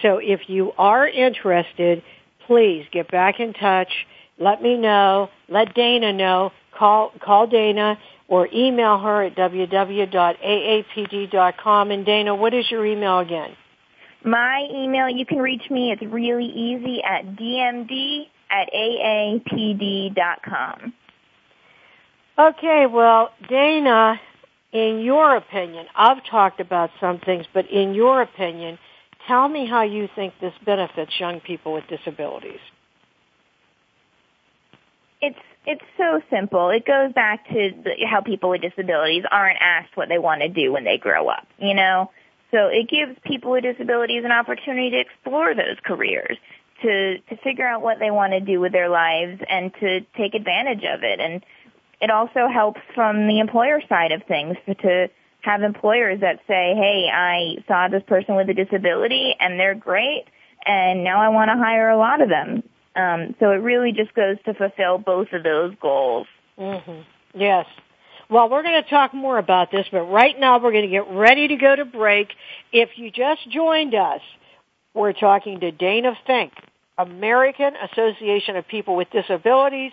So 0.00 0.18
if 0.18 0.48
you 0.48 0.72
are 0.78 1.06
interested, 1.06 2.02
please 2.46 2.86
get 2.92 3.10
back 3.10 3.40
in 3.40 3.52
touch. 3.52 4.06
Let 4.38 4.62
me 4.62 4.76
know. 4.76 5.28
Let 5.48 5.74
Dana 5.74 6.12
know. 6.12 6.52
Call 6.76 7.12
call 7.20 7.46
Dana 7.46 7.98
or 8.28 8.48
email 8.52 8.98
her 8.98 9.22
at 9.24 9.36
www.aapd.com. 9.36 10.30
And 11.90 12.06
Dana, 12.06 12.34
what 12.34 12.54
is 12.54 12.70
your 12.70 12.86
email 12.86 13.18
again? 13.18 13.50
My 14.24 14.68
email, 14.72 15.08
you 15.08 15.26
can 15.26 15.38
reach 15.38 15.68
me. 15.70 15.90
It's 15.90 16.02
really 16.02 16.46
easy 16.46 17.02
at 17.02 17.26
dmd 17.26 18.28
at 18.50 18.72
aapd.com. 18.72 20.92
Okay, 22.38 22.86
well, 22.86 23.32
Dana, 23.48 24.20
in 24.72 25.00
your 25.00 25.36
opinion, 25.36 25.86
I've 25.94 26.24
talked 26.24 26.60
about 26.60 26.90
some 27.00 27.18
things, 27.18 27.46
but 27.52 27.70
in 27.70 27.94
your 27.94 28.22
opinion, 28.22 28.78
Tell 29.26 29.48
me 29.48 29.66
how 29.66 29.82
you 29.82 30.08
think 30.14 30.34
this 30.40 30.54
benefits 30.64 31.12
young 31.18 31.40
people 31.40 31.72
with 31.72 31.84
disabilities. 31.88 32.60
It's 35.20 35.38
it's 35.64 35.84
so 35.96 36.20
simple. 36.28 36.70
It 36.70 36.84
goes 36.84 37.12
back 37.12 37.46
to 37.48 37.70
the, 37.84 38.04
how 38.04 38.20
people 38.20 38.50
with 38.50 38.62
disabilities 38.62 39.22
aren't 39.30 39.58
asked 39.60 39.96
what 39.96 40.08
they 40.08 40.18
want 40.18 40.42
to 40.42 40.48
do 40.48 40.72
when 40.72 40.82
they 40.82 40.98
grow 40.98 41.28
up, 41.28 41.46
you 41.58 41.74
know? 41.74 42.10
So 42.50 42.66
it 42.66 42.88
gives 42.88 43.16
people 43.24 43.52
with 43.52 43.62
disabilities 43.62 44.24
an 44.24 44.32
opportunity 44.32 44.90
to 44.90 44.98
explore 44.98 45.54
those 45.54 45.76
careers, 45.84 46.36
to 46.82 47.18
to 47.18 47.36
figure 47.44 47.66
out 47.66 47.82
what 47.82 48.00
they 48.00 48.10
want 48.10 48.32
to 48.32 48.40
do 48.40 48.58
with 48.58 48.72
their 48.72 48.88
lives 48.88 49.40
and 49.48 49.72
to 49.74 50.00
take 50.16 50.34
advantage 50.34 50.84
of 50.84 51.04
it. 51.04 51.20
And 51.20 51.44
it 52.00 52.10
also 52.10 52.48
helps 52.52 52.80
from 52.94 53.28
the 53.28 53.38
employer 53.38 53.80
side 53.88 54.10
of 54.10 54.24
things 54.24 54.56
to 54.66 55.08
have 55.42 55.62
employers 55.62 56.20
that 56.20 56.40
say, 56.48 56.74
hey, 56.74 57.08
I 57.12 57.62
saw 57.68 57.88
this 57.88 58.02
person 58.06 58.36
with 58.36 58.48
a 58.48 58.54
disability 58.54 59.34
and 59.38 59.58
they're 59.58 59.74
great 59.74 60.24
and 60.64 61.04
now 61.04 61.20
I 61.20 61.28
want 61.28 61.50
to 61.50 61.56
hire 61.56 61.90
a 61.90 61.96
lot 61.96 62.20
of 62.20 62.28
them. 62.28 62.62
Um, 62.94 63.34
so 63.40 63.50
it 63.50 63.56
really 63.56 63.92
just 63.92 64.14
goes 64.14 64.36
to 64.44 64.54
fulfill 64.54 64.98
both 64.98 65.28
of 65.32 65.42
those 65.42 65.74
goals 65.80 66.26
Mm-hmm. 66.58 67.40
Yes. 67.40 67.66
Well, 68.30 68.48
we're 68.48 68.62
going 68.62 68.82
to 68.82 68.88
talk 68.88 69.12
more 69.12 69.38
about 69.38 69.70
this, 69.70 69.86
but 69.90 70.02
right 70.02 70.38
now 70.38 70.62
we're 70.62 70.72
going 70.72 70.84
to 70.84 70.90
get 70.90 71.10
ready 71.10 71.48
to 71.48 71.56
go 71.56 71.76
to 71.76 71.84
break. 71.84 72.28
If 72.72 72.90
you 72.96 73.10
just 73.10 73.48
joined 73.50 73.94
us, 73.94 74.20
we're 74.94 75.12
talking 75.12 75.60
to 75.60 75.70
Dana 75.70 76.16
Fink, 76.26 76.52
American 76.96 77.72
Association 77.90 78.56
of 78.56 78.66
People 78.68 78.96
with 78.96 79.08
Disabilities, 79.10 79.92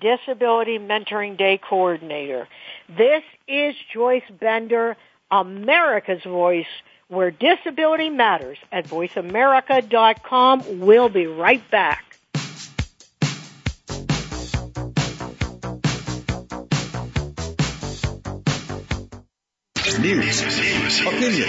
Disability 0.00 0.78
Mentoring 0.78 1.36
Day 1.36 1.58
Coordinator. 1.58 2.48
This 2.88 3.22
is 3.46 3.74
Joyce 3.92 4.28
Bender, 4.40 4.96
America's 5.30 6.22
Voice, 6.22 6.66
where 7.08 7.30
disability 7.30 8.08
matters 8.08 8.58
at 8.72 8.86
voiceamerica.com. 8.86 10.80
We'll 10.80 11.08
be 11.08 11.26
right 11.26 11.68
back. 11.70 12.04
News, 20.00 20.40
opinion, 21.02 21.48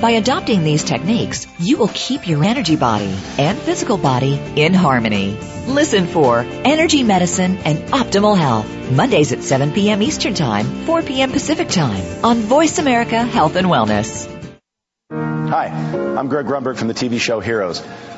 By 0.00 0.12
adopting 0.12 0.62
these 0.62 0.84
techniques, 0.84 1.48
you 1.58 1.76
will 1.76 1.90
keep 1.92 2.28
your 2.28 2.44
energy 2.44 2.76
body 2.76 3.18
and 3.36 3.58
physical 3.58 3.98
body 3.98 4.34
in 4.54 4.72
harmony. 4.72 5.36
Listen 5.66 6.06
for 6.06 6.38
Energy 6.38 7.02
Medicine 7.02 7.58
and 7.58 7.78
Optimal 7.88 8.38
Health, 8.38 8.92
Mondays 8.92 9.32
at 9.32 9.42
7 9.42 9.72
p.m. 9.72 10.00
Eastern 10.00 10.34
Time, 10.34 10.86
4 10.86 11.02
p.m. 11.02 11.32
Pacific 11.32 11.68
Time 11.68 12.24
on 12.24 12.36
Voice 12.36 12.78
America 12.78 13.24
Health 13.24 13.56
and 13.56 13.66
Wellness. 13.66 14.32
Hi, 15.10 15.66
I'm 15.66 16.28
Greg 16.28 16.46
Grunberg 16.46 16.76
from 16.76 16.86
the 16.86 16.94
TV 16.94 17.18
show 17.18 17.40
Heroes. 17.40 17.82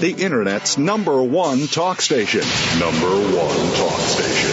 the 0.00 0.12
Internet's 0.12 0.78
number 0.78 1.22
one 1.22 1.66
talk 1.66 2.00
station. 2.00 2.42
Number 2.78 3.08
one 3.08 3.72
talk 3.76 4.00
station. 4.00 4.50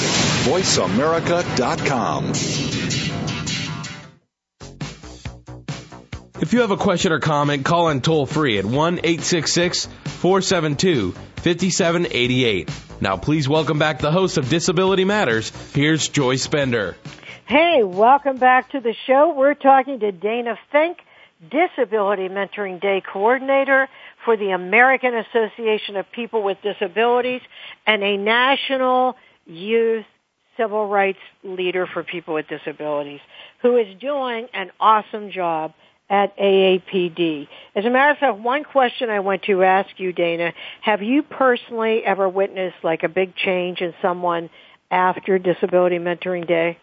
VoiceAmerica.com. 0.52 2.32
If 6.42 6.54
you 6.54 6.62
have 6.62 6.72
a 6.72 6.78
question 6.78 7.12
or 7.12 7.20
comment, 7.20 7.66
call 7.66 7.90
in 7.90 8.02
toll 8.02 8.26
free 8.26 8.58
at 8.58 8.66
1 8.66 8.74
866 9.04 9.86
472 10.06 11.12
5788. 11.12 12.70
Now, 13.00 13.18
please 13.18 13.48
welcome 13.48 13.80
back 13.80 14.00
the 14.00 14.12
host 14.12 14.38
of 14.38 14.50
Disability 14.50 15.06
Matters. 15.06 15.52
Here's 15.74 16.08
Joyce 16.08 16.48
Bender. 16.48 16.96
Hey, 17.48 17.84
welcome 17.84 18.38
back 18.38 18.72
to 18.72 18.80
the 18.80 18.96
show. 19.06 19.34
We're 19.36 19.56
talking 19.56 20.00
to 20.00 20.12
Dana 20.12 20.58
Fink, 20.72 20.98
Disability 21.42 22.30
Mentoring 22.30 22.80
Day 22.80 23.02
Coordinator 23.02 23.88
for 24.26 24.38
the 24.38 24.52
American 24.52 25.14
Association 25.16 25.96
of 25.98 26.06
People 26.12 26.44
with 26.44 26.58
Disabilities 26.62 27.42
and 27.86 28.04
a 28.04 28.18
national 28.18 29.16
youth 29.46 30.06
civil 30.58 30.88
rights 30.88 31.20
leader 31.44 31.88
for 31.88 32.04
people 32.04 32.34
with 32.34 32.48
disabilities 32.48 33.22
who 33.62 33.78
is 33.78 33.88
doing 34.00 34.48
an 34.54 34.72
awesome 34.80 35.32
job 35.32 35.74
at 36.10 36.38
AAPD. 36.38 37.48
As 37.74 37.86
a 37.86 37.90
matter 37.90 38.12
of 38.12 38.18
fact, 38.18 38.38
one 38.40 38.66
question 38.66 39.10
I 39.10 39.22
want 39.22 39.44
to 39.44 39.64
ask 39.64 39.90
you, 39.98 40.12
Dana, 40.12 40.52
have 40.82 41.02
you 41.02 41.24
personally 41.24 42.04
ever 42.06 42.28
witnessed 42.28 42.84
like 42.84 43.04
a 43.04 43.10
big 43.10 43.34
change 43.36 43.80
in 43.80 43.94
someone 44.02 44.50
after 44.92 45.40
Disability 45.40 46.00
Mentoring 46.00 46.46
Day? 46.46 46.78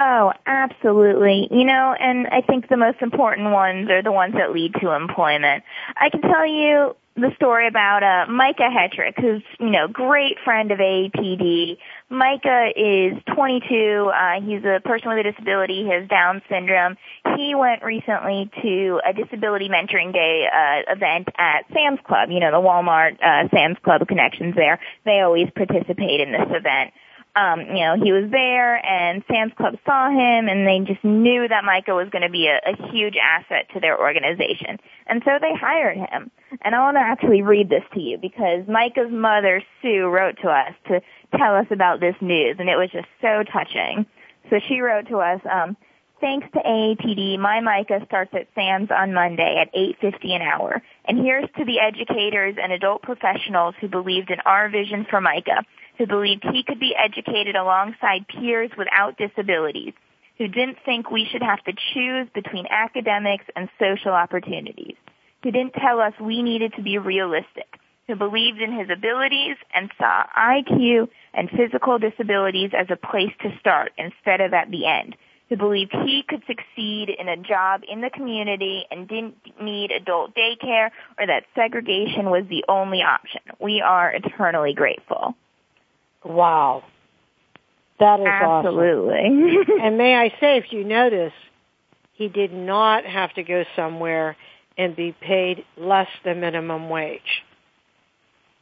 Oh, 0.00 0.32
absolutely. 0.44 1.48
You 1.52 1.64
know, 1.64 1.94
and 1.98 2.26
I 2.26 2.40
think 2.40 2.68
the 2.68 2.76
most 2.76 3.00
important 3.00 3.52
ones 3.52 3.88
are 3.90 4.02
the 4.02 4.10
ones 4.10 4.34
that 4.34 4.52
lead 4.52 4.74
to 4.80 4.90
employment. 4.90 5.62
I 5.96 6.10
can 6.10 6.20
tell 6.20 6.44
you 6.44 6.96
the 7.16 7.30
story 7.36 7.68
about 7.68 8.02
uh, 8.02 8.28
Micah 8.28 8.70
Hetrick, 8.74 9.20
who's, 9.20 9.42
you 9.60 9.70
know, 9.70 9.86
great 9.86 10.36
friend 10.44 10.72
of 10.72 10.80
AAPD. 10.80 11.76
Micah 12.10 12.70
is 12.74 13.22
22. 13.36 14.10
Uh, 14.12 14.40
he's 14.40 14.64
a 14.64 14.80
person 14.84 15.10
with 15.10 15.24
a 15.24 15.30
disability. 15.30 15.84
He 15.84 15.90
has 15.90 16.08
Down 16.08 16.42
syndrome. 16.50 16.96
He 17.36 17.54
went 17.54 17.84
recently 17.84 18.50
to 18.62 19.00
a 19.08 19.12
Disability 19.12 19.68
Mentoring 19.68 20.12
Day 20.12 20.48
uh, 20.52 20.92
event 20.92 21.28
at 21.38 21.66
Sam's 21.72 22.00
Club. 22.04 22.30
You 22.32 22.40
know, 22.40 22.50
the 22.50 22.66
Walmart 22.66 23.22
uh, 23.22 23.48
Sam's 23.54 23.78
Club 23.84 24.08
connections 24.08 24.56
there. 24.56 24.80
They 25.04 25.20
always 25.20 25.46
participate 25.54 26.20
in 26.20 26.32
this 26.32 26.50
event 26.50 26.94
um, 27.36 27.60
you 27.60 27.82
know, 27.82 27.96
he 28.00 28.12
was 28.12 28.30
there 28.30 28.76
and 28.84 29.24
Sam's 29.28 29.52
Club 29.56 29.74
saw 29.84 30.08
him 30.08 30.48
and 30.48 30.66
they 30.66 30.80
just 30.86 31.04
knew 31.04 31.48
that 31.48 31.64
Micah 31.64 31.94
was 31.94 32.08
going 32.10 32.22
to 32.22 32.30
be 32.30 32.46
a, 32.46 32.60
a 32.62 32.92
huge 32.92 33.16
asset 33.16 33.66
to 33.74 33.80
their 33.80 33.98
organization. 33.98 34.78
And 35.06 35.20
so 35.24 35.32
they 35.40 35.52
hired 35.52 35.96
him. 35.96 36.30
And 36.62 36.74
I 36.74 36.80
want 36.80 36.96
to 36.96 37.00
actually 37.00 37.42
read 37.42 37.68
this 37.68 37.82
to 37.94 38.00
you 38.00 38.18
because 38.18 38.68
Micah's 38.68 39.10
mother, 39.10 39.62
Sue, 39.82 40.06
wrote 40.06 40.36
to 40.42 40.48
us 40.48 40.74
to 40.88 41.00
tell 41.36 41.56
us 41.56 41.66
about 41.72 41.98
this 41.98 42.14
news 42.20 42.56
and 42.60 42.68
it 42.68 42.76
was 42.76 42.90
just 42.92 43.08
so 43.20 43.42
touching. 43.52 44.06
So 44.50 44.60
she 44.68 44.80
wrote 44.80 45.08
to 45.08 45.18
us, 45.18 45.40
um, 45.50 45.76
Thanks 46.20 46.46
to 46.54 46.60
AAPD, 46.60 47.38
my 47.38 47.60
Micah 47.60 48.00
starts 48.06 48.30
at 48.32 48.46
Sam's 48.54 48.88
on 48.90 49.12
Monday 49.12 49.60
at 49.60 49.74
8.50 49.74 50.36
an 50.36 50.42
hour. 50.42 50.80
And 51.04 51.18
here's 51.18 51.48
to 51.58 51.66
the 51.66 51.80
educators 51.80 52.56
and 52.62 52.72
adult 52.72 53.02
professionals 53.02 53.74
who 53.78 53.88
believed 53.88 54.30
in 54.30 54.38
our 54.46 54.70
vision 54.70 55.06
for 55.10 55.20
Micah 55.20 55.66
who 55.98 56.06
believed 56.06 56.44
he 56.52 56.62
could 56.62 56.80
be 56.80 56.94
educated 56.96 57.56
alongside 57.56 58.26
peers 58.28 58.70
without 58.76 59.16
disabilities, 59.16 59.92
who 60.38 60.48
didn't 60.48 60.78
think 60.84 61.10
we 61.10 61.26
should 61.30 61.42
have 61.42 61.62
to 61.64 61.72
choose 61.92 62.28
between 62.34 62.66
academics 62.68 63.44
and 63.54 63.68
social 63.78 64.12
opportunities, 64.12 64.96
who 65.42 65.50
didn't 65.50 65.74
tell 65.74 66.00
us 66.00 66.12
we 66.20 66.42
needed 66.42 66.72
to 66.74 66.82
be 66.82 66.98
realistic, 66.98 67.78
who 68.08 68.16
believed 68.16 68.60
in 68.60 68.76
his 68.76 68.88
abilities 68.90 69.56
and 69.72 69.90
saw 69.96 70.24
IQ 70.36 71.08
and 71.32 71.48
physical 71.50 71.98
disabilities 71.98 72.70
as 72.76 72.86
a 72.90 72.96
place 72.96 73.32
to 73.42 73.56
start 73.60 73.92
instead 73.96 74.40
of 74.40 74.52
at 74.52 74.70
the 74.70 74.86
end, 74.86 75.16
who 75.48 75.56
believed 75.56 75.92
he 75.92 76.24
could 76.26 76.42
succeed 76.46 77.10
in 77.10 77.28
a 77.28 77.36
job 77.36 77.82
in 77.88 78.00
the 78.00 78.10
community 78.10 78.84
and 78.90 79.08
didn't 79.08 79.36
need 79.60 79.92
adult 79.92 80.34
daycare 80.34 80.90
or 81.18 81.26
that 81.26 81.44
segregation 81.54 82.30
was 82.30 82.44
the 82.48 82.64
only 82.68 83.02
option. 83.02 83.42
We 83.60 83.80
are 83.80 84.12
eternally 84.12 84.74
grateful. 84.74 85.36
Wow. 86.24 86.84
That 88.00 88.20
is 88.20 88.26
Absolutely. 88.26 89.14
awesome. 89.14 89.80
and 89.82 89.98
may 89.98 90.14
I 90.14 90.28
say, 90.40 90.58
if 90.58 90.72
you 90.72 90.84
notice, 90.84 91.32
he 92.14 92.28
did 92.28 92.52
not 92.52 93.04
have 93.04 93.32
to 93.34 93.42
go 93.42 93.64
somewhere 93.76 94.36
and 94.76 94.96
be 94.96 95.12
paid 95.12 95.64
less 95.76 96.08
than 96.24 96.40
minimum 96.40 96.88
wage. 96.88 97.42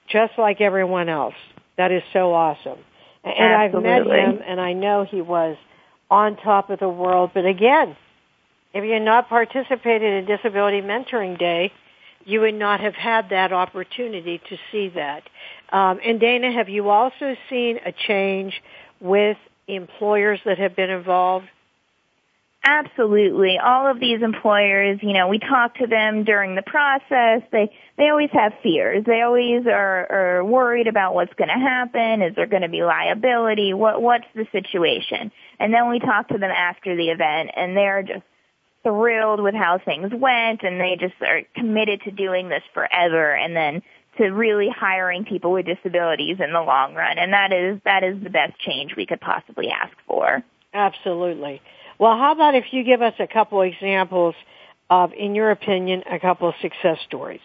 Just 0.09 0.33
like 0.37 0.61
everyone 0.61 1.09
else. 1.09 1.35
That 1.79 1.90
is 1.90 2.03
so 2.12 2.35
awesome. 2.35 2.79
And 3.25 3.53
Absolutely. 3.53 3.90
I've 3.90 4.07
met 4.07 4.18
him 4.18 4.42
and 4.46 4.61
I 4.61 4.72
know 4.72 5.07
he 5.09 5.22
was 5.22 5.57
on 6.11 6.37
top 6.37 6.70
of 6.70 6.81
the 6.81 6.88
world. 6.88 7.31
But 7.33 7.46
again, 7.46 7.96
if 8.75 8.85
you 8.85 8.92
had 8.92 9.02
not 9.02 9.29
participated 9.29 10.02
in 10.02 10.27
Disability 10.27 10.81
Mentoring 10.81 11.38
Day, 11.38 11.73
you 12.25 12.40
would 12.40 12.54
not 12.54 12.81
have 12.81 12.94
had 12.94 13.31
that 13.31 13.52
opportunity 13.52 14.40
to 14.48 14.56
see 14.71 14.90
that. 14.94 15.23
Um, 15.73 16.00
and 16.04 16.20
Dana, 16.20 16.52
have 16.52 16.68
you 16.68 16.90
also 16.90 17.35
seen 17.48 17.79
a 17.85 17.92
change 18.06 18.62
with 19.00 19.38
employers 19.66 20.38
that 20.44 20.58
have 20.58 20.77
been 20.77 20.90
involved? 20.90 21.46
Absolutely. 22.64 23.58
All 23.58 23.90
of 23.90 23.98
these 23.98 24.23
employers, 24.23 25.00
you 25.02 25.14
know, 25.14 25.27
we 25.27 25.40
talk 25.40 25.75
to 25.77 25.87
them 25.88 26.23
during 26.23 26.54
the 26.54 26.62
process. 26.62 27.42
They 27.50 27.75
they 27.98 28.08
always 28.08 28.31
have 28.33 28.52
fears. 28.62 29.04
They 29.04 29.23
always 29.23 29.66
are, 29.66 30.38
are 30.38 30.44
worried 30.44 30.87
about 30.87 31.14
what's 31.14 31.35
going 31.35 31.48
to 31.48 31.54
happen. 31.54 32.23
Is 32.23 32.37
there 32.37 32.46
going 32.46 32.62
to 32.62 32.68
be 32.68 32.85
liability? 32.85 33.75
What 33.75 34.00
what's 34.00 34.27
the 34.37 34.46
situation? 34.52 35.33
And 35.58 35.75
then 35.75 35.90
we 35.90 35.98
talk 35.98 36.29
to 36.29 36.38
them 36.38 36.52
after 36.52 36.94
the 36.94 37.08
event, 37.08 37.50
and 37.56 37.77
they're 37.77 38.04
just 38.04 38.23
thrilled 38.85 39.40
with 39.40 39.54
how 39.54 39.81
things 39.85 40.12
went, 40.12 40.62
and 40.62 40.81
they 40.81 40.96
just 41.00 41.20
are 41.20 41.42
committed 41.56 42.02
to 42.02 42.12
doing 42.12 42.48
this 42.48 42.62
forever. 42.75 43.35
And 43.35 43.56
then 43.56 43.83
to 44.19 44.29
really 44.29 44.69
hiring 44.69 45.25
people 45.25 45.52
with 45.52 45.67
disabilities 45.67 46.37
in 46.40 46.52
the 46.52 46.60
long 46.60 46.94
run. 46.94 47.19
And 47.19 47.33
that 47.33 47.52
is 47.52 47.81
that 47.85 48.04
is 48.04 48.23
the 48.23 48.31
best 48.31 48.58
change 48.60 48.94
we 48.96 49.06
could 49.06 49.21
possibly 49.21 49.69
ask 49.71 49.96
for. 50.06 50.42
Absolutely. 50.75 51.60
Well, 51.98 52.17
how 52.17 52.33
about 52.33 52.54
if 52.54 52.65
you 52.73 52.85
give 52.85 53.02
us 53.02 53.15
a 53.19 53.27
couple 53.27 53.60
examples 53.63 54.35
of, 54.90 55.13
in 55.13 55.35
your 55.35 55.50
opinion, 55.50 56.02
a 56.10 56.19
couple 56.19 56.48
of 56.48 56.54
success 56.60 56.98
stories? 57.06 57.40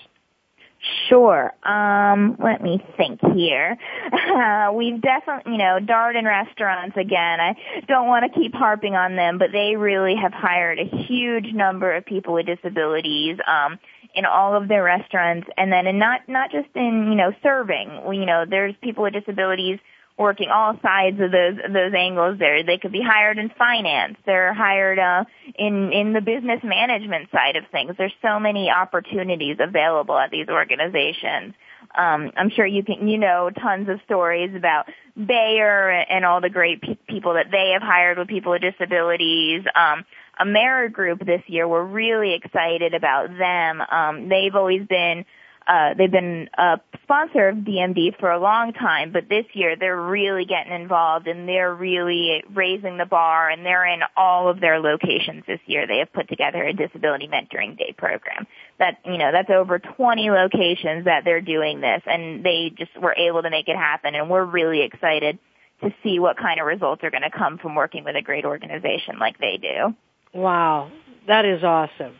Sure. 1.10 1.54
Um, 1.64 2.38
let 2.44 2.62
me 2.62 2.84
think 2.98 3.20
here. 3.36 3.78
Uh, 4.12 4.72
we've 4.76 5.02
definitely, 5.02 5.54
you 5.54 5.58
know, 5.58 5.80
Darden 5.82 6.26
restaurants 6.26 6.96
again. 6.98 7.40
I 7.40 7.56
don't 7.88 8.08
want 8.08 8.32
to 8.32 8.40
keep 8.40 8.54
harping 8.54 8.96
on 8.96 9.16
them, 9.16 9.38
but 9.38 9.52
they 9.52 9.76
really 9.76 10.16
have 10.22 10.34
hired 10.34 10.80
a 10.80 10.86
huge 11.06 11.52
number 11.54 11.96
of 11.96 12.06
people 12.06 12.34
with 12.34 12.46
disabilities 12.46 13.38
um, 13.48 13.80
in 14.16 14.26
all 14.26 14.56
of 14.56 14.68
their 14.68 14.84
restaurants, 14.84 15.48
and 15.58 15.72
then 15.72 15.88
and 15.88 16.00
not 16.00 16.22
not 16.28 16.52
just 16.52 16.70
in 16.76 17.08
you 17.10 17.16
know 17.16 17.32
serving. 17.44 18.02
You 18.12 18.26
know, 18.26 18.46
there's 18.50 18.76
people 18.82 19.04
with 19.04 19.14
disabilities 19.14 19.80
working 20.18 20.50
all 20.50 20.78
sides 20.82 21.20
of 21.22 21.32
those 21.32 21.58
those 21.72 21.94
angles 21.96 22.40
there. 22.40 22.64
They 22.64 22.78
could 22.78 22.92
be 22.92 23.04
hired 23.04 23.38
in 23.38 23.50
finance. 23.58 24.18
They're 24.26 24.54
hired 24.54 25.00
uh, 25.00 25.26
in 25.56 25.92
in 25.94 26.14
the 26.14 26.22
business 26.22 26.62
management 26.64 27.30
side 27.32 27.56
of 27.56 27.64
things. 27.72 27.94
There's 27.98 28.16
so 28.22 28.40
many 28.40 28.70
opportunities 28.70 29.58
available 29.60 30.18
at 30.18 30.32
these 30.32 30.48
organizations. 30.50 31.54
Um, 31.96 32.32
I'm 32.38 32.50
sure 32.50 32.66
you 32.66 32.84
can 32.84 33.08
you 33.08 33.18
know 33.18 33.50
tons 33.50 33.90
of 33.90 34.00
stories 34.06 34.56
about 34.56 34.88
Bayer 35.16 35.90
and 35.90 36.26
all 36.26 36.42
the 36.42 36.50
great 36.50 36.82
pe- 36.82 36.98
people 37.08 37.34
that 37.34 37.48
they 37.52 37.72
have 37.74 37.82
hired 37.82 38.18
with 38.18 38.28
people 38.28 38.52
with 38.52 38.62
disabilities. 38.62 39.64
Um, 39.76 40.06
Amerigroup 40.40 41.26
this 41.26 41.42
year, 41.48 41.68
we're 41.68 41.84
really 41.84 42.36
excited 42.36 42.94
about 42.94 43.30
them. 43.38 43.82
Um, 43.82 44.30
they've 44.30 44.56
always 44.56 44.86
been 44.88 45.26
uh, 45.68 45.94
they've 45.98 46.12
been 46.12 46.50
a 46.58 46.80
sponsor 47.04 47.50
of 47.50 47.58
DMD 47.58 48.18
for 48.20 48.32
a 48.32 48.40
long 48.40 48.72
time, 48.72 49.12
but 49.12 49.28
this 49.28 49.46
year 49.54 49.76
they're 49.76 50.02
really 50.02 50.46
getting 50.46 50.72
involved 50.72 51.28
and 51.28 51.48
they're 51.48 51.74
really 51.74 52.44
raising 52.54 52.98
the 52.98 53.06
bar 53.06 53.50
and 53.50 53.66
they're 53.66 53.86
in 53.86 54.00
all 54.16 54.50
of 54.50 54.62
their 54.62 54.80
locations 54.80 55.44
this 55.46 55.60
year. 55.66 55.86
They 55.86 56.00
have 56.00 56.14
put 56.14 56.30
together 56.30 56.64
a 56.64 56.74
disability 56.74 57.28
mentoring 57.28 57.78
day 57.78 57.94
program. 57.98 58.48
That, 58.80 59.00
you 59.06 59.18
know, 59.18 59.32
that's 59.32 59.50
over 59.50 59.80
20 59.80 60.32
locations 60.32 61.06
that 61.06 61.24
they're 61.26 61.42
doing 61.42 61.82
this 61.82 62.02
and 62.06 62.46
they 62.46 62.72
just 62.78 62.98
were 62.98 63.16
able 63.16 63.42
to 63.42 63.50
make 63.50 63.68
it 63.68 63.76
happen 63.76 64.16
and 64.16 64.30
we're 64.30 64.46
really 64.46 64.84
excited 64.84 65.38
to 65.84 65.94
see 66.02 66.20
what 66.20 66.38
kind 66.38 66.60
of 66.60 66.66
results 66.66 67.04
are 67.04 67.12
going 67.12 67.24
to 67.24 67.38
come 67.38 67.58
from 67.58 67.76
working 67.76 68.04
with 68.06 68.16
a 68.16 68.22
great 68.22 68.46
organization 68.46 69.20
like 69.20 69.38
they 69.38 69.60
do. 69.62 69.94
Wow. 70.34 70.92
That 71.28 71.46
is 71.46 71.64
awesome. 71.64 72.16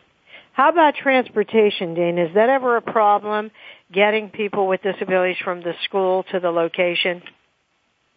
How 0.58 0.70
about 0.70 0.96
transportation, 0.96 1.94
Dean? 1.94 2.18
Is 2.18 2.34
that 2.34 2.48
ever 2.48 2.76
a 2.76 2.82
problem 2.82 3.52
getting 3.94 4.28
people 4.28 4.66
with 4.66 4.82
disabilities 4.82 5.36
from 5.44 5.60
the 5.60 5.72
school 5.84 6.24
to 6.32 6.40
the 6.40 6.50
location? 6.50 7.22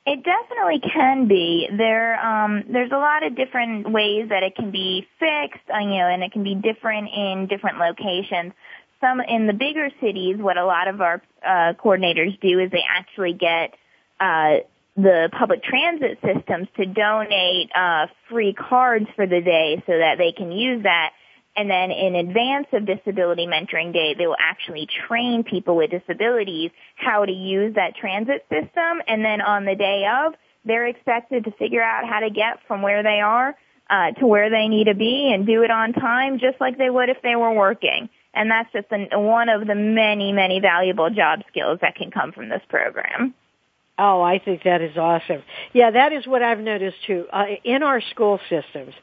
It 0.07 0.23
definitely 0.23 0.81
can 0.91 1.27
be. 1.27 1.69
There, 1.77 2.19
um, 2.19 2.63
there's 2.67 2.89
a 2.91 2.97
lot 2.97 3.23
of 3.23 3.35
different 3.35 3.91
ways 3.91 4.29
that 4.29 4.41
it 4.41 4.55
can 4.55 4.71
be 4.71 5.05
fixed, 5.19 5.69
uh, 5.71 5.81
you 5.81 5.99
know, 5.99 6.07
and 6.07 6.23
it 6.23 6.31
can 6.31 6.43
be 6.43 6.55
different 6.55 7.09
in 7.15 7.45
different 7.47 7.77
locations. 7.77 8.53
Some 9.01 9.21
in 9.21 9.45
the 9.45 9.53
bigger 9.53 9.91
cities, 10.01 10.37
what 10.39 10.57
a 10.57 10.65
lot 10.65 10.87
of 10.87 10.99
our 10.99 11.21
uh, 11.45 11.73
coordinators 11.73 12.41
do 12.41 12.57
is 12.57 12.71
they 12.71 12.83
actually 12.89 13.33
get 13.33 13.75
uh, 14.19 14.65
the 14.97 15.29
public 15.37 15.61
transit 15.63 16.17
systems 16.25 16.69
to 16.77 16.87
donate 16.87 17.69
uh, 17.75 18.07
free 18.31 18.55
cards 18.55 19.05
for 19.15 19.27
the 19.27 19.41
day 19.41 19.83
so 19.85 19.93
that 19.95 20.17
they 20.17 20.31
can 20.31 20.51
use 20.51 20.81
that 20.81 21.11
and 21.55 21.69
then 21.69 21.91
in 21.91 22.15
advance 22.15 22.67
of 22.71 22.85
Disability 22.85 23.45
Mentoring 23.45 23.91
Day, 23.91 24.15
they 24.17 24.25
will 24.25 24.37
actually 24.39 24.87
train 25.07 25.43
people 25.43 25.75
with 25.75 25.91
disabilities 25.91 26.71
how 26.95 27.25
to 27.25 27.31
use 27.31 27.75
that 27.75 27.95
transit 27.95 28.45
system. 28.49 29.01
And 29.07 29.23
then 29.23 29.41
on 29.41 29.65
the 29.65 29.75
day 29.75 30.05
of, 30.25 30.33
they're 30.63 30.87
expected 30.87 31.45
to 31.45 31.51
figure 31.51 31.81
out 31.81 32.07
how 32.07 32.19
to 32.19 32.29
get 32.29 32.59
from 32.67 32.81
where 32.81 33.03
they 33.03 33.19
are 33.19 33.55
uh, 33.89 34.11
to 34.19 34.25
where 34.25 34.49
they 34.49 34.69
need 34.69 34.85
to 34.85 34.95
be 34.95 35.31
and 35.33 35.45
do 35.45 35.63
it 35.63 35.71
on 35.71 35.91
time, 35.91 36.39
just 36.39 36.59
like 36.61 36.77
they 36.77 36.89
would 36.89 37.09
if 37.09 37.17
they 37.21 37.35
were 37.35 37.53
working. 37.53 38.09
And 38.33 38.49
that's 38.49 38.71
just 38.71 38.87
an, 38.91 39.09
one 39.11 39.49
of 39.49 39.67
the 39.67 39.75
many, 39.75 40.31
many 40.31 40.61
valuable 40.61 41.09
job 41.09 41.41
skills 41.49 41.79
that 41.81 41.95
can 41.95 42.11
come 42.11 42.31
from 42.31 42.47
this 42.47 42.61
program. 42.69 43.33
Oh, 43.97 44.21
I 44.21 44.39
think 44.39 44.63
that 44.63 44.81
is 44.81 44.95
awesome. 44.97 45.43
Yeah, 45.73 45.91
that 45.91 46.13
is 46.13 46.25
what 46.25 46.41
I've 46.41 46.59
noticed 46.59 46.97
too. 47.05 47.25
Uh, 47.31 47.45
in 47.65 47.83
our 47.83 48.01
school 48.01 48.39
systems, 48.49 48.93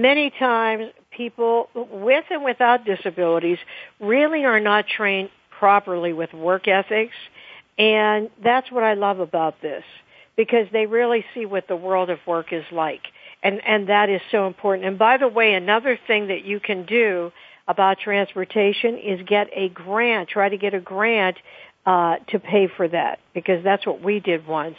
many 0.00 0.30
times 0.30 0.86
people 1.10 1.68
with 1.74 2.24
and 2.30 2.44
without 2.44 2.84
disabilities 2.84 3.58
really 4.00 4.44
are 4.44 4.60
not 4.60 4.86
trained 4.86 5.30
properly 5.58 6.12
with 6.12 6.32
work 6.32 6.66
ethics. 6.68 7.14
And 7.78 8.30
that's 8.42 8.70
what 8.70 8.84
I 8.84 8.94
love 8.94 9.20
about 9.20 9.60
this 9.60 9.84
because 10.36 10.66
they 10.72 10.86
really 10.86 11.24
see 11.34 11.46
what 11.46 11.68
the 11.68 11.76
world 11.76 12.10
of 12.10 12.18
work 12.26 12.52
is 12.52 12.64
like. 12.72 13.02
And, 13.42 13.60
and 13.66 13.88
that 13.88 14.08
is 14.08 14.20
so 14.30 14.46
important. 14.46 14.86
And 14.86 14.98
by 14.98 15.16
the 15.16 15.28
way, 15.28 15.54
another 15.54 15.98
thing 16.06 16.28
that 16.28 16.44
you 16.44 16.60
can 16.60 16.86
do 16.86 17.32
about 17.68 17.98
transportation 17.98 18.98
is 18.98 19.20
get 19.26 19.48
a 19.54 19.68
grant, 19.68 20.28
try 20.28 20.48
to 20.48 20.56
get 20.56 20.74
a 20.74 20.80
grant, 20.80 21.36
uh, 21.84 22.16
to 22.28 22.38
pay 22.38 22.68
for 22.76 22.86
that 22.88 23.18
because 23.34 23.64
that's 23.64 23.84
what 23.86 24.00
we 24.00 24.20
did 24.20 24.46
once. 24.46 24.76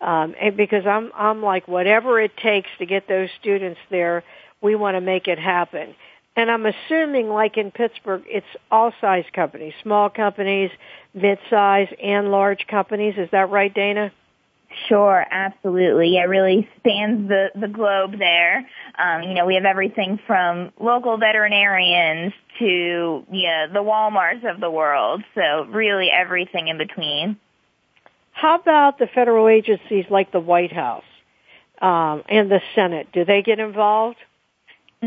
Um, 0.00 0.34
and 0.40 0.56
because 0.56 0.86
I'm, 0.86 1.10
I'm 1.14 1.42
like, 1.42 1.66
whatever 1.66 2.20
it 2.20 2.36
takes 2.36 2.68
to 2.78 2.86
get 2.86 3.08
those 3.08 3.28
students 3.40 3.80
there, 3.90 4.22
we 4.64 4.74
want 4.74 4.96
to 4.96 5.00
make 5.00 5.28
it 5.28 5.38
happen. 5.38 5.94
And 6.36 6.50
I'm 6.50 6.66
assuming, 6.66 7.28
like 7.28 7.56
in 7.56 7.70
Pittsburgh, 7.70 8.22
it's 8.26 8.46
all 8.70 8.92
size 9.00 9.26
companies, 9.32 9.74
small 9.82 10.10
companies, 10.10 10.70
mid-size, 11.12 11.88
and 12.02 12.32
large 12.32 12.66
companies. 12.66 13.14
Is 13.16 13.28
that 13.30 13.50
right, 13.50 13.72
Dana? 13.72 14.10
Sure, 14.88 15.24
absolutely. 15.30 16.16
It 16.16 16.28
really 16.28 16.68
spans 16.78 17.28
the, 17.28 17.50
the 17.54 17.68
globe 17.68 18.18
there. 18.18 18.68
Um, 18.98 19.22
you 19.22 19.34
know, 19.34 19.46
we 19.46 19.54
have 19.54 19.64
everything 19.64 20.18
from 20.26 20.72
local 20.80 21.16
veterinarians 21.18 22.32
to 22.58 22.64
you 23.30 23.48
know, 23.48 23.66
the 23.72 23.78
Walmarts 23.78 24.50
of 24.50 24.60
the 24.60 24.70
world. 24.70 25.22
So 25.36 25.66
really 25.66 26.08
everything 26.10 26.66
in 26.66 26.78
between. 26.78 27.36
How 28.32 28.58
about 28.58 28.98
the 28.98 29.06
federal 29.06 29.46
agencies 29.46 30.06
like 30.10 30.32
the 30.32 30.40
White 30.40 30.72
House 30.72 31.04
um, 31.80 32.24
and 32.28 32.50
the 32.50 32.60
Senate? 32.74 33.08
Do 33.12 33.24
they 33.24 33.42
get 33.42 33.60
involved? 33.60 34.16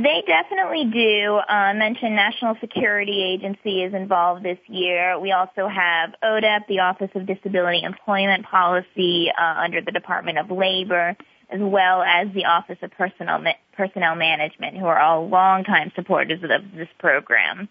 They 0.04 0.24
definitely 0.26 0.86
do. 0.86 1.40
Uh, 1.48 1.74
mentioned 1.74 2.16
National 2.16 2.56
Security 2.60 3.24
Agency 3.24 3.84
is 3.84 3.94
involved 3.94 4.44
this 4.44 4.58
year. 4.68 5.20
We 5.20 5.32
also 5.32 5.68
have 5.68 6.14
ODEP, 6.24 6.68
the 6.68 6.80
Office 6.80 7.10
of 7.16 7.26
Disability 7.26 7.84
Employment 7.84 8.46
Policy, 8.46 9.28
uh, 9.38 9.60
under 9.60 9.82
the 9.82 9.92
Department 9.92 10.38
of 10.38 10.52
Labor, 10.52 11.16
as 11.50 11.60
well 11.62 12.02
as 12.04 12.28
the 12.34 12.46
Office 12.46 12.78
of 12.82 12.92
Personnel 12.92 13.44
Personnel 13.76 14.16
Management, 14.16 14.78
who 14.78 14.86
are 14.86 15.00
all 15.00 15.28
longtime 15.28 15.92
supporters 15.96 16.42
of 16.44 16.50
this 16.76 16.90
program. 17.00 17.70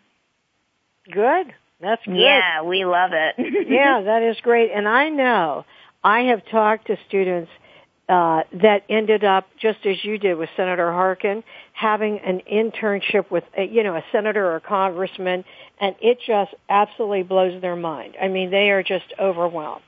Good. 1.12 1.52
That's 1.80 2.04
good. 2.04 2.16
Yeah, 2.16 2.62
we 2.62 2.84
love 2.84 3.10
it. 3.12 3.34
yeah, 3.68 4.02
that 4.02 4.22
is 4.22 4.36
great. 4.42 4.70
And 4.72 4.88
I 4.88 5.10
know 5.10 5.64
I 6.02 6.20
have 6.22 6.42
talked 6.50 6.86
to 6.86 6.96
students 7.08 7.50
uh, 8.08 8.42
that 8.52 8.84
ended 8.88 9.24
up 9.24 9.48
just 9.60 9.84
as 9.84 9.96
you 10.04 10.16
did 10.18 10.36
with 10.36 10.48
Senator 10.56 10.92
Harkin, 10.92 11.42
having 11.76 12.18
an 12.20 12.40
internship 12.50 13.30
with 13.30 13.44
a, 13.56 13.64
you 13.64 13.82
know 13.82 13.94
a 13.94 14.04
senator 14.10 14.44
or 14.46 14.56
a 14.56 14.60
congressman, 14.60 15.44
and 15.78 15.94
it 16.00 16.18
just 16.26 16.54
absolutely 16.68 17.22
blows 17.22 17.60
their 17.60 17.76
mind. 17.76 18.16
I 18.20 18.28
mean, 18.28 18.50
they 18.50 18.70
are 18.70 18.82
just 18.82 19.12
overwhelmed. 19.20 19.82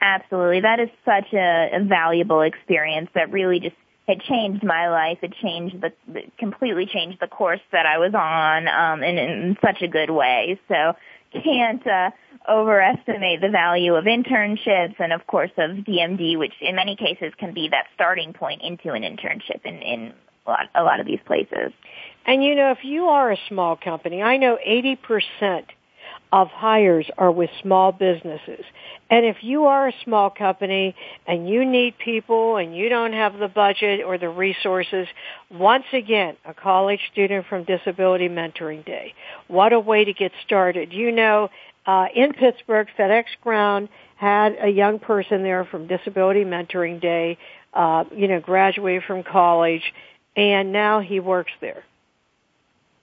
Absolutely, 0.00 0.60
that 0.60 0.80
is 0.80 0.90
such 1.04 1.32
a, 1.32 1.70
a 1.72 1.84
valuable 1.84 2.42
experience 2.42 3.08
that 3.14 3.32
really 3.32 3.60
just 3.60 3.76
it 4.06 4.20
changed 4.28 4.62
my 4.62 4.90
life. 4.90 5.18
It 5.22 5.32
changed 5.40 5.80
the, 5.80 5.92
completely 6.38 6.86
changed 6.86 7.18
the 7.20 7.28
course 7.28 7.60
that 7.70 7.86
I 7.86 7.98
was 7.98 8.12
on, 8.14 8.68
um, 8.68 9.02
in, 9.02 9.16
in 9.16 9.56
such 9.64 9.80
a 9.80 9.88
good 9.88 10.10
way. 10.10 10.60
So 10.68 10.94
can't 11.32 11.86
uh, 11.86 12.10
overestimate 12.48 13.40
the 13.40 13.48
value 13.48 13.94
of 13.94 14.04
internships 14.04 14.94
and 14.98 15.12
of 15.12 15.26
course 15.26 15.50
of 15.56 15.70
DMD, 15.70 16.38
which 16.38 16.54
in 16.60 16.76
many 16.76 16.96
cases 16.96 17.32
can 17.38 17.54
be 17.54 17.68
that 17.70 17.86
starting 17.94 18.32
point 18.32 18.62
into 18.62 18.92
an 18.92 19.02
internship 19.02 19.64
in, 19.64 19.76
in 19.76 20.12
a, 20.46 20.50
lot, 20.50 20.66
a 20.74 20.82
lot 20.82 21.00
of 21.00 21.06
these 21.06 21.20
places. 21.26 21.72
And 22.26 22.42
you 22.44 22.54
know, 22.54 22.70
if 22.72 22.84
you 22.84 23.06
are 23.06 23.32
a 23.32 23.38
small 23.48 23.76
company, 23.76 24.22
I 24.22 24.36
know 24.36 24.58
80% 24.66 25.64
of 26.32 26.48
hires 26.48 27.06
are 27.18 27.30
with 27.30 27.50
small 27.60 27.92
businesses. 27.92 28.64
And 29.10 29.26
if 29.26 29.36
you 29.42 29.66
are 29.66 29.88
a 29.88 29.92
small 30.02 30.30
company 30.30 30.96
and 31.26 31.46
you 31.46 31.66
need 31.66 31.98
people 31.98 32.56
and 32.56 32.74
you 32.74 32.88
don't 32.88 33.12
have 33.12 33.38
the 33.38 33.48
budget 33.48 34.00
or 34.02 34.16
the 34.16 34.30
resources, 34.30 35.06
once 35.50 35.84
again, 35.92 36.36
a 36.46 36.54
college 36.54 37.00
student 37.12 37.46
from 37.46 37.64
Disability 37.64 38.30
Mentoring 38.30 38.84
Day. 38.86 39.12
What 39.48 39.74
a 39.74 39.80
way 39.80 40.06
to 40.06 40.14
get 40.14 40.32
started. 40.46 40.94
You 40.94 41.12
know, 41.12 41.50
uh, 41.86 42.06
in 42.14 42.32
Pittsburgh, 42.32 42.88
FedEx 42.98 43.24
Ground 43.42 43.88
had 44.16 44.56
a 44.60 44.68
young 44.68 44.98
person 44.98 45.42
there 45.42 45.64
from 45.64 45.86
Disability 45.86 46.44
Mentoring 46.44 47.00
Day, 47.00 47.38
uh, 47.74 48.04
you 48.14 48.28
know, 48.28 48.40
graduated 48.40 49.02
from 49.04 49.22
college, 49.22 49.82
and 50.36 50.72
now 50.72 51.00
he 51.00 51.20
works 51.20 51.52
there. 51.60 51.84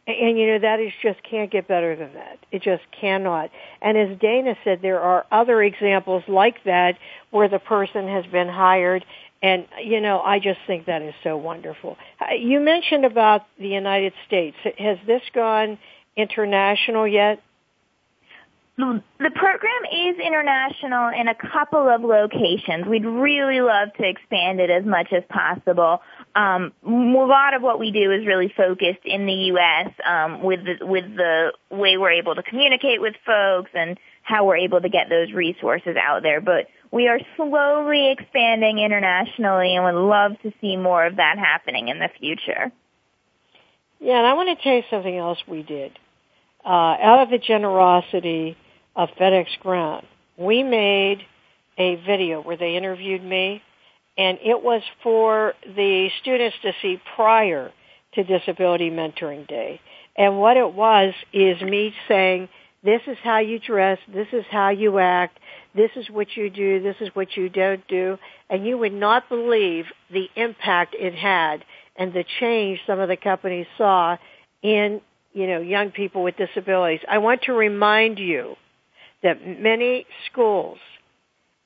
And 0.08 0.40
you 0.40 0.48
know, 0.48 0.60
that 0.60 0.80
is 0.80 0.92
just 1.04 1.22
can't 1.22 1.52
get 1.52 1.68
better 1.68 1.96
than 1.96 2.14
that. 2.16 2.40
It 2.52 2.64
just 2.64 2.82
cannot. 3.00 3.52
And 3.80 3.96
as 3.96 4.18
Dana 4.18 4.56
said, 4.64 4.80
there 4.82 5.00
are 5.00 5.26
other 5.32 5.62
examples 5.62 6.24
like 6.28 6.64
that 6.64 6.98
where 7.30 7.48
the 7.48 7.60
person 7.60 8.08
has 8.08 8.26
been 8.26 8.48
hired 8.48 9.06
and 9.42 9.68
you 9.82 10.02
know, 10.02 10.20
I 10.20 10.40
just 10.40 10.60
think 10.68 10.88
that 10.88 11.02
is 11.02 11.14
so 11.24 11.38
wonderful. 11.38 11.98
Uh, 12.20 12.34
you 12.34 12.60
mentioned 12.60 13.06
about 13.06 13.46
the 13.58 13.70
United 13.70 14.14
States. 14.28 14.58
Has 14.78 14.98
this 15.08 15.22
gone 15.34 15.78
international 16.18 17.08
yet? 17.08 17.42
The 18.80 19.32
program 19.36 19.84
is 19.92 20.16
international 20.26 21.10
in 21.10 21.28
a 21.28 21.36
couple 21.36 21.90
of 21.90 22.02
locations. 22.02 22.88
We'd 22.88 23.06
really 23.06 23.60
love 23.60 23.90
to 23.98 24.08
expand 24.08 24.62
it 24.62 24.70
as 24.70 24.86
much 24.86 25.12
as 25.12 25.24
possible. 25.28 26.02
Um, 26.34 26.72
a 26.86 26.90
lot 26.90 27.54
of 27.54 27.62
what 27.62 27.78
we 27.78 27.92
do 27.92 28.10
is 28.14 28.26
really 28.26 28.54
focused 28.56 29.04
in 29.04 29.26
the 29.26 29.34
U.S. 29.52 29.92
Um, 30.08 30.44
with 30.44 30.62
the, 30.64 30.86
with 30.86 31.04
the 31.14 31.52
way 31.70 31.98
we're 31.98 32.14
able 32.14 32.36
to 32.36 32.44
communicate 32.44 33.02
with 33.02 33.16
folks 33.26 33.70
and 33.74 34.00
how 34.24 34.46
we're 34.46 34.58
able 34.58 34.80
to 34.80 34.88
get 34.88 35.10
those 35.10 35.34
resources 35.34 35.98
out 36.02 36.24
there. 36.24 36.40
But 36.40 36.68
we 36.90 37.10
are 37.10 37.20
slowly 37.36 38.12
expanding 38.12 38.80
internationally, 38.80 39.76
and 39.76 39.84
would 39.84 40.08
love 40.08 40.40
to 40.44 40.54
see 40.62 40.78
more 40.78 41.06
of 41.06 41.18
that 41.18 41.38
happening 41.38 41.90
in 41.90 42.00
the 42.00 42.10
future. 42.18 42.72
Yeah, 44.00 44.20
and 44.20 44.26
I 44.26 44.34
want 44.36 44.58
to 44.58 44.64
tell 44.64 44.76
you 44.76 44.84
something 44.90 45.18
else 45.18 45.40
we 45.50 45.64
did. 45.64 46.00
Uh, 46.64 46.96
out 47.02 47.24
of 47.24 47.30
the 47.30 47.40
generosity 47.40 48.56
of 48.96 49.10
FedEx 49.20 49.48
Ground. 49.60 50.06
We 50.38 50.64
made 50.64 51.20
a 51.78 51.96
video 51.96 52.42
where 52.42 52.58
they 52.58 52.76
interviewed 52.76 53.24
me, 53.24 53.62
and 54.18 54.38
it 54.44 54.62
was 54.62 54.82
for 55.02 55.54
the 55.66 56.10
students 56.22 56.58
to 56.64 56.74
see 56.82 57.02
prior 57.16 57.72
to 58.14 58.24
Disability 58.24 58.90
Mentoring 58.90 59.48
Day. 59.48 59.80
And 60.16 60.40
what 60.40 60.58
it 60.58 60.74
was 60.74 61.14
is 61.32 61.62
me 61.62 61.94
saying, 62.08 62.50
this 62.84 63.02
is 63.08 63.18
how 63.24 63.40
you 63.40 63.60
dress, 63.60 64.00
this 64.14 64.28
is 64.32 64.46
how 64.50 64.70
you 64.70 65.00
act, 65.00 65.40
this 65.76 65.92
is 65.96 66.10
what 66.10 66.36
you 66.36 66.50
do, 66.50 66.82
this 66.82 66.96
is 67.02 67.10
what 67.14 67.36
you 67.36 67.50
don't 67.50 67.86
do, 67.88 68.18
and 68.50 68.66
you 68.66 68.78
would 68.78 68.94
not 68.94 69.30
believe 69.30 69.86
the 70.12 70.28
impact 70.36 70.96
it 70.98 71.14
had 71.14 71.64
and 71.96 72.14
the 72.14 72.24
change 72.40 72.80
some 72.88 73.00
of 73.00 73.10
the 73.10 73.18
companies 73.18 73.68
saw 73.78 74.18
in, 74.62 75.02
you 75.34 75.48
know, 75.48 75.60
young 75.60 75.92
people 75.92 76.24
with 76.24 76.38
disabilities. 76.38 77.02
I 77.10 77.18
want 77.18 77.44
to 77.44 77.54
remind 77.54 78.18
you 78.18 78.56
that 79.24 79.46
many 79.46 80.06
schools, 80.32 80.78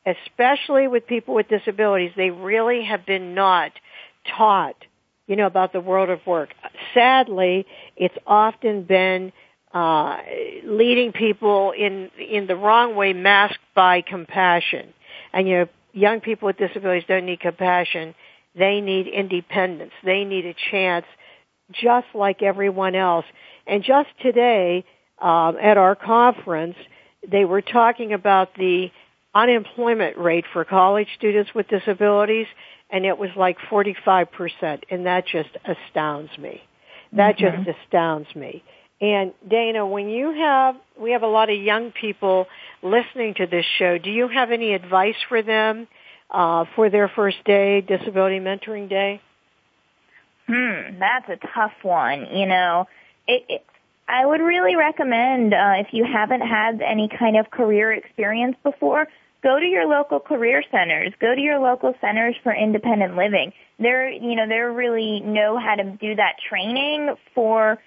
especially 0.06 0.88
with 0.88 1.08
people 1.08 1.34
with 1.34 1.48
disabilities, 1.48 2.12
they 2.16 2.30
really 2.30 2.84
have 2.84 3.06
been 3.06 3.34
not 3.36 3.72
taught, 4.38 4.76
you 5.28 5.36
know, 5.36 5.46
about 5.46 5.74
the 5.74 5.80
world 5.80 6.10
of 6.10 6.26
work. 6.26 6.50
Sadly, 6.94 7.66
it's 7.96 8.16
often 8.26 8.84
been 8.84 9.32
uh, 9.74 10.18
leading 10.66 11.12
people 11.12 11.72
in 11.72 12.10
in 12.20 12.48
the 12.48 12.56
wrong 12.56 12.96
way, 12.96 13.14
masked 13.14 13.60
by 13.76 14.02
compassion. 14.02 14.94
And 15.34 15.48
you 15.48 15.58
know, 15.60 15.68
young 15.94 16.22
people 16.22 16.46
with 16.48 16.58
disabilities 16.58 17.06
don't 17.08 17.26
need 17.26 17.40
compassion; 17.40 18.14
they 18.56 18.82
need 18.82 19.08
independence. 19.08 19.94
They 20.04 20.26
need 20.26 20.46
a 20.46 20.56
chance, 20.72 21.06
just 21.72 22.08
like 22.14 22.44
everyone 22.44 22.96
else. 22.96 23.26
And 23.66 23.84
just 23.84 24.10
today, 24.22 24.86
um, 25.20 25.58
at 25.60 25.78
our 25.78 25.96
conference, 25.96 26.76
they 27.30 27.46
were 27.46 27.62
talking 27.62 28.14
about 28.14 28.56
the 28.56 28.92
unemployment 29.36 30.18
rate 30.18 30.46
for 30.54 30.64
college 30.64 31.08
students 31.18 31.52
with 31.56 31.68
disabilities 31.68 32.48
and 32.90 33.06
it 33.06 33.18
was 33.18 33.32
like 33.36 33.58
45% 33.72 34.84
and 34.90 35.06
that 35.06 35.26
just 35.26 35.50
astounds 35.66 36.38
me. 36.38 36.62
That 37.14 37.38
mm-hmm. 37.38 37.64
just 37.64 37.78
astounds 37.78 38.34
me. 38.36 38.64
And 39.02 39.34
Dana, 39.48 39.86
when 39.86 40.10
you 40.10 40.34
have, 40.34 40.76
we 41.00 41.12
have 41.12 41.24
a 41.24 41.28
lot 41.28 41.50
of 41.50 41.60
young 41.60 41.92
people 41.92 42.48
listening 42.82 43.34
to 43.36 43.48
this 43.48 43.66
show. 43.78 43.98
Do 43.98 44.12
you 44.12 44.28
have 44.28 44.52
any 44.52 44.74
advice 44.74 45.16
for 45.28 45.42
them 45.42 45.88
uh, 46.32 46.66
for 46.76 46.90
their 46.90 47.10
first 47.10 47.38
day, 47.44 47.82
Disability 47.82 48.40
Mentoring 48.40 48.88
Day? 48.90 49.20
Hmm, 50.48 51.00
that's 51.00 51.28
a 51.30 51.38
tough 51.54 51.74
one. 51.82 52.28
You 52.32 52.46
know, 52.46 52.88
it, 53.28 53.44
it 53.50 53.66
I 54.08 54.26
would 54.26 54.42
really 54.42 54.76
recommend 54.76 55.54
uh, 55.54 55.76
if 55.78 55.88
you 55.92 56.06
haven't 56.06 56.42
had 56.42 56.82
any 56.82 57.08
kind 57.08 57.38
of 57.38 57.50
career 57.50 57.92
experience 57.92 58.56
before, 58.64 59.08
go 59.42 59.60
to 59.60 59.66
your 59.66 59.86
local 59.86 60.20
career 60.20 60.64
centers. 60.72 61.14
Go 61.20 61.34
to 61.34 61.42
your 61.42 61.60
local 61.60 61.94
centers 62.02 62.36
for 62.44 62.54
independent 62.54 63.16
living. 63.16 63.54
They're, 63.80 64.10
you 64.10 64.36
know, 64.36 64.48
they 64.48 64.60
really 64.60 65.22
know 65.22 65.58
how 65.58 65.76
to 65.76 65.84
do 65.84 66.16
that 66.16 66.36
training 66.50 67.16
for 67.34 67.80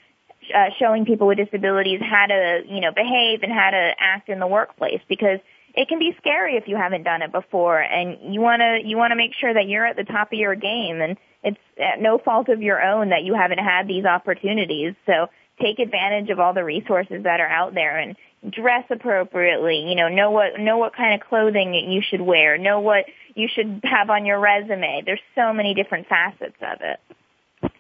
uh, 0.55 0.71
showing 0.79 1.05
people 1.05 1.27
with 1.27 1.39
disabilities 1.39 2.01
how 2.01 2.27
to, 2.27 2.63
you 2.67 2.81
know, 2.81 2.93
behave 2.93 3.43
and 3.43 3.53
how 3.53 3.71
to 3.71 3.93
act 3.99 4.29
in 4.29 4.39
the 4.39 4.47
workplace 4.47 5.01
because 5.09 5.41
it 5.75 5.89
can 5.89 5.99
be 5.99 6.15
scary 6.19 6.57
if 6.57 6.67
you 6.67 6.77
haven't 6.77 7.03
done 7.03 7.21
it 7.21 7.33
before 7.33 7.81
and 7.81 8.35
you 8.35 8.41
want 8.41 8.61
to 8.61 8.81
you 8.83 8.97
want 8.97 9.11
to 9.11 9.17
make 9.17 9.33
sure 9.39 9.53
that 9.53 9.69
you're 9.69 9.85
at 9.85 9.97
the 9.97 10.05
top 10.05 10.33
of 10.33 10.39
your 10.39 10.55
game 10.55 11.03
and 11.03 11.19
it's 11.43 11.59
at 11.79 12.01
no 12.01 12.17
fault 12.19 12.49
of 12.49 12.63
your 12.63 12.83
own 12.83 13.11
that 13.11 13.25
you 13.25 13.35
haven't 13.35 13.59
had 13.59 13.87
these 13.87 14.05
opportunities. 14.05 14.95
So 15.05 15.27
take 15.61 15.79
advantage 15.79 16.31
of 16.31 16.39
all 16.39 16.55
the 16.55 16.65
resources 16.65 17.23
that 17.25 17.41
are 17.41 17.49
out 17.49 17.75
there 17.75 17.99
and 17.99 18.17
dress 18.51 18.85
appropriately, 18.91 19.87
you 19.89 19.95
know, 19.95 20.09
know 20.09 20.31
what 20.31 20.59
know 20.59 20.77
what 20.77 20.95
kind 20.95 21.15
of 21.21 21.27
clothing 21.27 21.75
you 21.75 22.03
should 22.09 22.21
wear, 22.21 22.59
know 22.59 22.81
what 22.81 23.05
you 23.35 23.49
should 23.53 23.81
have 23.85 24.11
on 24.11 24.27
your 24.27 24.39
resume. 24.39 25.03
There's 25.05 25.21
so 25.35 25.53
many 25.53 25.75
different 25.75 26.07
facets 26.09 26.57
of 26.61 26.79
it. 26.81 27.73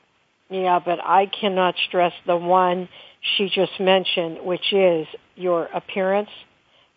Yeah, 0.48 0.78
but 0.84 1.00
I 1.02 1.26
cannot 1.26 1.74
stress 1.88 2.12
the 2.26 2.36
one 2.36 2.88
she 3.36 3.48
just 3.48 3.80
mentioned, 3.80 4.38
which 4.44 4.72
is 4.72 5.06
your 5.34 5.64
appearance. 5.64 6.30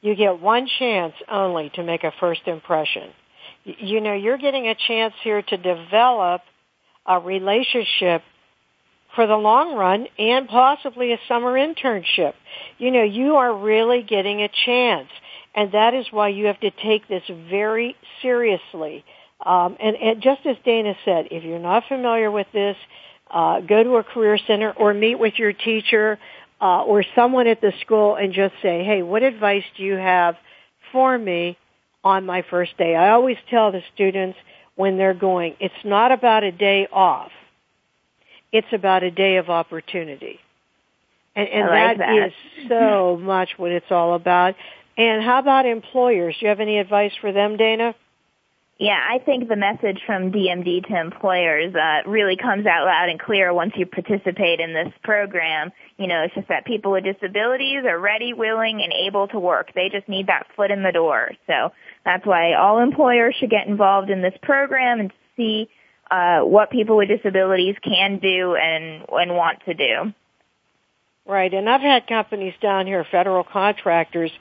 You 0.02 0.16
get 0.16 0.40
one 0.40 0.68
chance 0.78 1.14
only 1.30 1.72
to 1.76 1.84
make 1.84 2.04
a 2.04 2.14
first 2.20 2.42
impression. 2.46 3.10
You 3.64 4.02
know, 4.02 4.14
you're 4.14 4.38
getting 4.38 4.68
a 4.68 4.76
chance 4.88 5.14
here 5.24 5.42
to 5.42 5.58
develop 5.58 6.42
a 7.06 7.20
relationship 7.20 8.22
for 9.16 9.26
the 9.28 9.36
long 9.36 9.76
run 9.76 10.08
and 10.18 10.48
possibly 10.48 11.14
a 11.14 11.20
summer 11.28 11.54
internship. 11.54 12.34
You 12.78 12.92
know, 12.92 13.04
you 13.04 13.36
are 13.36 13.56
really 13.56 14.04
getting 14.04 14.42
a 14.42 14.50
chance. 14.66 15.10
And 15.56 15.72
that 15.72 15.94
is 15.94 16.06
why 16.12 16.30
you 16.30 16.46
have 16.46 16.60
to 16.60 16.72
take 16.72 17.08
this 17.08 17.24
very 17.50 17.96
seriously. 18.22 19.04
Um, 19.44 19.78
and, 19.80 19.96
and 19.96 20.22
just 20.22 20.46
as 20.46 20.58
Dana 20.64 20.96
said, 21.06 21.28
if 21.32 21.44
you're 21.44 21.60
not 21.60 21.84
familiar 21.88 22.30
with 22.30 22.48
this, 22.54 22.78
uh, 23.32 23.62
go 23.62 23.84
to 23.84 23.96
a 23.96 24.04
career 24.04 24.38
center 24.46 24.72
or 24.72 24.94
meet 24.94 25.16
with 25.16 25.34
your 25.38 25.54
teacher 25.54 26.20
uh, 26.62 26.84
or 26.84 27.04
someone 27.16 27.48
at 27.48 27.62
the 27.62 27.74
school 27.82 28.16
and 28.16 28.34
just 28.34 28.54
say, 28.62 28.84
hey, 28.84 29.02
what 29.02 29.24
advice 29.24 29.64
do 29.78 29.84
you 29.84 29.96
have 29.96 30.36
for 30.92 31.18
me 31.18 31.58
on 32.04 32.26
my 32.26 32.44
first 32.50 32.78
day? 32.78 32.96
I 32.96 33.12
always 33.12 33.38
tell 33.50 33.72
the 33.72 33.82
students 33.94 34.38
when 34.76 34.98
they're 34.98 35.14
going, 35.14 35.56
it's 35.60 35.74
not 35.84 36.12
about 36.12 36.44
a 36.44 36.52
day 36.52 36.88
off 36.92 37.32
it's 38.52 38.68
about 38.72 39.04
a 39.04 39.12
day 39.12 39.38
of 39.38 39.50
opportunity. 39.50 40.40
And, 41.36 41.48
and 41.48 41.68
like 41.68 41.98
that, 41.98 42.06
that 42.06 42.28
is 42.28 42.68
so 42.70 43.18
much 43.22 43.50
what 43.58 43.72
it's 43.72 43.92
all 43.92 44.16
about. 44.16 44.56
And 44.98 45.24
how 45.24 45.40
about 45.40 45.66
employers? 45.66 46.36
Do 46.40 46.46
you 46.46 46.50
have 46.50 46.60
any 46.60 46.78
advice 46.78 47.14
for 47.22 47.32
them, 47.32 47.58
Dana? 47.58 47.96
Yeah, 48.80 48.98
I 48.98 49.20
think 49.20 49.50
the 49.50 49.58
message 49.58 50.00
from 50.06 50.32
DMD 50.32 50.88
to 50.88 51.00
employers 51.00 51.76
uh, 51.76 52.10
really 52.10 52.38
comes 52.38 52.66
out 52.66 52.86
loud 52.86 53.10
and 53.10 53.20
clear 53.20 53.54
once 53.54 53.74
you 53.76 53.86
participate 53.86 54.62
in 54.62 54.74
this 54.74 54.94
program. 55.04 55.72
You 55.98 56.08
know, 56.08 56.24
it's 56.24 56.34
just 56.34 56.48
that 56.48 56.66
people 56.66 56.94
with 56.94 57.04
disabilities 57.04 57.84
are 57.86 58.00
ready, 58.00 58.32
willing, 58.34 58.82
and 58.82 58.94
able 59.06 59.28
to 59.30 59.40
work. 59.40 59.74
They 59.76 59.90
just 59.92 60.08
need 60.08 60.28
that 60.28 60.48
foot 60.56 60.72
in 60.72 60.82
the 60.82 60.94
door. 60.94 61.32
So 61.46 61.74
that's 62.06 62.26
why 62.26 62.54
all 62.54 62.80
employers 62.80 63.36
should 63.38 63.50
get 63.50 63.68
involved 63.68 64.10
in 64.10 64.22
this 64.22 64.36
program 64.42 65.02
and 65.02 65.12
see 65.36 65.68
uh, 66.12 66.40
what 66.42 66.72
people 66.72 66.98
with 66.98 67.10
disabilities 67.10 67.76
can 67.84 68.20
do 68.20 68.56
and 68.56 69.06
and 69.10 69.36
want 69.36 69.60
to 69.66 69.74
do. 69.74 70.14
Right, 71.26 71.54
and 71.54 71.70
I've 71.70 71.82
had 71.82 72.08
companies 72.08 72.56
down 72.60 72.88
here, 72.88 73.06
federal 73.12 73.44
contractors, 73.44 74.32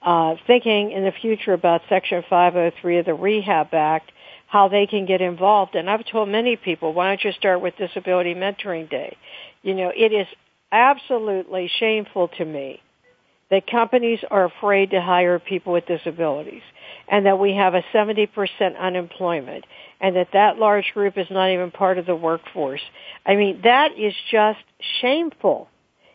uh, 0.00 0.36
thinking 0.46 0.92
in 0.92 1.02
the 1.02 1.10
future 1.10 1.52
about 1.52 1.82
Section 1.88 2.22
503 2.30 2.98
of 2.98 3.06
the 3.06 3.14
Rehab 3.14 3.74
Act, 3.74 4.12
how 4.46 4.68
they 4.68 4.86
can 4.86 5.06
get 5.06 5.20
involved. 5.20 5.74
And 5.74 5.90
I've 5.90 6.06
told 6.06 6.28
many 6.28 6.54
people, 6.54 6.92
why 6.92 7.08
don't 7.08 7.24
you 7.24 7.32
start 7.32 7.60
with 7.60 7.76
Disability 7.76 8.34
Mentoring 8.34 8.88
Day? 8.88 9.16
You 9.62 9.74
know, 9.74 9.90
it 9.94 10.12
is 10.12 10.28
absolutely 10.70 11.68
shameful 11.80 12.28
to 12.38 12.44
me 12.44 12.80
that 13.50 13.66
companies 13.70 14.18
are 14.30 14.44
afraid 14.44 14.90
to 14.90 15.00
hire 15.00 15.38
people 15.38 15.72
with 15.72 15.86
disabilities 15.86 16.62
and 17.08 17.26
that 17.26 17.38
we 17.38 17.54
have 17.54 17.74
a 17.74 17.82
70% 17.94 18.28
unemployment 18.78 19.64
and 20.00 20.16
that 20.16 20.28
that 20.32 20.58
large 20.58 20.92
group 20.94 21.16
is 21.16 21.26
not 21.30 21.50
even 21.50 21.70
part 21.70 21.98
of 21.98 22.06
the 22.06 22.16
workforce. 22.16 22.80
I 23.24 23.36
mean, 23.36 23.60
that 23.62 23.98
is 23.98 24.14
just 24.30 24.58
shameful. 25.00 25.68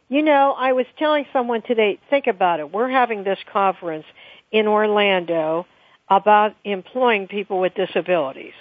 You 0.10 0.24
know, 0.24 0.54
I 0.58 0.74
was 0.74 0.86
telling 1.00 1.26
someone 1.32 1.62
today, 1.62 2.00
think 2.10 2.28
about 2.28 2.60
it. 2.60 2.72
We're 2.72 2.90
having 2.90 3.24
this 3.24 3.40
conference 3.52 4.06
in 4.52 4.68
Orlando 4.68 5.66
about 6.10 6.54
employing 6.66 7.28
people 7.28 7.62
with 7.62 7.74
disabilities. 7.76 8.54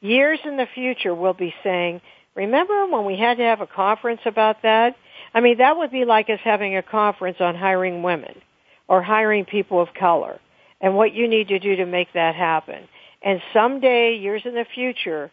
Years 0.00 0.40
in 0.44 0.56
the 0.56 0.66
future, 0.74 1.14
we'll 1.14 1.32
be 1.32 1.54
saying, 1.62 2.00
remember 2.34 2.86
when 2.88 3.04
we 3.04 3.16
had 3.16 3.38
to 3.38 3.44
have 3.44 3.60
a 3.60 3.66
conference 3.68 4.20
about 4.26 4.62
that? 4.62 4.96
I 5.34 5.40
mean, 5.40 5.58
that 5.58 5.76
would 5.76 5.90
be 5.90 6.04
like 6.04 6.30
us 6.30 6.40
having 6.42 6.76
a 6.76 6.82
conference 6.82 7.38
on 7.40 7.54
hiring 7.54 8.02
women 8.02 8.34
or 8.88 9.02
hiring 9.02 9.44
people 9.44 9.80
of 9.80 9.88
color 9.94 10.40
and 10.80 10.96
what 10.96 11.12
you 11.12 11.28
need 11.28 11.48
to 11.48 11.58
do 11.58 11.76
to 11.76 11.86
make 11.86 12.12
that 12.14 12.34
happen. 12.34 12.88
And 13.22 13.40
someday, 13.52 14.16
years 14.16 14.42
in 14.44 14.54
the 14.54 14.66
future, 14.74 15.30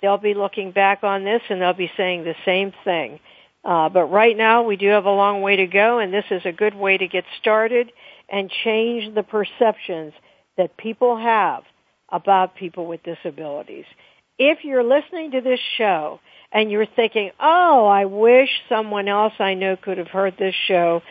they'll 0.00 0.18
be 0.18 0.34
looking 0.34 0.72
back 0.72 1.04
on 1.04 1.24
this 1.24 1.42
and 1.48 1.60
they'll 1.60 1.72
be 1.72 1.90
saying 1.96 2.24
the 2.24 2.34
same 2.44 2.72
thing. 2.84 3.20
Uh, 3.64 3.88
but 3.88 4.06
right 4.06 4.36
now, 4.36 4.62
we 4.62 4.76
do 4.76 4.88
have 4.88 5.04
a 5.04 5.10
long 5.10 5.42
way 5.42 5.56
to 5.56 5.66
go, 5.66 5.98
and 5.98 6.12
this 6.12 6.24
is 6.30 6.42
a 6.44 6.52
good 6.52 6.74
way 6.74 6.96
to 6.96 7.08
get 7.08 7.24
started 7.40 7.92
and 8.28 8.50
change 8.64 9.14
the 9.14 9.22
perceptions 9.22 10.12
that 10.56 10.76
people 10.76 11.16
have 11.16 11.64
about 12.10 12.56
people 12.56 12.86
with 12.86 13.02
disabilities. 13.02 13.84
If 14.38 14.64
you're 14.64 14.84
listening 14.84 15.32
to 15.32 15.40
this 15.40 15.60
show 15.76 16.20
and 16.52 16.70
you're 16.70 16.86
thinking, 16.86 17.30
oh, 17.40 17.86
I 17.86 18.06
wish 18.06 18.48
someone 18.68 19.08
else 19.08 19.34
I 19.38 19.54
know 19.54 19.76
could 19.76 19.98
have 19.98 20.08
heard 20.08 20.36
this 20.38 20.54
show, 20.66 21.02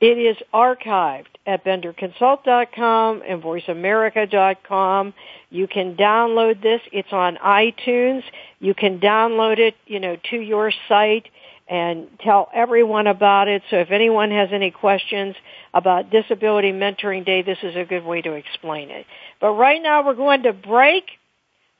it 0.00 0.16
is 0.16 0.36
archived 0.54 1.26
at 1.46 1.62
benderconsult.com 1.64 3.22
and 3.26 3.42
voiceamerica.com. 3.42 5.14
You 5.50 5.68
can 5.68 5.94
download 5.94 6.62
this. 6.62 6.80
It's 6.90 7.12
on 7.12 7.36
iTunes. 7.36 8.22
You 8.60 8.72
can 8.72 8.98
download 8.98 9.58
it, 9.58 9.74
you 9.86 10.00
know, 10.00 10.16
to 10.30 10.36
your 10.36 10.72
site 10.88 11.26
and 11.68 12.08
tell 12.20 12.48
everyone 12.52 13.06
about 13.06 13.48
it. 13.48 13.62
So 13.70 13.76
if 13.76 13.90
anyone 13.90 14.30
has 14.30 14.48
any 14.52 14.70
questions 14.70 15.36
about 15.72 16.10
Disability 16.10 16.72
Mentoring 16.72 17.24
Day, 17.24 17.42
this 17.42 17.58
is 17.62 17.76
a 17.76 17.84
good 17.84 18.04
way 18.04 18.22
to 18.22 18.32
explain 18.32 18.90
it. 18.90 19.06
But 19.40 19.52
right 19.52 19.80
now 19.82 20.04
we're 20.04 20.14
going 20.14 20.42
to 20.44 20.52
break. 20.52 21.04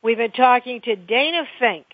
We've 0.03 0.17
been 0.17 0.31
talking 0.31 0.81
to 0.83 0.95
Dana 0.95 1.43
Fink, 1.59 1.87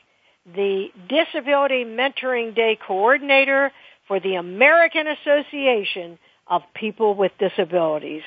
the 0.55 0.91
Disability 1.09 1.85
Mentoring 1.85 2.55
Day 2.55 2.79
coordinator 2.81 3.73
for 4.07 4.21
the 4.21 4.37
American 4.37 5.09
Association 5.09 6.19
of 6.47 6.63
People 6.75 7.15
with 7.15 7.33
Disabilities. 7.39 8.23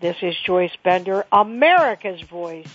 This 0.00 0.16
is 0.22 0.34
Joyce 0.44 0.76
Bender, 0.82 1.24
America's 1.32 2.20
Voice 2.20 2.68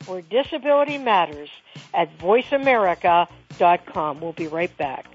for 0.00 0.20
Disability 0.20 0.98
Matters 0.98 1.48
at 1.94 2.18
voiceamerica.com. 2.18 4.20
We'll 4.20 4.32
be 4.32 4.48
right 4.48 4.76
back. 4.76 5.06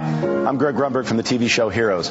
I'm 0.44 0.58
Greg 0.58 0.74
Grunberg 0.74 1.06
from 1.06 1.18
the 1.18 1.22
TV 1.22 1.48
show 1.48 1.68
Heroes. 1.68 2.10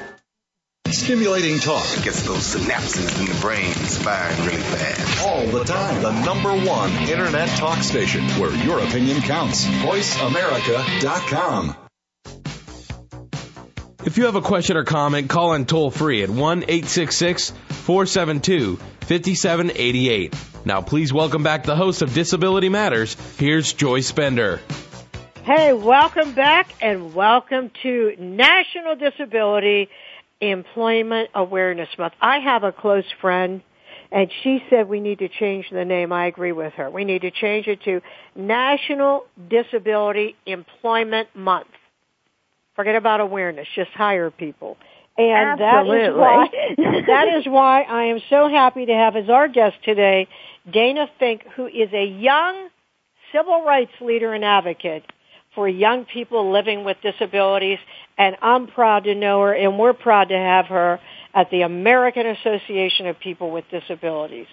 Stimulating 0.91 1.59
talk. 1.59 1.85
it 1.97 2.03
Gets 2.03 2.23
those 2.23 2.55
synapses 2.55 3.17
in 3.19 3.25
the 3.25 3.39
brain 3.39 3.73
firing 3.73 4.45
really 4.45 4.61
fast. 4.61 5.25
All 5.25 5.45
the 5.47 5.63
time. 5.63 6.01
The 6.01 6.25
number 6.25 6.51
one 6.67 6.91
internet 7.09 7.47
talk 7.57 7.81
station 7.81 8.23
where 8.31 8.53
your 8.65 8.79
opinion 8.79 9.21
counts. 9.21 9.65
VoiceAmerica.com. 9.65 11.77
If 14.03 14.17
you 14.17 14.25
have 14.25 14.35
a 14.35 14.41
question 14.41 14.77
or 14.77 14.83
comment, 14.83 15.29
call 15.29 15.53
in 15.53 15.65
toll 15.65 15.91
free 15.91 16.23
at 16.23 16.29
1 16.29 16.63
866 16.63 17.51
472 17.69 18.75
5788. 18.75 20.35
Now, 20.65 20.81
please 20.81 21.13
welcome 21.13 21.43
back 21.43 21.63
the 21.63 21.75
host 21.75 22.01
of 22.01 22.13
Disability 22.13 22.69
Matters. 22.69 23.15
Here's 23.37 23.73
Joyce 23.73 24.11
Bender. 24.11 24.59
Hey, 25.43 25.73
welcome 25.73 26.33
back 26.33 26.71
and 26.81 27.15
welcome 27.15 27.71
to 27.81 28.15
National 28.19 28.95
Disability 28.95 29.89
Employment 30.41 31.29
Awareness 31.35 31.89
Month. 31.97 32.13
I 32.19 32.39
have 32.39 32.63
a 32.63 32.71
close 32.71 33.05
friend 33.21 33.61
and 34.11 34.29
she 34.43 34.61
said 34.69 34.89
we 34.89 34.99
need 34.99 35.19
to 35.19 35.29
change 35.29 35.67
the 35.71 35.85
name. 35.85 36.11
I 36.11 36.25
agree 36.25 36.51
with 36.51 36.73
her. 36.73 36.89
We 36.89 37.05
need 37.05 37.21
to 37.21 37.31
change 37.31 37.67
it 37.67 37.81
to 37.83 38.01
National 38.35 39.25
Disability 39.49 40.35
Employment 40.45 41.29
Month. 41.33 41.67
Forget 42.75 42.95
about 42.95 43.21
awareness. 43.21 43.67
Just 43.75 43.91
hire 43.91 44.29
people. 44.29 44.77
And 45.17 45.61
Absolutely. 45.61 45.97
that 45.97 46.09
is 46.09 46.15
why 46.15 47.03
that 47.07 47.27
is 47.37 47.45
why 47.45 47.81
I 47.83 48.03
am 48.05 48.19
so 48.29 48.49
happy 48.49 48.85
to 48.85 48.93
have 48.93 49.15
as 49.15 49.29
our 49.29 49.47
guest 49.47 49.77
today 49.83 50.27
Dana 50.71 51.07
Fink, 51.19 51.43
who 51.55 51.67
is 51.67 51.89
a 51.93 52.05
young 52.05 52.69
civil 53.33 53.63
rights 53.63 53.91
leader 54.01 54.33
and 54.33 54.43
advocate 54.43 55.03
for 55.55 55.67
young 55.67 56.05
people 56.05 56.51
living 56.51 56.83
with 56.83 56.97
disabilities. 57.01 57.79
And 58.17 58.35
I'm 58.41 58.67
proud 58.67 59.05
to 59.05 59.15
know 59.15 59.41
her, 59.41 59.53
and 59.53 59.77
we're 59.77 59.93
proud 59.93 60.29
to 60.29 60.37
have 60.37 60.67
her 60.67 60.99
at 61.33 61.49
the 61.49 61.61
American 61.61 62.27
Association 62.27 63.07
of 63.07 63.19
People 63.19 63.51
with 63.51 63.65
Disabilities. 63.71 64.47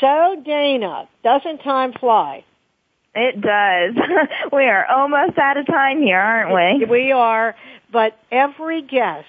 So, 0.00 0.42
Dana, 0.44 1.08
doesn't 1.24 1.58
time 1.58 1.92
fly? 1.92 2.44
It 3.14 3.40
does. 3.40 3.96
we 4.52 4.64
are 4.64 4.86
almost 4.86 5.38
out 5.38 5.56
of 5.56 5.66
time 5.66 6.02
here, 6.02 6.18
aren't 6.18 6.54
we? 6.54 6.86
We 6.90 7.12
are, 7.12 7.54
but 7.92 8.18
every 8.30 8.82
guest 8.82 9.26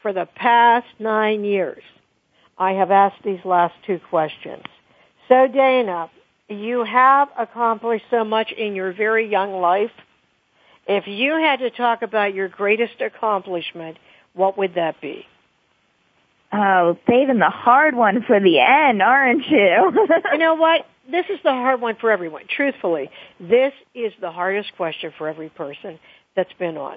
for 0.00 0.12
the 0.12 0.26
past 0.34 0.86
nine 0.98 1.44
years, 1.44 1.82
I 2.58 2.72
have 2.72 2.90
asked 2.90 3.22
these 3.24 3.44
last 3.44 3.74
two 3.86 4.00
questions. 4.10 4.64
So, 5.28 5.48
Dana, 5.48 6.10
you 6.48 6.84
have 6.84 7.28
accomplished 7.38 8.04
so 8.10 8.24
much 8.24 8.52
in 8.52 8.74
your 8.74 8.92
very 8.92 9.30
young 9.30 9.60
life. 9.60 9.90
If 10.86 11.06
you 11.06 11.32
had 11.36 11.60
to 11.60 11.70
talk 11.70 12.02
about 12.02 12.34
your 12.34 12.48
greatest 12.48 13.00
accomplishment, 13.00 13.96
what 14.34 14.58
would 14.58 14.74
that 14.74 15.00
be? 15.00 15.24
Oh, 16.52 16.96
saving 17.08 17.38
the 17.38 17.50
hard 17.50 17.94
one 17.96 18.22
for 18.26 18.38
the 18.38 18.60
end, 18.60 19.02
aren't 19.02 19.44
you? 19.48 19.92
you 20.32 20.38
know 20.38 20.54
what? 20.54 20.86
This 21.10 21.26
is 21.28 21.38
the 21.42 21.50
hard 21.50 21.80
one 21.80 21.96
for 22.00 22.10
everyone. 22.10 22.42
Truthfully, 22.54 23.10
this 23.40 23.72
is 23.94 24.12
the 24.20 24.30
hardest 24.30 24.74
question 24.76 25.12
for 25.18 25.28
every 25.28 25.48
person 25.48 25.98
that's 26.36 26.52
been 26.58 26.76
on. 26.76 26.96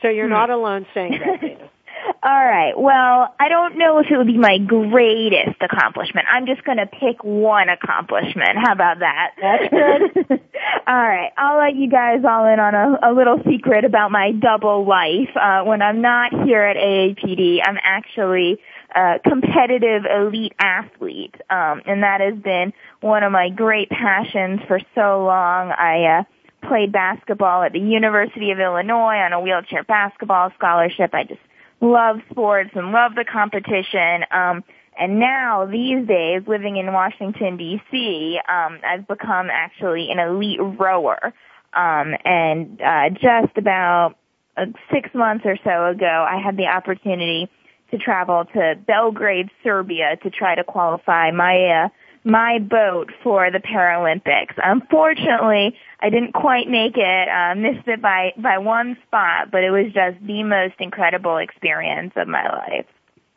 So 0.00 0.08
you're 0.08 0.26
Hmm. 0.26 0.32
not 0.32 0.50
alone 0.50 0.86
saying 0.94 1.18
that, 1.24 1.40
Dana. 1.40 1.70
All 2.24 2.30
right. 2.30 2.78
Well, 2.78 3.34
I 3.40 3.48
don't 3.48 3.78
know 3.78 3.98
if 3.98 4.06
it 4.08 4.16
would 4.16 4.28
be 4.28 4.38
my 4.38 4.58
greatest 4.58 5.60
accomplishment. 5.60 6.28
I'm 6.30 6.46
just 6.46 6.62
going 6.62 6.78
to 6.78 6.86
pick 6.86 7.24
one 7.24 7.68
accomplishment. 7.68 8.50
How 8.62 8.72
about 8.72 9.00
that? 9.00 9.32
That's 9.40 9.68
good. 9.68 10.40
all 10.86 10.94
right. 10.94 11.32
I'll 11.36 11.58
let 11.58 11.74
you 11.74 11.90
guys 11.90 12.20
all 12.24 12.46
in 12.46 12.60
on 12.60 12.74
a, 12.76 13.10
a 13.10 13.12
little 13.12 13.42
secret 13.50 13.84
about 13.84 14.12
my 14.12 14.30
double 14.30 14.86
life. 14.86 15.30
Uh, 15.34 15.64
when 15.64 15.82
I'm 15.82 16.00
not 16.00 16.46
here 16.46 16.62
at 16.62 16.76
AAPD, 16.76 17.58
I'm 17.64 17.78
actually 17.82 18.60
a 18.94 19.18
competitive 19.28 20.04
elite 20.04 20.54
athlete. 20.60 21.34
Um, 21.50 21.82
and 21.86 22.04
that 22.04 22.20
has 22.20 22.38
been 22.38 22.72
one 23.00 23.24
of 23.24 23.32
my 23.32 23.48
great 23.48 23.90
passions 23.90 24.60
for 24.68 24.78
so 24.94 25.24
long. 25.24 25.72
I, 25.72 26.20
uh, 26.20 26.24
played 26.68 26.92
basketball 26.92 27.64
at 27.64 27.72
the 27.72 27.80
University 27.80 28.52
of 28.52 28.60
Illinois 28.60 29.16
on 29.16 29.32
a 29.32 29.40
wheelchair 29.40 29.82
basketball 29.82 30.52
scholarship. 30.56 31.12
I 31.12 31.24
just 31.24 31.40
love 31.82 32.20
sports 32.30 32.70
and 32.74 32.92
love 32.92 33.14
the 33.14 33.24
competition. 33.30 34.24
Um, 34.30 34.64
and 34.98 35.18
now 35.18 35.66
these 35.66 36.06
days, 36.06 36.42
living 36.46 36.76
in 36.76 36.92
Washington 36.92 37.56
D.C., 37.56 38.38
um, 38.48 38.78
I've 38.86 39.06
become 39.08 39.48
actually 39.50 40.10
an 40.10 40.18
elite 40.18 40.60
rower. 40.60 41.34
Um, 41.74 42.14
and 42.24 42.80
uh, 42.80 43.10
just 43.10 43.56
about 43.56 44.14
uh, 44.56 44.66
six 44.92 45.10
months 45.14 45.44
or 45.46 45.56
so 45.64 45.86
ago, 45.86 46.26
I 46.28 46.40
had 46.42 46.56
the 46.56 46.66
opportunity 46.66 47.50
to 47.90 47.98
travel 47.98 48.44
to 48.54 48.74
Belgrade, 48.86 49.48
Serbia, 49.62 50.16
to 50.22 50.30
try 50.30 50.54
to 50.54 50.64
qualify 50.64 51.30
my 51.30 51.84
uh, 51.84 51.88
my 52.24 52.58
boat 52.58 53.10
for 53.22 53.50
the 53.50 53.58
Paralympics. 53.58 54.54
Unfortunately, 54.56 55.76
I 56.00 56.10
didn't 56.10 56.32
quite 56.32 56.68
make 56.68 56.96
it. 56.96 57.28
Uh, 57.28 57.54
missed 57.54 57.88
it 57.88 58.00
by 58.00 58.32
by 58.36 58.58
one 58.58 58.96
spot, 59.06 59.50
but 59.50 59.64
it 59.64 59.70
was 59.70 59.92
just 59.92 60.24
the 60.24 60.42
most 60.42 60.74
incredible 60.78 61.38
experience 61.38 62.12
of 62.16 62.28
my 62.28 62.48
life. 62.48 62.86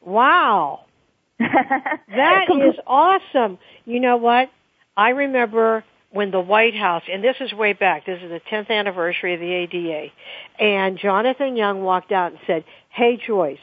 Wow. 0.01 0.85
that 1.39 2.45
is 2.49 2.75
awesome. 2.87 3.57
You 3.85 3.99
know 3.99 4.17
what? 4.17 4.49
I 4.95 5.09
remember 5.09 5.83
when 6.11 6.31
the 6.31 6.39
White 6.39 6.75
House, 6.75 7.03
and 7.11 7.21
this 7.21 7.35
is 7.41 7.51
way 7.51 7.73
back, 7.73 8.05
this 8.05 8.21
is 8.21 8.29
the 8.29 8.39
10th 8.49 8.69
anniversary 8.69 9.33
of 9.33 9.41
the 9.41 9.51
ADA, 9.51 10.13
and 10.57 10.97
Jonathan 10.97 11.57
Young 11.57 11.83
walked 11.83 12.13
out 12.13 12.31
and 12.31 12.39
said, 12.47 12.63
hey 12.89 13.19
Joyce, 13.27 13.57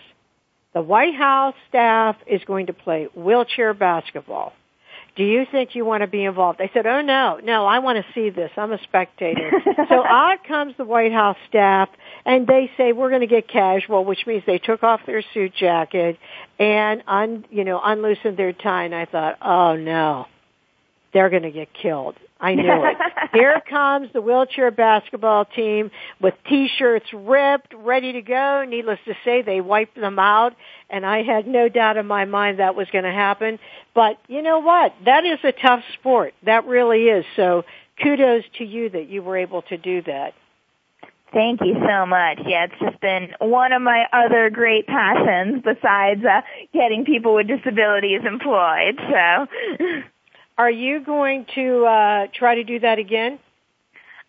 the 0.75 0.83
White 0.83 1.15
House 1.15 1.55
staff 1.71 2.17
is 2.27 2.43
going 2.45 2.67
to 2.67 2.75
play 2.75 3.09
wheelchair 3.15 3.73
basketball. 3.73 4.53
Do 5.15 5.25
you 5.25 5.45
think 5.51 5.75
you 5.75 5.85
want 5.85 6.01
to 6.01 6.07
be 6.07 6.25
involved? 6.25 6.59
They 6.59 6.71
said, 6.73 6.87
oh 6.87 7.03
no, 7.03 7.39
no, 7.43 7.67
I 7.67 7.81
want 7.81 8.05
to 8.05 8.13
see 8.15 8.31
this. 8.31 8.51
I'm 8.57 8.73
a 8.73 8.83
spectator. 8.83 9.51
so 9.89 10.05
out 10.05 10.45
comes 10.49 10.75
the 10.79 10.85
White 10.85 11.13
House 11.13 11.37
staff 11.49 11.91
and 12.25 12.47
they 12.47 12.71
say, 12.79 12.93
we're 12.93 13.11
going 13.11 13.21
to 13.21 13.27
get 13.27 13.47
casual, 13.47 14.07
which 14.07 14.27
means 14.27 14.43
they 14.47 14.59
took 14.59 14.83
off 14.83 15.01
their 15.05 15.23
suit 15.35 15.53
jacket 15.55 16.19
and 16.59 17.03
un, 17.07 17.45
you 17.51 17.65
know, 17.65 17.81
unloosened 17.83 18.39
their 18.39 18.55
tie 18.55 18.85
and 18.85 18.95
I 18.95 19.05
thought, 19.05 19.37
oh 19.43 19.77
no, 19.77 20.27
they're 21.13 21.31
going 21.31 21.43
to 21.43 21.51
get 21.51 21.75
killed. 21.75 22.17
I 22.43 22.57
knew 22.57 22.65
it. 22.67 22.97
Here 23.33 23.63
comes 23.71 24.09
the 24.13 24.21
wheelchair 24.21 24.73
basketball 24.73 25.45
team 25.45 25.93
with 26.21 26.35
t-shirts 26.49 27.07
ripped, 27.15 27.73
ready 27.73 28.13
to 28.15 28.23
go. 28.23 28.65
Needless 28.69 28.99
to 29.07 29.15
say, 29.25 29.43
they 29.43 29.61
wiped 29.61 29.95
them 29.95 30.19
out 30.19 30.55
and 30.91 31.07
I 31.07 31.23
had 31.23 31.47
no 31.47 31.69
doubt 31.69 31.97
in 31.97 32.07
my 32.07 32.25
mind 32.25 32.59
that 32.59 32.75
was 32.75 32.89
going 32.93 33.05
to 33.05 33.13
happen. 33.13 33.61
But 33.95 34.19
you 34.27 34.43
know 34.43 34.59
what? 34.59 34.93
That 35.05 35.25
is 35.25 35.39
a 35.45 35.53
tough 35.53 35.85
sport. 35.95 36.35
That 36.43 36.67
really 36.67 37.05
is. 37.05 37.25
So 37.37 37.65
kudos 38.03 38.43
to 38.59 38.65
you 38.65 38.91
that 38.91 39.09
you 39.09 39.23
were 39.23 39.37
able 39.37 39.63
to 39.63 39.77
do 39.79 40.03
that. 40.03 40.35
Thank 41.33 41.61
you 41.63 41.75
so 41.75 42.05
much. 42.05 42.41
Yeah, 42.45 42.65
it's 42.65 42.75
just 42.79 43.01
been 43.01 43.29
one 43.39 43.73
of 43.73 43.81
my 43.81 44.05
other 44.13 44.51
great 44.51 44.87
passions 44.87 45.63
besides 45.65 46.23
uh, 46.25 46.43
getting 46.75 47.07
people 47.07 47.35
with 47.35 47.47
disabilities 47.47 48.21
employed. 48.27 48.99
So 48.99 49.47
Are 50.63 50.71
you 50.71 51.05
going 51.05 51.45
to 51.57 51.85
uh, 51.87 52.27
try 52.33 52.55
to 52.55 52.63
do 52.63 52.79
that 52.79 53.01
again? 53.01 53.41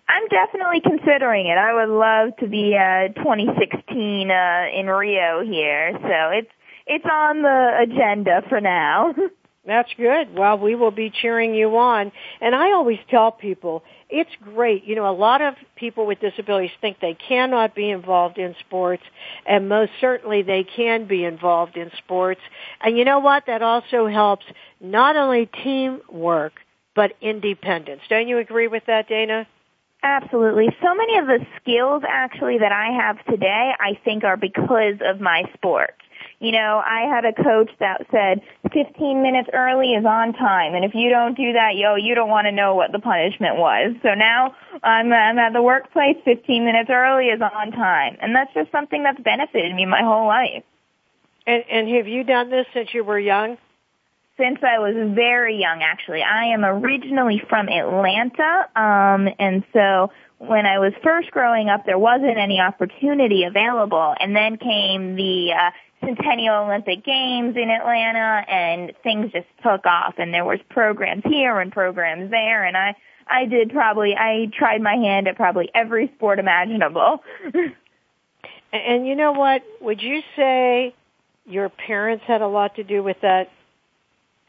I'm 0.10 0.28
definitely 0.30 0.82
considering 0.82 1.46
it. 1.46 1.60
I 1.60 1.76
would 1.76 1.94
love 1.94 2.36
to 2.38 2.48
be 2.48 2.76
uh 2.76 3.10
2016 3.14 4.32
uh 4.32 4.66
in 4.76 4.88
Rio 4.88 5.44
here. 5.46 5.92
So 5.94 6.30
it's 6.40 6.50
it's 6.88 7.06
on 7.06 7.44
the 7.44 7.84
agenda 7.84 8.42
for 8.50 8.60
now. 8.60 9.14
That's 9.68 9.90
good. 9.96 10.34
Well, 10.36 10.58
we 10.58 10.74
will 10.74 10.92
be 10.92 11.12
cheering 11.22 11.54
you 11.54 11.78
on. 11.78 12.12
And 12.42 12.56
I 12.56 12.72
always 12.72 12.98
tell 13.12 13.32
people, 13.32 13.84
it's 14.10 14.30
great. 14.42 14.84
You 14.86 14.96
know, 14.96 15.10
a 15.10 15.16
lot 15.16 15.42
of 15.42 15.56
people 15.76 16.06
with 16.06 16.20
disabilities 16.20 16.72
think 16.82 17.00
they 17.00 17.16
cannot 17.16 17.76
be 17.76 17.90
involved 17.90 18.38
in 18.38 18.56
sports, 18.60 19.04
and 19.46 19.70
most 19.70 19.92
certainly 20.00 20.42
they 20.44 20.64
can 20.64 21.06
be 21.08 21.24
involved 21.24 21.78
in 21.78 21.92
sports. 21.98 22.42
And 22.82 22.98
you 22.98 23.06
know 23.06 23.20
what? 23.20 23.46
That 23.48 23.62
also 23.62 24.08
helps 24.08 24.46
not 24.82 25.16
only 25.16 25.48
teamwork, 25.64 26.54
but 26.96 27.14
independence. 27.22 28.02
Don't 28.10 28.28
you 28.28 28.38
agree 28.38 28.68
with 28.68 28.84
that, 28.88 29.08
Dana? 29.08 29.48
Absolutely. 30.04 30.68
So 30.82 30.94
many 30.94 31.18
of 31.18 31.28
the 31.28 31.46
skills 31.62 32.04
actually 32.08 32.58
that 32.60 32.74
I 32.74 32.92
have 32.92 33.24
today, 33.26 33.72
I 33.80 33.98
think 34.04 34.26
are 34.26 34.36
because 34.36 34.96
of 35.04 35.22
my 35.22 35.44
sport. 35.54 35.96
You 36.44 36.52
know, 36.52 36.84
I 36.86 37.08
had 37.08 37.24
a 37.24 37.32
coach 37.32 37.72
that 37.80 38.06
said 38.12 38.42
15 38.74 39.24
minutes 39.24 39.48
early 39.54 39.94
is 39.94 40.04
on 40.04 40.34
time, 40.34 40.76
and 40.76 40.84
if 40.84 40.92
you 40.94 41.10
don't 41.10 41.38
do 41.38 41.54
that, 41.54 41.78
yo, 41.78 41.96
you 41.96 42.16
don't 42.16 42.28
want 42.28 42.48
to 42.48 42.52
know 42.52 42.76
what 42.76 42.92
the 42.92 43.00
punishment 43.00 43.56
was. 43.56 43.96
So 44.04 44.14
now 44.14 44.54
I'm, 44.84 45.14
I'm 45.14 45.40
at 45.40 45.54
the 45.54 45.62
workplace, 45.62 46.18
15 46.26 46.66
minutes 46.66 46.90
early 46.92 47.28
is 47.28 47.42
on 47.42 47.72
time, 47.72 48.18
and 48.20 48.36
that's 48.36 48.54
just 48.54 48.74
something 48.74 49.04
that's 49.04 49.22
benefited 49.22 49.74
me 49.74 49.86
my 49.86 50.02
whole 50.02 50.28
life. 50.28 50.66
And, 51.48 51.64
and 51.72 51.88
have 51.96 52.10
you 52.10 52.26
done 52.26 52.50
this 52.50 52.66
since 52.74 52.94
you 52.94 53.06
were 53.06 53.20
young? 53.20 53.58
Since 54.36 54.60
I 54.64 54.80
was 54.80 54.96
very 55.16 55.56
young, 55.62 55.82
actually. 55.82 56.24
I 56.24 56.48
am 56.48 56.66
originally 56.66 57.42
from 57.48 57.70
Atlanta, 57.70 58.68
um, 58.76 59.30
and 59.40 59.64
so 59.72 60.12
when 60.48 60.66
I 60.66 60.80
was 60.80 60.94
first 61.04 61.32
growing 61.32 61.70
up, 61.70 61.86
there 61.86 62.00
wasn't 62.00 62.38
any 62.38 62.60
opportunity 62.60 63.44
available, 63.44 64.14
and 64.20 64.36
then 64.36 64.58
came 64.58 65.16
the 65.16 65.54
uh, 65.54 65.72
Centennial 66.06 66.66
Olympic 66.66 67.04
Games 67.06 67.56
in 67.56 67.70
Atlanta 67.70 68.44
and 68.50 68.94
things 69.04 69.32
just 69.32 69.48
took 69.64 69.86
off 69.86 70.16
and 70.18 70.34
there 70.34 70.46
was 70.46 70.60
programs 70.70 71.24
here 71.26 71.60
and 71.60 71.72
programs 71.72 72.30
there 72.30 72.66
and 72.66 72.76
I 72.76 72.96
I 73.28 73.46
did 73.46 73.72
probably 73.72 74.14
I 74.18 74.52
tried 74.58 74.82
my 74.82 74.96
hand 74.96 75.28
at 75.28 75.36
probably 75.36 75.70
every 75.74 76.12
sport 76.16 76.40
imaginable. 76.40 77.24
and 78.74 79.08
you 79.08 79.16
know 79.16 79.32
what? 79.32 79.62
Would 79.82 80.02
you 80.02 80.22
say 80.36 80.94
your 81.46 81.70
parents 81.70 82.24
had 82.28 82.42
a 82.42 82.48
lot 82.48 82.76
to 82.76 82.84
do 82.84 83.02
with 83.02 83.18
that? 83.22 83.50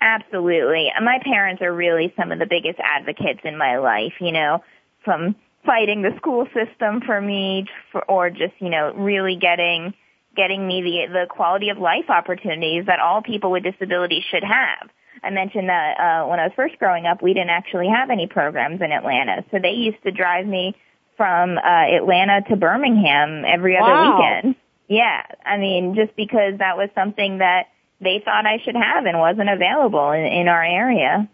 Absolutely. 0.01 0.89
My 1.01 1.19
parents 1.23 1.63
are 1.63 1.73
really 1.73 2.13
some 2.17 2.33
of 2.33 2.39
the 2.39 2.47
biggest 2.47 2.79
advocates 2.83 3.41
in 3.45 3.57
my 3.57 3.79
life, 3.79 4.15
you 4.21 4.33
know, 4.33 4.63
from 5.05 5.37
fighting 5.65 6.03
the 6.03 6.15
school 6.17 6.47
system 6.55 7.01
for 7.05 7.21
me 7.21 7.67
for, 7.93 8.05
or 8.05 8.31
just, 8.31 8.55
you 8.59 8.71
know, 8.71 8.93
really 8.95 9.37
getting 9.37 9.95
getting 10.37 10.67
me 10.67 10.83
the 10.83 11.13
the 11.13 11.27
quality 11.29 11.69
of 11.69 11.79
life 11.79 12.09
opportunities 12.09 12.87
that 12.87 13.01
all 13.01 13.23
people 13.23 13.51
with 13.51 13.63
disabilities 13.63 14.25
should 14.31 14.45
have. 14.45 14.91
I 15.23 15.31
mentioned 15.31 15.69
that 15.69 15.99
uh, 15.99 16.27
when 16.27 16.39
I 16.39 16.45
was 16.45 16.53
first 16.55 16.79
growing 16.79 17.07
up, 17.07 17.23
we 17.23 17.33
didn't 17.33 17.51
actually 17.51 17.89
have 17.89 18.11
any 18.11 18.27
programs 18.27 18.83
in 18.83 18.93
Atlanta, 18.93 19.45
so 19.51 19.59
they 19.59 19.71
used 19.71 20.03
to 20.03 20.11
drive 20.11 20.47
me 20.47 20.77
from 21.17 21.57
uh, 21.57 21.97
Atlanta 21.97 22.43
to 22.49 22.57
Birmingham 22.57 23.45
every 23.47 23.77
other 23.77 23.93
wow. 23.93 24.17
weekend. 24.17 24.57
Yeah, 24.89 25.23
I 25.45 25.57
mean, 25.57 25.95
just 25.95 26.15
because 26.17 26.59
that 26.59 26.77
was 26.77 26.91
something 26.95 27.39
that 27.39 27.69
they 28.01 28.21
thought 28.23 28.45
I 28.45 28.59
should 28.65 28.75
have 28.77 29.07
and 29.07 29.19
wasn't 29.19 29.49
available 29.49 30.11
in, 30.11 30.25
in 30.25 30.49
our 30.49 30.63
area. 30.63 31.29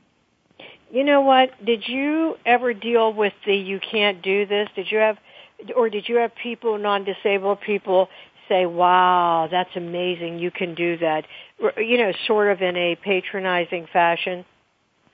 You 0.92 1.04
know 1.04 1.20
what? 1.20 1.50
Did 1.64 1.84
you 1.86 2.36
ever 2.44 2.74
deal 2.74 3.12
with 3.12 3.32
the 3.46 3.54
you 3.54 3.78
can't 3.78 4.22
do 4.22 4.44
this? 4.46 4.68
Did 4.74 4.90
you 4.90 4.98
have, 4.98 5.18
or 5.76 5.88
did 5.88 6.08
you 6.08 6.16
have 6.16 6.32
people, 6.34 6.78
non-disabled 6.78 7.60
people, 7.60 8.08
say, 8.48 8.66
wow, 8.66 9.48
that's 9.50 9.70
amazing, 9.76 10.40
you 10.40 10.50
can 10.50 10.74
do 10.74 10.98
that, 10.98 11.24
you 11.76 11.98
know, 11.98 12.12
sort 12.26 12.50
of 12.50 12.60
in 12.60 12.76
a 12.76 12.96
patronizing 12.96 13.86
fashion? 13.92 14.44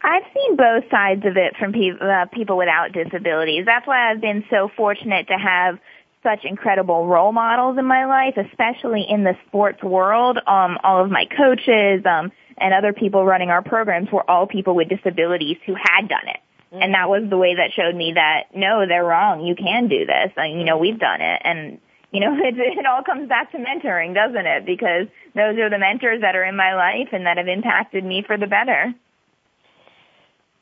I've 0.02 0.22
seen 0.34 0.56
both 0.56 0.84
sides 0.90 1.22
of 1.26 1.36
it 1.36 1.54
from 1.58 1.72
people, 1.72 2.10
uh, 2.10 2.26
people 2.32 2.56
without 2.56 2.92
disabilities. 2.92 3.64
That's 3.66 3.86
why 3.86 4.10
I've 4.10 4.20
been 4.20 4.44
so 4.50 4.70
fortunate 4.74 5.28
to 5.28 5.34
have 5.34 5.78
such 6.22 6.44
incredible 6.44 7.06
role 7.06 7.32
models 7.32 7.76
in 7.78 7.84
my 7.84 8.06
life, 8.06 8.36
especially 8.36 9.04
in 9.08 9.24
the 9.24 9.34
sports 9.46 9.82
world. 9.82 10.38
Um, 10.46 10.78
all 10.82 11.04
of 11.04 11.10
my 11.10 11.26
coaches 11.36 12.04
um, 12.06 12.32
and 12.58 12.74
other 12.74 12.92
people 12.92 13.24
running 13.24 13.50
our 13.50 13.62
programs 13.62 14.10
were 14.10 14.28
all 14.28 14.46
people 14.46 14.74
with 14.74 14.88
disabilities 14.88 15.56
who 15.66 15.74
had 15.74 16.08
done 16.08 16.28
it. 16.28 16.40
Mm-hmm. 16.72 16.82
And 16.82 16.94
that 16.94 17.08
was 17.08 17.28
the 17.28 17.36
way 17.36 17.54
that 17.56 17.72
showed 17.74 17.94
me 17.94 18.12
that 18.14 18.54
no, 18.54 18.86
they're 18.86 19.04
wrong. 19.04 19.44
You 19.44 19.54
can 19.54 19.88
do 19.88 20.06
this. 20.06 20.32
And, 20.36 20.58
you 20.58 20.64
know, 20.64 20.78
we've 20.78 20.98
done 20.98 21.20
it. 21.20 21.40
And 21.44 21.78
you 22.12 22.20
know, 22.20 22.34
it, 22.38 22.54
it 22.56 22.86
all 22.86 23.02
comes 23.02 23.28
back 23.28 23.52
to 23.52 23.58
mentoring, 23.58 24.14
doesn't 24.14 24.46
it? 24.46 24.66
Because 24.66 25.06
those 25.34 25.58
are 25.58 25.70
the 25.70 25.78
mentors 25.78 26.22
that 26.22 26.36
are 26.36 26.44
in 26.44 26.56
my 26.56 26.74
life 26.74 27.08
and 27.12 27.26
that 27.26 27.36
have 27.36 27.48
impacted 27.48 28.04
me 28.04 28.24
for 28.26 28.36
the 28.38 28.46
better. 28.46 28.94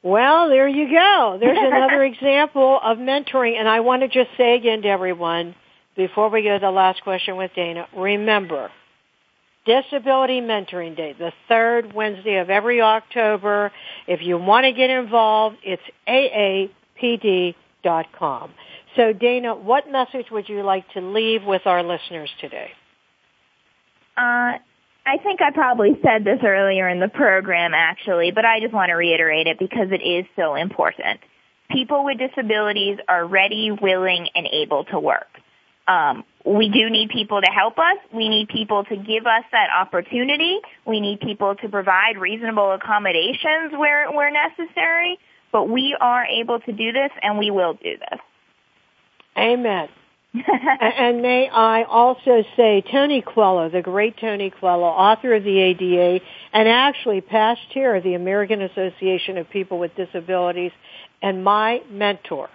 Well, 0.03 0.51
there 0.51 0.69
you 0.69 0.91
go. 0.91 1.39
There's 1.41 1.59
another 1.61 2.03
example 2.05 2.79
of 2.83 2.99
mentoring. 2.99 3.59
And 3.59 3.69
I 3.69 3.81
want 3.81 4.03
to 4.03 4.09
just 4.09 4.37
say 4.37 4.57
again 4.57 4.83
to 4.83 4.89
everyone, 4.89 5.55
before 5.97 6.29
we 6.29 6.43
go 6.43 6.55
to 6.55 6.61
the 6.61 6.71
last 6.71 7.03
question 7.03 7.37
with 7.37 7.53
Dana, 7.55 7.87
remember, 7.97 8.71
Disability 9.65 10.41
Mentoring 10.41 10.97
Day, 10.97 11.15
the 11.19 11.33
third 11.49 11.93
Wednesday 11.95 12.37
of 12.37 12.51
every 12.51 12.81
October. 12.83 13.73
If 14.07 14.21
you 14.23 14.37
want 14.37 14.65
to 14.65 14.73
get 14.73 14.91
involved, 14.91 15.57
it's 15.63 15.83
aapd.com. 17.03 18.51
So 18.97 19.13
Dana, 19.13 19.55
what 19.55 19.91
message 19.91 20.27
would 20.31 20.49
you 20.49 20.63
like 20.63 20.89
to 20.93 21.01
leave 21.01 21.45
with 21.45 21.67
our 21.67 21.83
listeners 21.83 22.31
today? 22.41 22.71
Uh, 24.17 24.59
I 25.07 25.19
think 25.23 25.43
I 25.43 25.51
probably 25.53 25.99
said 26.03 26.25
this 26.25 26.41
earlier 26.45 26.89
in 26.89 27.01
the 27.01 27.09
program 27.09 27.73
actually, 27.75 28.31
but 28.31 28.45
I 28.45 28.61
just 28.61 28.73
want 28.73 28.91
to 28.91 28.95
reiterate 28.95 29.47
it 29.47 29.59
because 29.59 29.89
it 29.91 30.03
is 30.07 30.25
so 30.37 30.55
important. 30.55 31.21
People 31.71 32.05
with 32.05 32.19
disabilities 32.19 32.99
are 33.09 33.27
ready, 33.27 33.71
willing, 33.71 34.29
and 34.35 34.47
able 34.47 34.85
to 34.85 34.99
work. 34.99 35.27
Um, 35.87 36.25
we 36.45 36.69
do 36.69 36.91
need 36.91 37.11
people 37.11 37.41
to 37.41 37.51
help 37.51 37.79
us. 37.79 37.99
We 38.13 38.29
need 38.29 38.49
people 38.49 38.85
to 38.85 38.97
give 38.97 39.27
us 39.27 39.45
that 39.53 39.69
opportunity. 39.71 40.61
We 40.87 41.01
need 41.01 41.21
people 41.21 41.55
to 41.57 41.69
provide 41.69 42.19
reasonable 42.19 42.73
accommodations 42.73 43.73
where, 43.73 44.11
where 44.13 44.31
necessary. 44.31 45.19
But 45.53 45.69
we 45.69 45.97
are 46.01 46.25
able 46.25 46.61
to 46.61 46.73
do 46.73 46.93
this 46.93 47.11
and 47.23 47.39
we 47.39 47.51
will 47.51 47.75
do 47.75 47.97
this. 47.99 48.21
Amen. 49.37 49.89
and 50.35 51.23
may 51.23 51.49
I 51.49 51.85
also 51.85 52.43
say 52.57 52.83
Tony 52.91 53.23
Coelho, 53.23 53.69
the 53.69 53.83
great 53.83 54.17
Tony 54.19 54.51
Coelho, 54.51 54.87
author 54.87 55.35
of 55.35 55.45
the 55.45 55.59
ADA 55.61 56.25
and 56.53 56.69
actually 56.69 57.21
past 57.21 57.61
chair 57.73 57.95
of 57.95 58.03
the 58.03 58.15
American 58.15 58.61
Association 58.61 59.39
of 59.39 59.49
People 59.49 59.79
with 59.79 59.95
Disabilities 59.95 60.73
and 61.23 61.45
my 61.45 61.83
mentor, 61.89 62.51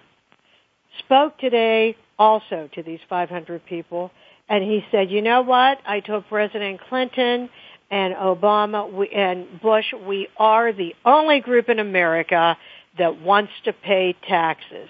spoke 0.99 1.37
today 1.37 1.95
also 2.19 2.69
to 2.75 2.83
these 2.83 2.99
500 3.09 3.65
people 3.65 4.11
and 4.49 4.63
he 4.63 4.83
said, 4.91 5.11
you 5.11 5.21
know 5.21 5.43
what? 5.43 5.77
I 5.85 5.99
told 5.99 6.27
President 6.27 6.81
Clinton 6.89 7.49
and 7.91 8.15
Obama 8.15 9.07
and 9.15 9.61
Bush, 9.61 9.85
we 10.07 10.27
are 10.37 10.73
the 10.73 10.95
only 11.05 11.39
group 11.39 11.69
in 11.69 11.79
America 11.79 12.57
that 12.97 13.21
wants 13.21 13.51
to 13.65 13.73
pay 13.73 14.15
taxes. 14.27 14.89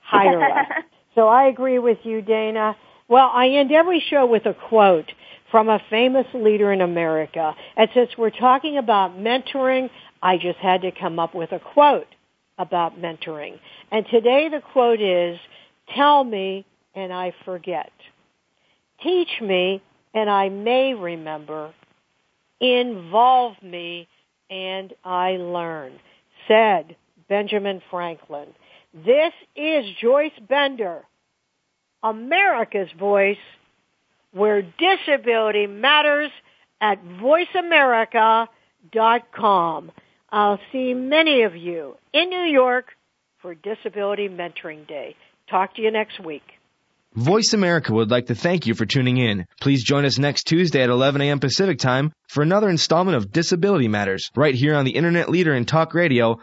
Hire 0.00 0.42
us. 0.42 0.66
So 1.16 1.26
I 1.26 1.48
agree 1.48 1.80
with 1.80 1.98
you, 2.04 2.22
Dana. 2.22 2.76
Well, 3.08 3.28
I 3.34 3.48
end 3.48 3.72
every 3.72 4.00
show 4.08 4.26
with 4.26 4.46
a 4.46 4.54
quote 4.54 5.10
from 5.50 5.68
a 5.68 5.80
famous 5.90 6.26
leader 6.32 6.72
in 6.72 6.80
America. 6.80 7.52
And 7.76 7.90
since 7.92 8.10
we're 8.16 8.30
talking 8.30 8.78
about 8.78 9.18
mentoring, 9.18 9.90
I 10.22 10.36
just 10.36 10.58
had 10.58 10.82
to 10.82 10.92
come 10.92 11.18
up 11.18 11.34
with 11.34 11.50
a 11.50 11.58
quote 11.58 12.06
about 12.58 12.96
mentoring. 13.00 13.58
And 13.90 14.06
today 14.08 14.48
the 14.48 14.62
quote 14.72 15.00
is, 15.00 15.40
tell 15.94 16.24
me 16.24 16.64
and 16.94 17.12
I 17.12 17.34
forget. 17.44 17.92
Teach 19.02 19.40
me 19.40 19.82
and 20.14 20.28
I 20.28 20.48
may 20.48 20.94
remember. 20.94 21.72
Involve 22.60 23.54
me 23.62 24.08
and 24.50 24.92
I 25.04 25.32
learn. 25.32 25.92
Said 26.48 26.96
Benjamin 27.28 27.82
Franklin. 27.90 28.48
This 28.92 29.32
is 29.54 29.84
Joyce 30.00 30.32
Bender, 30.48 31.04
America's 32.02 32.90
Voice, 32.98 33.38
where 34.32 34.62
disability 34.62 35.68
matters 35.68 36.32
at 36.80 36.98
voiceamerica.com. 37.04 39.92
I'll 40.32 40.60
see 40.72 40.94
many 40.94 41.42
of 41.42 41.54
you 41.56 41.96
in 42.12 42.30
New 42.30 42.44
York 42.44 42.92
for 43.40 43.54
Disability 43.54 44.28
Mentoring 44.28 44.88
Day. 44.88 45.14
Talk 45.50 45.74
to 45.74 45.82
you 45.82 45.90
next 45.90 46.24
week. 46.24 46.44
Voice 47.14 47.54
America 47.54 47.92
would 47.92 48.08
like 48.08 48.26
to 48.26 48.36
thank 48.36 48.68
you 48.68 48.74
for 48.74 48.86
tuning 48.86 49.16
in. 49.16 49.46
Please 49.60 49.82
join 49.82 50.04
us 50.04 50.16
next 50.16 50.44
Tuesday 50.44 50.80
at 50.80 50.90
11 50.90 51.20
a.m. 51.20 51.40
Pacific 51.40 51.80
Time 51.80 52.12
for 52.28 52.40
another 52.40 52.68
installment 52.68 53.16
of 53.16 53.32
Disability 53.32 53.88
Matters 53.88 54.30
right 54.36 54.54
here 54.54 54.76
on 54.76 54.84
the 54.84 54.92
Internet 54.92 55.28
leader 55.28 55.52
in 55.52 55.64
talk 55.64 55.92
radio, 55.92 56.38